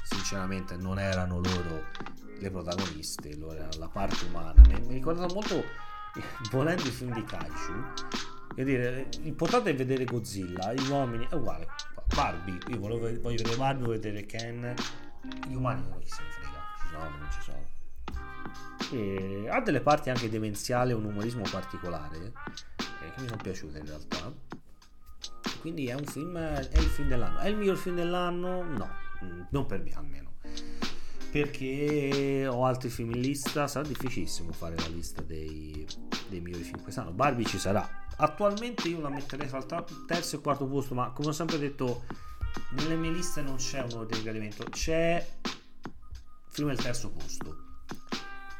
sinceramente, 0.03 0.77
non 0.77 0.99
erano 0.99 1.41
loro 1.41 1.84
le 2.39 2.49
protagoniste, 2.49 3.36
loro 3.36 3.55
erano 3.55 3.77
la 3.77 3.89
parte 3.89 4.25
umana. 4.25 4.61
Mi, 4.69 4.93
ricordano 4.93 5.34
molto, 5.34 5.63
volendo 6.51 6.84
i 6.84 6.91
film 6.91 7.13
di 7.13 7.23
Kaiju. 7.23 8.39
Vuol 8.60 8.72
dire, 8.72 9.07
è 9.70 9.76
vedere 9.76 10.03
Godzilla, 10.03 10.74
gli 10.74 10.89
uomini 10.89 11.26
è 11.30 11.34
uguale. 11.34 11.68
Barbie, 12.14 12.57
io 12.68 12.80
volevo, 12.80 12.99
voglio 13.22 13.38
vedere 13.38 13.55
Barbie, 13.55 13.86
voglio 13.86 13.99
vedere 13.99 14.26
Ken. 14.26 14.74
Gli 15.47 15.53
umani 15.53 15.88
non 15.88 15.99
chi 15.99 16.10
se 16.10 16.22
ne 16.24 16.30
frega, 16.30 16.64
ci 16.80 16.88
sono, 16.91 17.18
non 17.18 17.30
ci 17.32 17.41
sono 17.41 17.78
e 18.91 19.47
ha 19.49 19.62
delle 19.62 19.82
parti 19.82 20.10
anche 20.10 20.30
demenziali, 20.30 20.93
un 20.93 21.05
umorismo 21.05 21.43
particolare 21.49 22.18
eh, 22.18 23.12
che 23.14 23.22
mi 23.22 23.28
sono 23.28 23.41
piaciute 23.41 23.80
in 23.80 23.86
realtà. 23.86 24.34
Quindi 25.62 25.88
è 25.88 25.93
un 25.93 26.05
film, 26.05 26.38
è 26.38 26.78
il 26.78 26.88
film 26.88 27.07
dell'anno. 27.07 27.39
È 27.39 27.47
il 27.47 27.57
miglior 27.57 27.78
film 27.78 27.95
dell'anno? 27.95 28.64
No, 28.64 28.89
mm, 29.24 29.41
non 29.49 29.66
per 29.66 29.82
me 29.82 29.91
almeno. 29.93 30.28
Perché 31.32 32.47
ho 32.49 32.65
altri 32.65 32.89
film 32.89 33.11
in 33.11 33.21
lista, 33.21 33.67
sarà 33.67 33.88
difficilissimo 33.88 34.51
fare 34.51 34.75
la 34.75 34.88
lista 34.88 35.21
dei, 35.21 35.86
dei 36.27 36.39
migliori 36.39 36.63
film 36.63 36.82
quest'anno. 36.82 37.11
Barbie 37.11 37.45
ci 37.45 37.59
sarà. 37.59 37.88
Attualmente 38.17 38.88
io 38.88 38.99
la 38.99 39.09
metterei 39.09 39.47
fra 39.47 39.59
il 39.59 40.05
terzo 40.07 40.36
e 40.36 40.41
quarto 40.41 40.65
posto, 40.67 40.95
ma 40.95 41.11
come 41.11 41.30
ho 41.30 41.34
sempre 41.34 41.59
detto, 41.59 42.03
nelle 42.71 42.95
mie 42.95 43.11
liste 43.11 43.41
non 43.41 43.55
c'è 43.55 43.82
un 43.82 43.91
ordine 43.93 44.17
di 44.17 44.23
gradimento, 44.23 44.63
c'è 44.65 45.25
film 46.49 46.69
del 46.69 46.82
terzo 46.82 47.09
posto 47.11 47.67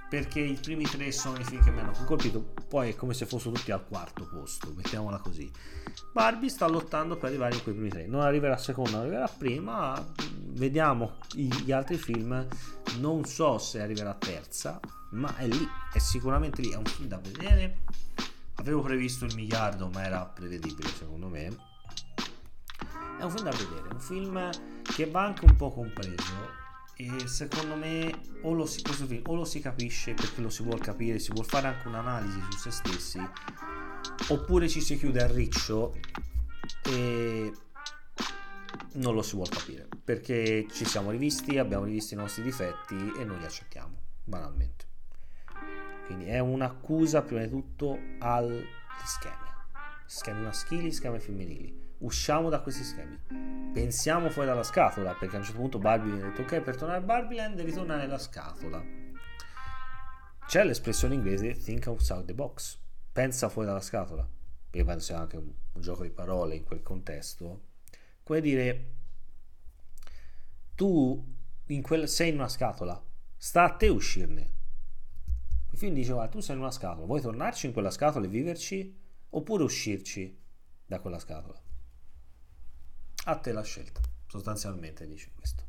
perché 0.10 0.40
i 0.40 0.58
primi 0.60 0.86
tre 0.86 1.12
sono 1.12 1.38
i 1.38 1.44
film 1.44 1.64
che 1.64 1.70
mi 1.70 1.80
hanno 1.80 1.92
colpito, 2.06 2.54
poi 2.68 2.90
è 2.90 2.96
come 2.96 3.14
se 3.14 3.28
fossero 3.28 3.52
tutti 3.52 3.72
al 3.72 3.86
quarto 3.86 4.28
posto, 4.28 4.74
mettiamola 4.76 5.20
così. 5.20 5.50
Barbie 6.12 6.50
sta 6.50 6.68
lottando 6.68 7.16
per 7.16 7.30
arrivare 7.30 7.56
in 7.56 7.62
quei 7.62 7.76
primi 7.76 7.90
tre, 7.90 8.08
non 8.08 8.22
arriverà 8.22 8.58
seconda, 8.58 9.00
arriverà 9.00 9.28
prima, 9.28 10.04
vediamo 10.48 11.18
gli 11.36 11.72
altri 11.72 11.98
film, 11.98 12.48
non 12.98 13.24
so 13.26 13.60
se 13.60 13.82
arriverà 13.82 14.16
terza, 14.16 14.80
ma 15.12 15.36
è 15.38 15.46
lì, 15.48 15.68
è 15.94 16.00
sicuramente 16.00 16.62
lì, 16.62 16.72
è 16.72 16.76
un 16.76 16.86
film 16.86 17.08
da 17.08 17.18
vedere. 17.18 17.82
Avevo 18.56 18.82
previsto 18.82 19.26
il 19.26 19.36
miliardo, 19.36 19.90
ma 19.90 20.04
era 20.04 20.26
prevedibile 20.26 20.90
secondo 20.90 21.28
me. 21.28 21.56
È 23.20 23.24
un 23.24 23.30
film 23.30 23.44
da 23.44 23.52
vedere, 23.52 23.88
un 23.94 24.00
film 24.00 24.50
che 24.84 25.06
va 25.06 25.24
anche 25.24 25.46
un 25.46 25.56
po' 25.56 25.72
compreso 25.72 26.59
e 27.02 27.28
secondo 27.30 27.78
me 27.78 28.12
o 28.42 28.52
lo, 28.52 28.66
si, 28.66 28.82
film, 28.84 29.22
o 29.28 29.36
lo 29.36 29.46
si 29.46 29.62
capisce 29.62 30.14
perché 30.14 30.42
lo 30.42 30.50
si 30.50 30.64
vuole 30.64 30.82
capire, 30.82 31.18
si 31.18 31.32
vuole 31.32 31.48
fare 31.48 31.68
anche 31.68 31.88
un'analisi 31.88 32.42
su 32.50 32.58
se 32.58 32.72
stessi, 32.72 33.20
oppure 34.28 34.68
ci 34.68 34.82
si 34.82 34.98
chiude 34.98 35.24
a 35.24 35.32
riccio 35.32 35.96
e 36.84 37.54
non 38.96 39.14
lo 39.14 39.22
si 39.22 39.36
vuole 39.36 39.50
capire. 39.50 39.88
Perché 40.04 40.68
ci 40.70 40.84
siamo 40.84 41.12
rivisti, 41.12 41.58
abbiamo 41.58 41.86
rivisto 41.86 42.16
i 42.16 42.18
nostri 42.18 42.44
difetti 42.44 42.96
e 43.18 43.24
non 43.24 43.38
li 43.38 43.46
accettiamo, 43.46 43.96
banalmente. 44.26 44.86
Quindi 46.06 46.26
è 46.26 46.40
un'accusa 46.40 47.22
prima 47.22 47.44
di 47.44 47.50
tutto 47.50 47.98
agli 48.20 48.62
schemi, 49.06 49.36
schemi 50.06 50.42
maschili, 50.42 50.92
schemi 50.92 51.20
femminili 51.20 51.89
usciamo 52.00 52.50
da 52.50 52.62
questi 52.62 52.84
schemi. 52.84 53.18
Pensiamo 53.74 54.30
fuori 54.30 54.48
dalla 54.48 54.64
scatola, 54.64 55.14
perché 55.14 55.36
a 55.36 55.40
un 55.40 55.46
certo 55.46 55.60
punto 55.60 55.80
Barbie 55.80 56.14
ha 56.14 56.30
detto 56.30 56.42
ok, 56.42 56.62
per 56.62 56.76
tornare 56.76 57.00
a 57.00 57.06
Barbieland 57.06 57.56
devi 57.56 57.72
tornare 57.72 58.02
nella 58.02 58.18
scatola. 58.18 58.84
C'è 60.46 60.64
l'espressione 60.64 61.14
inglese 61.14 61.54
think 61.54 61.86
outside 61.88 62.26
the 62.26 62.34
box, 62.34 62.80
pensa 63.12 63.50
fuori 63.50 63.68
dalla 63.68 63.82
scatola. 63.82 64.28
Io 64.72 64.86
penso 64.86 65.06
sia 65.06 65.20
anche 65.20 65.38
un, 65.38 65.52
un 65.74 65.82
gioco 65.82 66.04
di 66.04 66.10
parole 66.10 66.56
in 66.56 66.64
quel 66.64 66.82
contesto. 66.82 67.62
Come 68.24 68.42
dire, 68.42 68.92
tu 70.76 71.24
in 71.68 71.82
quel, 71.82 72.08
sei 72.08 72.30
in 72.30 72.36
una 72.36 72.48
scatola, 72.48 73.02
sta 73.38 73.64
a 73.64 73.76
te 73.76 73.88
uscirne. 73.88 74.58
Il 75.72 75.78
film 75.78 75.94
diceva, 75.94 76.28
tu 76.28 76.40
sei 76.40 76.56
in 76.56 76.62
una 76.62 76.72
scatola, 76.72 77.06
vuoi 77.06 77.22
tornarci 77.22 77.68
in 77.68 77.74
quella 77.74 77.92
scatola 77.92 78.26
e 78.26 78.30
viverci? 78.30 78.98
Oppure 79.32 79.64
uscirci 79.64 80.36
da 80.86 81.00
quella 81.00 81.20
scatola? 81.20 81.62
A 83.30 83.36
te 83.38 83.52
la 83.52 83.64
scelta, 83.64 84.02
sostanzialmente 84.28 85.08
dice 85.08 85.32
questo. 85.36 85.64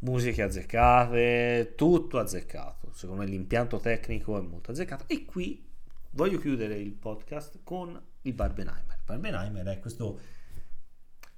Musiche 0.00 0.42
azzeccate, 0.42 1.74
tutto 1.76 2.18
azzeccato. 2.18 2.92
Secondo 2.92 3.22
me 3.22 3.28
l'impianto 3.28 3.78
tecnico 3.78 4.36
è 4.36 4.40
molto 4.40 4.72
azzeccato. 4.72 5.04
E 5.06 5.24
qui 5.24 5.64
voglio 6.10 6.38
chiudere 6.38 6.76
il 6.78 6.92
podcast 6.92 7.60
con 7.62 8.00
il 8.22 8.32
Barbenheimer. 8.32 9.00
Barbenheimer 9.04 9.66
è 9.66 9.78
questo 9.78 10.18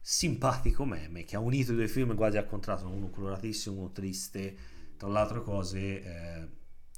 simpatico 0.00 0.84
meme 0.84 1.24
che 1.24 1.36
ha 1.36 1.40
unito 1.40 1.72
i 1.72 1.76
due 1.76 1.88
film 1.88 2.14
quasi 2.14 2.36
al 2.36 2.46
contrario, 2.46 2.88
uno 2.88 3.10
coloratissimo, 3.10 3.76
uno 3.76 3.90
triste. 3.90 4.56
Tra 4.96 5.08
le 5.08 5.18
altre 5.18 5.42
cose, 5.42 6.02
eh, 6.02 6.48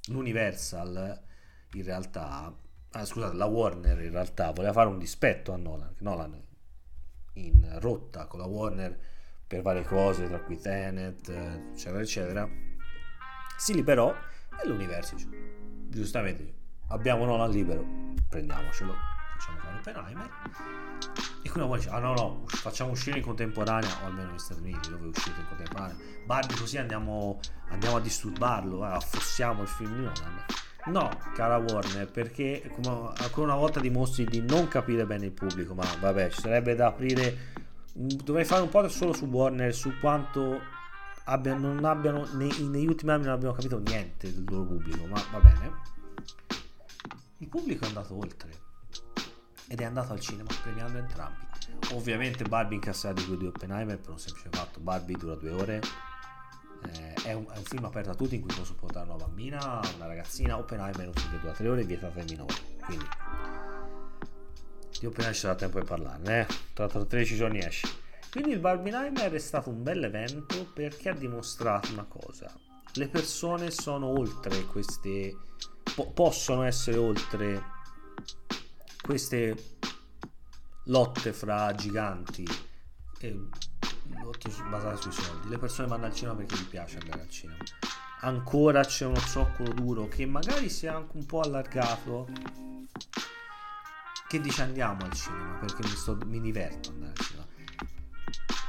l'Universal 0.08 1.22
in 1.72 1.82
realtà, 1.82 2.54
ah, 2.90 3.04
scusate, 3.04 3.34
la 3.34 3.46
Warner 3.46 4.00
in 4.02 4.10
realtà 4.12 4.52
voleva 4.52 4.72
fare 4.72 4.88
un 4.88 4.98
dispetto 4.98 5.52
a 5.52 5.56
Nolan. 5.56 5.94
Nolan 5.98 6.45
in 7.36 7.78
rotta 7.80 8.26
con 8.26 8.40
la 8.40 8.46
Warner 8.46 8.98
per 9.46 9.62
varie 9.62 9.84
cose, 9.84 10.26
tra 10.26 10.40
cui 10.40 10.58
Tenet, 10.58 11.28
eccetera, 11.28 12.00
eccetera, 12.00 12.48
si 13.56 13.74
liberò 13.74 14.14
e 14.62 14.66
l'universo 14.68 15.16
giustamente 15.88 16.64
abbiamo 16.88 17.24
Nolan 17.24 17.50
libero, 17.50 17.84
prendiamocelo, 18.28 18.94
facciamo 19.36 19.58
fare 19.58 19.78
Oppenheimer. 19.78 20.30
E 21.42 21.50
quindi 21.50 21.68
poi 21.68 21.78
dice, 21.78 21.90
ah 21.90 21.98
no 21.98 22.14
no, 22.14 22.42
facciamo 22.46 22.90
uscire 22.90 23.18
in 23.18 23.24
contemporanea, 23.24 23.88
o 24.02 24.06
almeno 24.06 24.30
negli 24.30 24.38
Stati 24.38 24.60
Uniti 24.60 24.90
dove 24.90 25.04
è 25.04 25.08
uscito 25.08 25.40
in 25.40 25.46
contemporanea, 25.46 25.96
Barbie 26.24 26.56
così 26.56 26.78
andiamo, 26.78 27.40
andiamo 27.68 27.96
a 27.96 28.00
disturbarlo, 28.00 28.84
eh, 28.84 28.90
affossiamo 28.90 29.62
il 29.62 29.68
film 29.68 29.94
di 29.94 30.02
Nolan. 30.02 30.44
No, 30.86 31.10
cara 31.34 31.56
Warner, 31.56 32.08
perché 32.08 32.62
ancora 32.84 33.52
una 33.52 33.56
volta 33.56 33.80
dimostri 33.80 34.24
di 34.24 34.40
non 34.40 34.68
capire 34.68 35.04
bene 35.04 35.26
il 35.26 35.32
pubblico, 35.32 35.74
ma 35.74 35.84
vabbè, 36.00 36.30
ci 36.30 36.40
sarebbe 36.40 36.74
da 36.74 36.86
aprire... 36.86 37.54
Dovrei 37.92 38.44
fare 38.44 38.62
un 38.62 38.68
po' 38.68 38.86
solo 38.88 39.12
su 39.12 39.24
Warner, 39.24 39.74
su 39.74 39.98
quanto 39.98 40.60
abbia, 41.24 41.54
non 41.54 41.84
abbiano, 41.84 42.26
nei, 42.34 42.52
negli 42.68 42.86
ultimi 42.86 43.10
anni 43.10 43.24
non 43.24 43.32
abbiamo 43.32 43.54
capito 43.54 43.78
niente 43.78 44.32
del 44.32 44.44
loro 44.46 44.64
pubblico, 44.64 45.06
ma 45.06 45.20
va 45.32 45.38
bene. 45.40 45.72
Il 47.38 47.48
pubblico 47.48 47.84
è 47.84 47.88
andato 47.88 48.16
oltre 48.16 48.50
ed 49.68 49.80
è 49.80 49.84
andato 49.84 50.12
al 50.12 50.20
cinema 50.20 50.48
premiando 50.62 50.98
entrambi. 50.98 51.44
Ovviamente 51.92 52.44
Barbie 52.44 52.76
incasserà 52.76 53.12
di 53.12 53.22
più 53.22 53.36
di 53.36 53.46
Oppenheimer 53.46 53.98
per 53.98 54.10
un 54.10 54.18
semplice 54.18 54.48
fatto, 54.50 54.78
Barbie 54.80 55.16
dura 55.16 55.34
due 55.34 55.50
ore, 55.50 55.80
è, 57.26 57.32
un, 57.32 57.44
è, 57.52 57.56
un, 57.56 57.64
film 57.64 57.84
aperto 57.84 58.10
a 58.10 58.14
tutti 58.14 58.36
in 58.36 58.40
cui 58.40 58.54
posso 58.54 58.74
portare 58.74 59.06
una 59.08 59.16
bambina, 59.16 59.80
una 59.96 60.06
ragazzina. 60.06 60.58
Oppenheimer 60.58 61.02
è 61.02 61.06
un 61.06 61.12
film 61.12 61.30
che 61.32 61.40
dura 61.40 61.52
3 61.52 61.68
ore 61.68 61.84
vietato 61.84 62.18
ai 62.18 62.24
minori. 62.24 62.54
Quindi 62.84 63.06
di 64.98 65.06
Oppenheimer 65.06 65.34
ci 65.34 65.40
sarà 65.40 65.54
tempo 65.56 65.80
di 65.80 65.86
parlarne. 65.86 66.40
Eh? 66.40 66.46
Tra 66.72 66.86
13 66.88 67.34
giorni 67.34 67.58
esce. 67.58 67.88
Quindi 68.30 68.52
il 68.52 68.60
Barbenheimer 68.60 69.32
è 69.32 69.38
stato 69.38 69.70
un 69.70 69.82
bel 69.82 70.04
evento 70.04 70.70
perché 70.72 71.08
ha 71.08 71.14
dimostrato 71.14 71.92
una 71.92 72.04
cosa. 72.04 72.54
Le 72.94 73.08
persone 73.08 73.70
sono 73.70 74.06
oltre 74.06 74.64
queste... 74.64 75.36
Po- 75.94 76.10
possono 76.12 76.62
essere 76.62 76.98
oltre 76.98 77.62
queste 79.00 79.76
lotte 80.84 81.32
fra 81.32 81.74
giganti. 81.74 82.46
E 83.18 83.48
lotte 84.22 84.50
basate 84.68 85.00
sui 85.00 85.12
soldi. 85.12 85.48
Le 85.48 85.58
persone 85.58 85.88
vanno 85.88 86.06
al 86.06 86.14
cinema 86.14 86.36
perché 86.36 86.56
gli 86.56 86.66
piace 86.66 86.98
andare 86.98 87.22
al 87.22 87.28
cinema. 87.28 87.62
Ancora 88.20 88.82
c'è 88.84 89.04
uno 89.04 89.18
zoccolo 89.18 89.72
duro 89.72 90.08
che 90.08 90.26
magari 90.26 90.68
si 90.68 90.86
è 90.86 90.88
anche 90.88 91.16
un 91.16 91.26
po' 91.26 91.40
allargato. 91.40 92.28
Che 94.28 94.40
dice 94.40 94.62
andiamo 94.62 95.04
al 95.04 95.12
cinema 95.12 95.54
perché 95.58 95.82
mi, 95.82 95.94
sto, 95.94 96.18
mi 96.26 96.40
diverto 96.40 96.90
andare 96.90 97.12
al 97.12 97.24
cinema. 97.24 97.46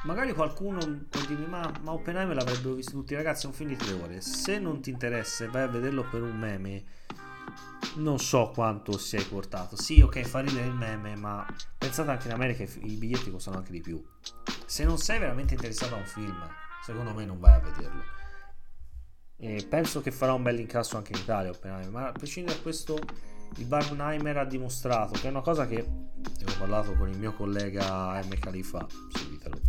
Magari 0.03 0.33
qualcuno 0.33 0.79
può 1.09 1.21
dirmi 1.21 1.47
ma, 1.47 1.71
ma 1.81 1.91
Oppenheimer 1.91 2.35
l'avrebbero 2.35 2.75
visto 2.75 2.91
tutti 2.91 3.15
ragazzi, 3.15 3.45
è 3.45 3.49
un 3.49 3.55
film 3.55 3.69
di 3.69 3.75
tre 3.75 3.93
ore. 3.93 4.21
Se 4.21 4.59
non 4.59 4.81
ti 4.81 4.89
interessa 4.89 5.43
e 5.43 5.47
vai 5.47 5.63
a 5.63 5.67
vederlo 5.67 6.03
per 6.03 6.21
un 6.21 6.37
meme 6.37 6.83
non 7.95 8.19
so 8.19 8.51
quanto 8.53 8.97
si 8.97 9.15
è 9.15 9.27
portato. 9.27 9.75
Sì, 9.75 10.01
ok, 10.01 10.21
fa 10.21 10.39
ridere 10.39 10.65
il 10.65 10.73
meme, 10.73 11.15
ma 11.15 11.45
pensate 11.77 12.11
anche 12.11 12.27
in 12.27 12.33
America 12.33 12.63
i 12.63 12.95
biglietti 12.95 13.31
costano 13.31 13.57
anche 13.57 13.71
di 13.71 13.81
più. 13.81 14.03
Se 14.67 14.83
non 14.83 14.97
sei 14.97 15.17
veramente 15.17 15.53
interessato 15.53 15.95
a 15.95 15.97
un 15.97 16.05
film, 16.05 16.45
secondo 16.83 17.13
me 17.13 17.23
non 17.23 17.39
vai 17.39 17.53
a 17.53 17.59
vederlo. 17.59 18.03
E 19.37 19.65
penso 19.67 20.01
che 20.01 20.11
farà 20.11 20.33
un 20.33 20.43
bel 20.43 20.59
incasso 20.59 20.97
anche 20.97 21.13
in 21.13 21.19
Italia, 21.19 21.53
ma 21.89 22.07
a 22.07 22.11
prescindere 22.11 22.57
da 22.57 22.61
questo, 22.63 22.99
il 23.55 23.65
Barbenheimer 23.65 24.37
ha 24.37 24.45
dimostrato 24.45 25.13
che 25.13 25.27
è 25.27 25.29
una 25.29 25.41
cosa 25.41 25.65
che 25.65 25.79
ho 25.79 26.57
parlato 26.59 26.95
con 26.95 27.07
il 27.07 27.17
mio 27.17 27.33
collega 27.33 28.21
M. 28.21 28.37
Khalifa, 28.37 28.85
seguitelo, 29.13 29.61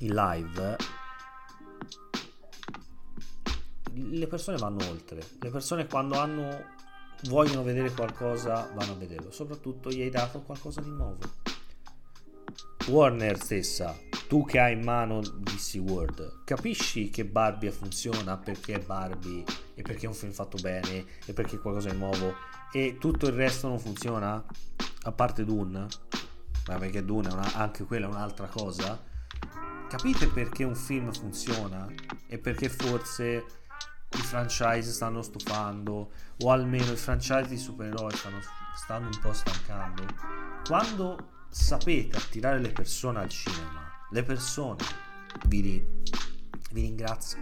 in 0.00 0.14
live 0.14 0.76
le 3.94 4.26
persone 4.28 4.58
vanno 4.58 4.88
oltre. 4.88 5.26
Le 5.40 5.50
persone 5.50 5.86
quando 5.86 6.18
hanno 6.18 6.74
vogliono 7.24 7.64
vedere 7.64 7.90
qualcosa 7.92 8.70
vanno 8.74 8.92
a 8.92 8.96
vederlo 8.96 9.30
soprattutto 9.30 9.90
gli 9.90 10.02
hai 10.02 10.10
dato 10.10 10.42
qualcosa 10.42 10.82
di 10.82 10.90
nuovo 10.90 11.18
Warner 12.86 13.36
stessa 13.38 13.96
tu 14.28 14.44
che 14.44 14.58
hai 14.58 14.72
in 14.72 14.82
mano 14.82 15.20
DC 15.20 15.80
World 15.86 16.44
capisci 16.44 17.10
che 17.10 17.24
Barbie 17.24 17.70
funziona 17.70 18.36
perché 18.36 18.74
è 18.74 18.78
Barbie 18.78 19.44
e 19.74 19.82
perché 19.82 20.06
è 20.06 20.08
un 20.08 20.14
film 20.14 20.32
fatto 20.32 20.56
bene 20.60 21.04
e 21.24 21.32
perché 21.32 21.56
è 21.56 21.60
qualcosa 21.60 21.90
di 21.90 21.96
nuovo 21.96 22.34
e 22.72 22.98
tutto 22.98 23.26
il 23.26 23.32
resto 23.32 23.68
non 23.68 23.78
funziona? 23.78 24.44
A 25.02 25.12
parte 25.12 25.44
Dune? 25.44 25.86
Ma 26.68 26.78
perché 26.78 27.04
Dune 27.04 27.28
è 27.28 27.32
una, 27.32 27.54
anche 27.54 27.84
quella 27.84 28.06
è 28.06 28.08
un'altra 28.08 28.46
cosa. 28.48 29.02
Capite 29.88 30.26
perché 30.26 30.64
un 30.64 30.74
film 30.74 31.12
funziona? 31.12 31.86
E 32.26 32.38
perché 32.38 32.68
forse 32.68 33.44
i 34.10 34.18
franchise 34.18 34.92
stanno 34.92 35.22
stufando 35.22 36.10
o 36.40 36.50
almeno 36.50 36.92
i 36.92 36.96
franchise 36.96 37.48
di 37.48 37.56
supereroi 37.56 38.14
stanno, 38.14 38.40
stanno 38.74 39.06
un 39.06 39.18
po' 39.20 39.32
stancando? 39.32 40.04
Quando 40.66 41.35
sapete 41.48 42.16
attirare 42.16 42.58
le 42.58 42.70
persone 42.70 43.20
al 43.20 43.28
cinema? 43.28 43.90
Le 44.10 44.22
persone. 44.22 44.82
Vi, 45.46 45.84
vi 46.72 46.80
ringrazio. 46.80 47.38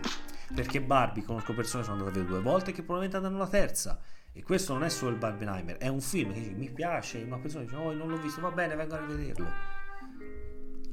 Perché 0.54 0.80
Barbie 0.80 1.24
conosco 1.24 1.54
persone 1.54 1.82
che 1.82 1.88
sono 1.88 2.02
andate 2.02 2.24
due 2.24 2.40
volte 2.40 2.72
che 2.72 2.82
probabilmente 2.82 3.16
andranno 3.16 3.38
la 3.38 3.48
terza. 3.48 4.00
E 4.36 4.42
questo 4.42 4.72
non 4.72 4.82
è 4.82 4.88
solo 4.88 5.12
il 5.12 5.18
Barbenheimer 5.18 5.76
è 5.76 5.86
un 5.86 6.00
film 6.00 6.32
che 6.32 6.40
mi 6.40 6.68
piace 6.68 7.22
una 7.22 7.38
persona 7.38 7.62
dice 7.62 7.76
oh 7.76 7.92
non 7.92 8.08
l'ho 8.08 8.20
visto 8.20 8.40
va 8.40 8.50
bene 8.50 8.74
vengo 8.74 8.96
a 8.96 8.98
rivederlo. 8.98 9.48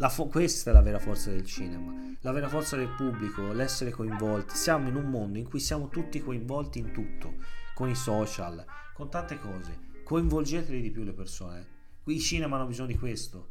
Fo- 0.09 0.28
questa 0.28 0.70
è 0.70 0.74
la 0.74 0.82
vera 0.82 0.99
forza 0.99 1.32
del 1.32 1.43
cinema, 1.43 2.16
la 2.22 2.32
vera 2.32 2.47
forza 2.47 2.76
del 2.76 2.89
pubblico, 2.89 3.51
l'essere 3.51 3.89
coinvolti. 3.89 4.55
Siamo 4.55 4.89
in 4.89 4.95
un 4.95 5.09
mondo 5.09 5.39
in 5.39 5.49
cui 5.49 5.59
siamo 5.59 5.89
tutti 5.89 6.22
coinvolti 6.22 6.78
in 6.78 6.91
tutto, 6.91 7.36
con 7.74 7.89
i 7.89 7.95
social, 7.95 8.64
con 8.93 9.09
tante 9.09 9.39
cose. 9.39 9.89
Coinvolgeteli 10.03 10.82
di 10.82 10.91
più 10.91 11.03
le 11.03 11.14
persone. 11.14 11.71
Qui 12.04 12.16
i 12.16 12.20
cinema 12.20 12.56
hanno 12.56 12.68
bisogno 12.68 12.88
di 12.88 12.97
questo. 12.97 13.49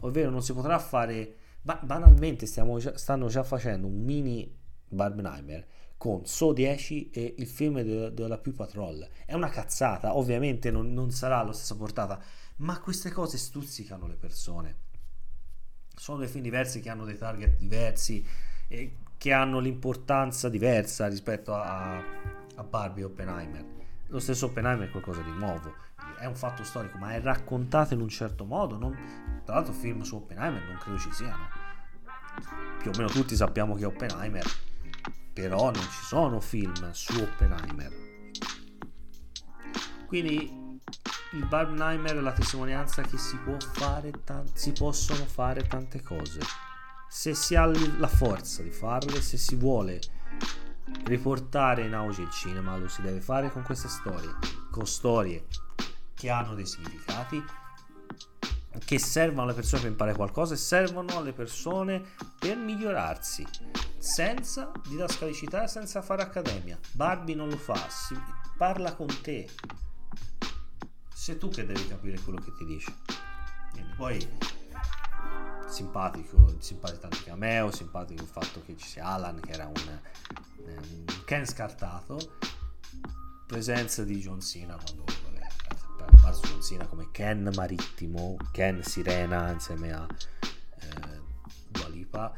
Ovvero 0.00 0.30
non 0.30 0.42
si 0.42 0.52
potrà 0.52 0.78
fare... 0.78 1.36
Ba- 1.62 1.80
banalmente 1.82 2.46
già, 2.46 2.96
stanno 2.96 3.28
già 3.28 3.42
facendo 3.42 3.86
un 3.86 4.02
mini 4.02 4.50
Barbenheimer 4.88 5.66
con 5.98 6.24
So 6.24 6.54
10 6.54 7.10
e 7.10 7.34
il 7.36 7.46
film 7.46 7.82
de- 7.82 8.14
della 8.14 8.38
Pew 8.38 8.54
Patrol. 8.54 9.06
È 9.26 9.34
una 9.34 9.50
cazzata, 9.50 10.16
ovviamente 10.16 10.70
non, 10.70 10.94
non 10.94 11.10
sarà 11.10 11.40
alla 11.40 11.52
stessa 11.52 11.76
portata, 11.76 12.18
ma 12.56 12.80
queste 12.80 13.10
cose 13.10 13.36
stuzzicano 13.36 14.06
le 14.06 14.16
persone 14.16 14.88
sono 16.00 16.16
due 16.16 16.28
film 16.28 16.42
diversi 16.42 16.80
che 16.80 16.88
hanno 16.88 17.04
dei 17.04 17.18
target 17.18 17.58
diversi 17.58 18.26
e 18.68 18.96
che 19.18 19.32
hanno 19.32 19.58
l'importanza 19.58 20.48
diversa 20.48 21.06
rispetto 21.08 21.52
a, 21.52 21.98
a 21.98 22.64
Barbie 22.64 23.02
e 23.02 23.06
Oppenheimer. 23.06 23.64
Lo 24.06 24.18
stesso 24.18 24.46
Oppenheimer 24.46 24.88
è 24.88 24.90
qualcosa 24.90 25.20
di 25.20 25.30
nuovo, 25.30 25.74
è 26.20 26.26
un 26.26 26.36
fatto 26.36 26.62
storico, 26.64 26.98
ma 26.98 27.14
è 27.14 27.20
raccontato 27.20 27.94
in 27.94 28.00
un 28.00 28.08
certo 28.08 28.44
modo. 28.44 28.76
Non... 28.76 29.42
Tra 29.44 29.54
l'altro, 29.54 29.72
film 29.72 30.02
su 30.02 30.16
Oppenheimer 30.16 30.62
non 30.62 30.76
credo 30.76 30.98
ci 30.98 31.10
siano. 31.12 31.48
Più 32.78 32.90
o 32.90 32.96
meno 32.96 33.08
tutti 33.08 33.34
sappiamo 33.34 33.74
che 33.74 33.82
è 33.82 33.86
Oppenheimer, 33.86 34.44
però 35.32 35.70
non 35.70 35.82
ci 35.82 36.04
sono 36.04 36.40
film 36.40 36.90
su 36.92 37.18
Oppenheimer. 37.20 38.08
Quindi 40.06 40.78
il 41.32 41.46
Barbenheimer 41.46 42.16
è 42.16 42.20
la 42.20 42.32
testimonianza 42.32 43.02
che 43.02 43.16
si, 43.16 43.36
può 43.38 43.56
fare 43.58 44.10
t- 44.10 44.44
si 44.52 44.72
possono 44.72 45.24
fare 45.24 45.66
tante 45.66 46.02
cose. 46.02 46.40
Se 47.08 47.34
si 47.34 47.54
ha 47.54 47.64
la 47.64 48.08
forza 48.08 48.62
di 48.62 48.70
farle, 48.70 49.20
se 49.22 49.36
si 49.36 49.56
vuole 49.56 50.00
riportare 51.04 51.84
in 51.84 51.94
auge 51.94 52.22
il 52.22 52.30
cinema, 52.30 52.76
lo 52.76 52.88
si 52.88 53.00
deve 53.00 53.20
fare 53.20 53.50
con 53.50 53.62
queste 53.62 53.88
storie, 53.88 54.30
con 54.70 54.86
storie 54.86 55.46
che 56.20 56.28
hanno 56.28 56.54
dei 56.54 56.66
significati, 56.66 57.42
che 58.84 58.98
servono 58.98 59.44
alle 59.44 59.54
persone 59.54 59.80
per 59.80 59.90
imparare 59.90 60.16
qualcosa 60.16 60.52
e 60.52 60.58
servono 60.58 61.16
alle 61.16 61.32
persone 61.32 62.02
per 62.38 62.56
migliorarsi, 62.56 63.46
senza 63.96 64.70
didascalicità 64.86 65.66
senza 65.66 66.02
fare 66.02 66.20
accademia. 66.20 66.78
Barbie 66.92 67.34
non 67.34 67.48
lo 67.48 67.56
fa, 67.56 67.88
si 67.88 68.14
parla 68.58 68.94
con 68.94 69.08
te, 69.22 69.48
sei 71.14 71.38
tu 71.38 71.48
che 71.48 71.64
devi 71.64 71.86
capire 71.86 72.20
quello 72.20 72.38
che 72.38 72.52
ti 72.52 72.66
dice. 72.66 72.94
Quindi 73.72 73.94
poi 73.96 74.38
simpatico, 75.68 76.54
simpatico 76.58 77.00
tanto 77.00 77.22
cameo, 77.24 77.70
simpatico 77.70 78.20
il 78.20 78.28
fatto 78.28 78.62
che 78.62 78.76
ci 78.76 78.86
sia 78.86 79.06
Alan 79.06 79.40
che 79.40 79.52
era 79.52 79.64
un, 79.64 80.00
un 80.58 81.04
Ken 81.24 81.46
scartato, 81.46 82.36
presenza 83.46 84.04
di 84.04 84.18
John 84.18 84.42
Cena 84.42 84.76
quando 84.76 85.19
Cena 86.32 86.86
come 86.86 87.08
Ken 87.10 87.50
marittimo, 87.54 88.36
Ken 88.52 88.82
sirena 88.82 89.50
insieme 89.50 89.92
a 89.92 90.06
eh, 90.80 91.20
Dualipa. 91.68 92.32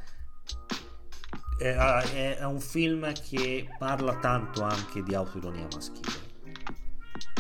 È, 1.59 1.65
è, 1.65 2.37
è 2.39 2.45
un 2.45 2.61
film 2.61 3.13
che 3.13 3.69
parla 3.79 4.19
tanto 4.19 4.63
anche 4.63 5.03
di 5.03 5.15
autoironia 5.15 5.67
maschile 5.73 6.31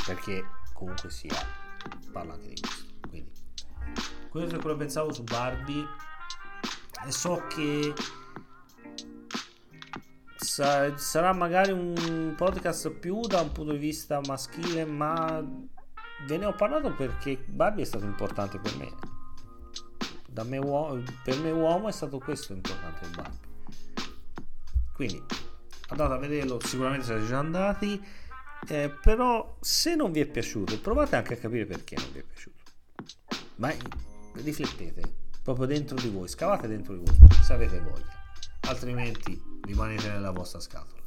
perché 0.07 0.45
comunque 0.73 1.11
sia 1.11 1.35
parla 2.13 2.35
anche 2.35 2.49
di 2.49 2.61
questo 2.61 2.85
quindi 3.09 3.31
questo 4.29 4.57
è 4.57 4.59
quello 4.59 4.77
che 4.77 4.83
pensavo 4.83 5.13
su 5.13 5.25
Barbie 5.25 5.85
e 7.07 7.11
so 7.11 7.47
che 7.49 7.93
sa- 10.37 10.97
sarà 10.97 11.33
magari 11.33 11.73
un 11.73 12.35
podcast 12.37 12.91
più 12.91 13.21
da 13.23 13.41
un 13.41 13.53
punto 13.53 13.73
di 13.73 13.79
vista 13.79 14.21
maschile 14.27 14.85
ma 14.85 15.43
ve 16.27 16.37
ne 16.39 16.47
ho 16.47 16.55
parlato 16.55 16.93
perché 16.93 17.43
Barbie 17.47 17.83
è 17.83 17.87
stato 17.87 18.05
importante 18.05 18.59
per 18.59 18.77
me 18.77 19.21
me 20.45 20.59
uomo, 20.59 21.03
per 21.23 21.39
me 21.41 21.51
uomo 21.51 21.89
è 21.89 21.93
stato 21.93 22.19
questo 22.19 22.53
importante 22.53 23.05
il 23.05 23.11
Barbie 23.11 23.51
quindi 24.95 25.23
andate 25.89 26.13
a 26.15 26.17
vederlo 26.17 26.59
sicuramente 26.65 27.05
siete 27.05 27.27
già 27.27 27.39
andati 27.39 28.03
eh, 28.69 28.91
però 29.03 29.57
se 29.61 29.97
non 29.97 30.13
vi 30.13 30.21
è 30.21 30.27
piaciuto, 30.27 30.79
provate 30.81 31.17
anche 31.17 31.35
a 31.35 31.37
capire 31.37 31.67
perché 31.67 31.97
non 31.97 32.13
vi 32.13 32.21
è 32.21 32.23
piaciuto. 32.23 32.61
Ma 33.57 33.73
riflettete 34.35 35.03
proprio 35.43 35.67
dentro 35.67 35.97
di 35.97 36.09
voi, 36.09 36.29
scavate 36.29 36.69
dentro 36.69 36.95
di 36.95 37.05
voi 37.05 37.29
se 37.43 37.53
avete 37.53 37.81
voglia, 37.81 38.07
altrimenti 38.69 39.41
rimanete 39.63 40.09
nella 40.09 40.31
vostra 40.31 40.61
scatola. 40.61 41.01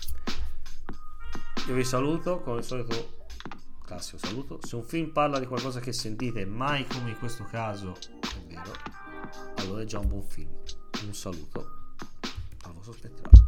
Io 1.67 1.73
vi 1.73 1.83
saluto, 1.83 2.41
come 2.41 2.57
al 2.57 2.63
solito, 2.63 3.14
classico 3.85 4.17
saluto. 4.17 4.59
Se 4.61 4.75
un 4.75 4.83
film 4.83 5.11
parla 5.11 5.39
di 5.39 5.45
qualcosa 5.45 5.79
che 5.79 5.93
sentite, 5.93 6.45
mai 6.45 6.85
come 6.85 7.11
in 7.11 7.17
questo 7.17 7.45
caso, 7.45 7.95
è 8.19 8.45
vero, 8.47 8.71
allora 9.57 9.81
è 9.81 9.85
già 9.85 9.99
un 9.99 10.07
buon 10.07 10.23
film. 10.23 10.49
Un 11.05 11.13
saluto 11.13 11.93
al 12.63 12.73
vostro 12.73 12.93
spettacolo. 12.93 13.44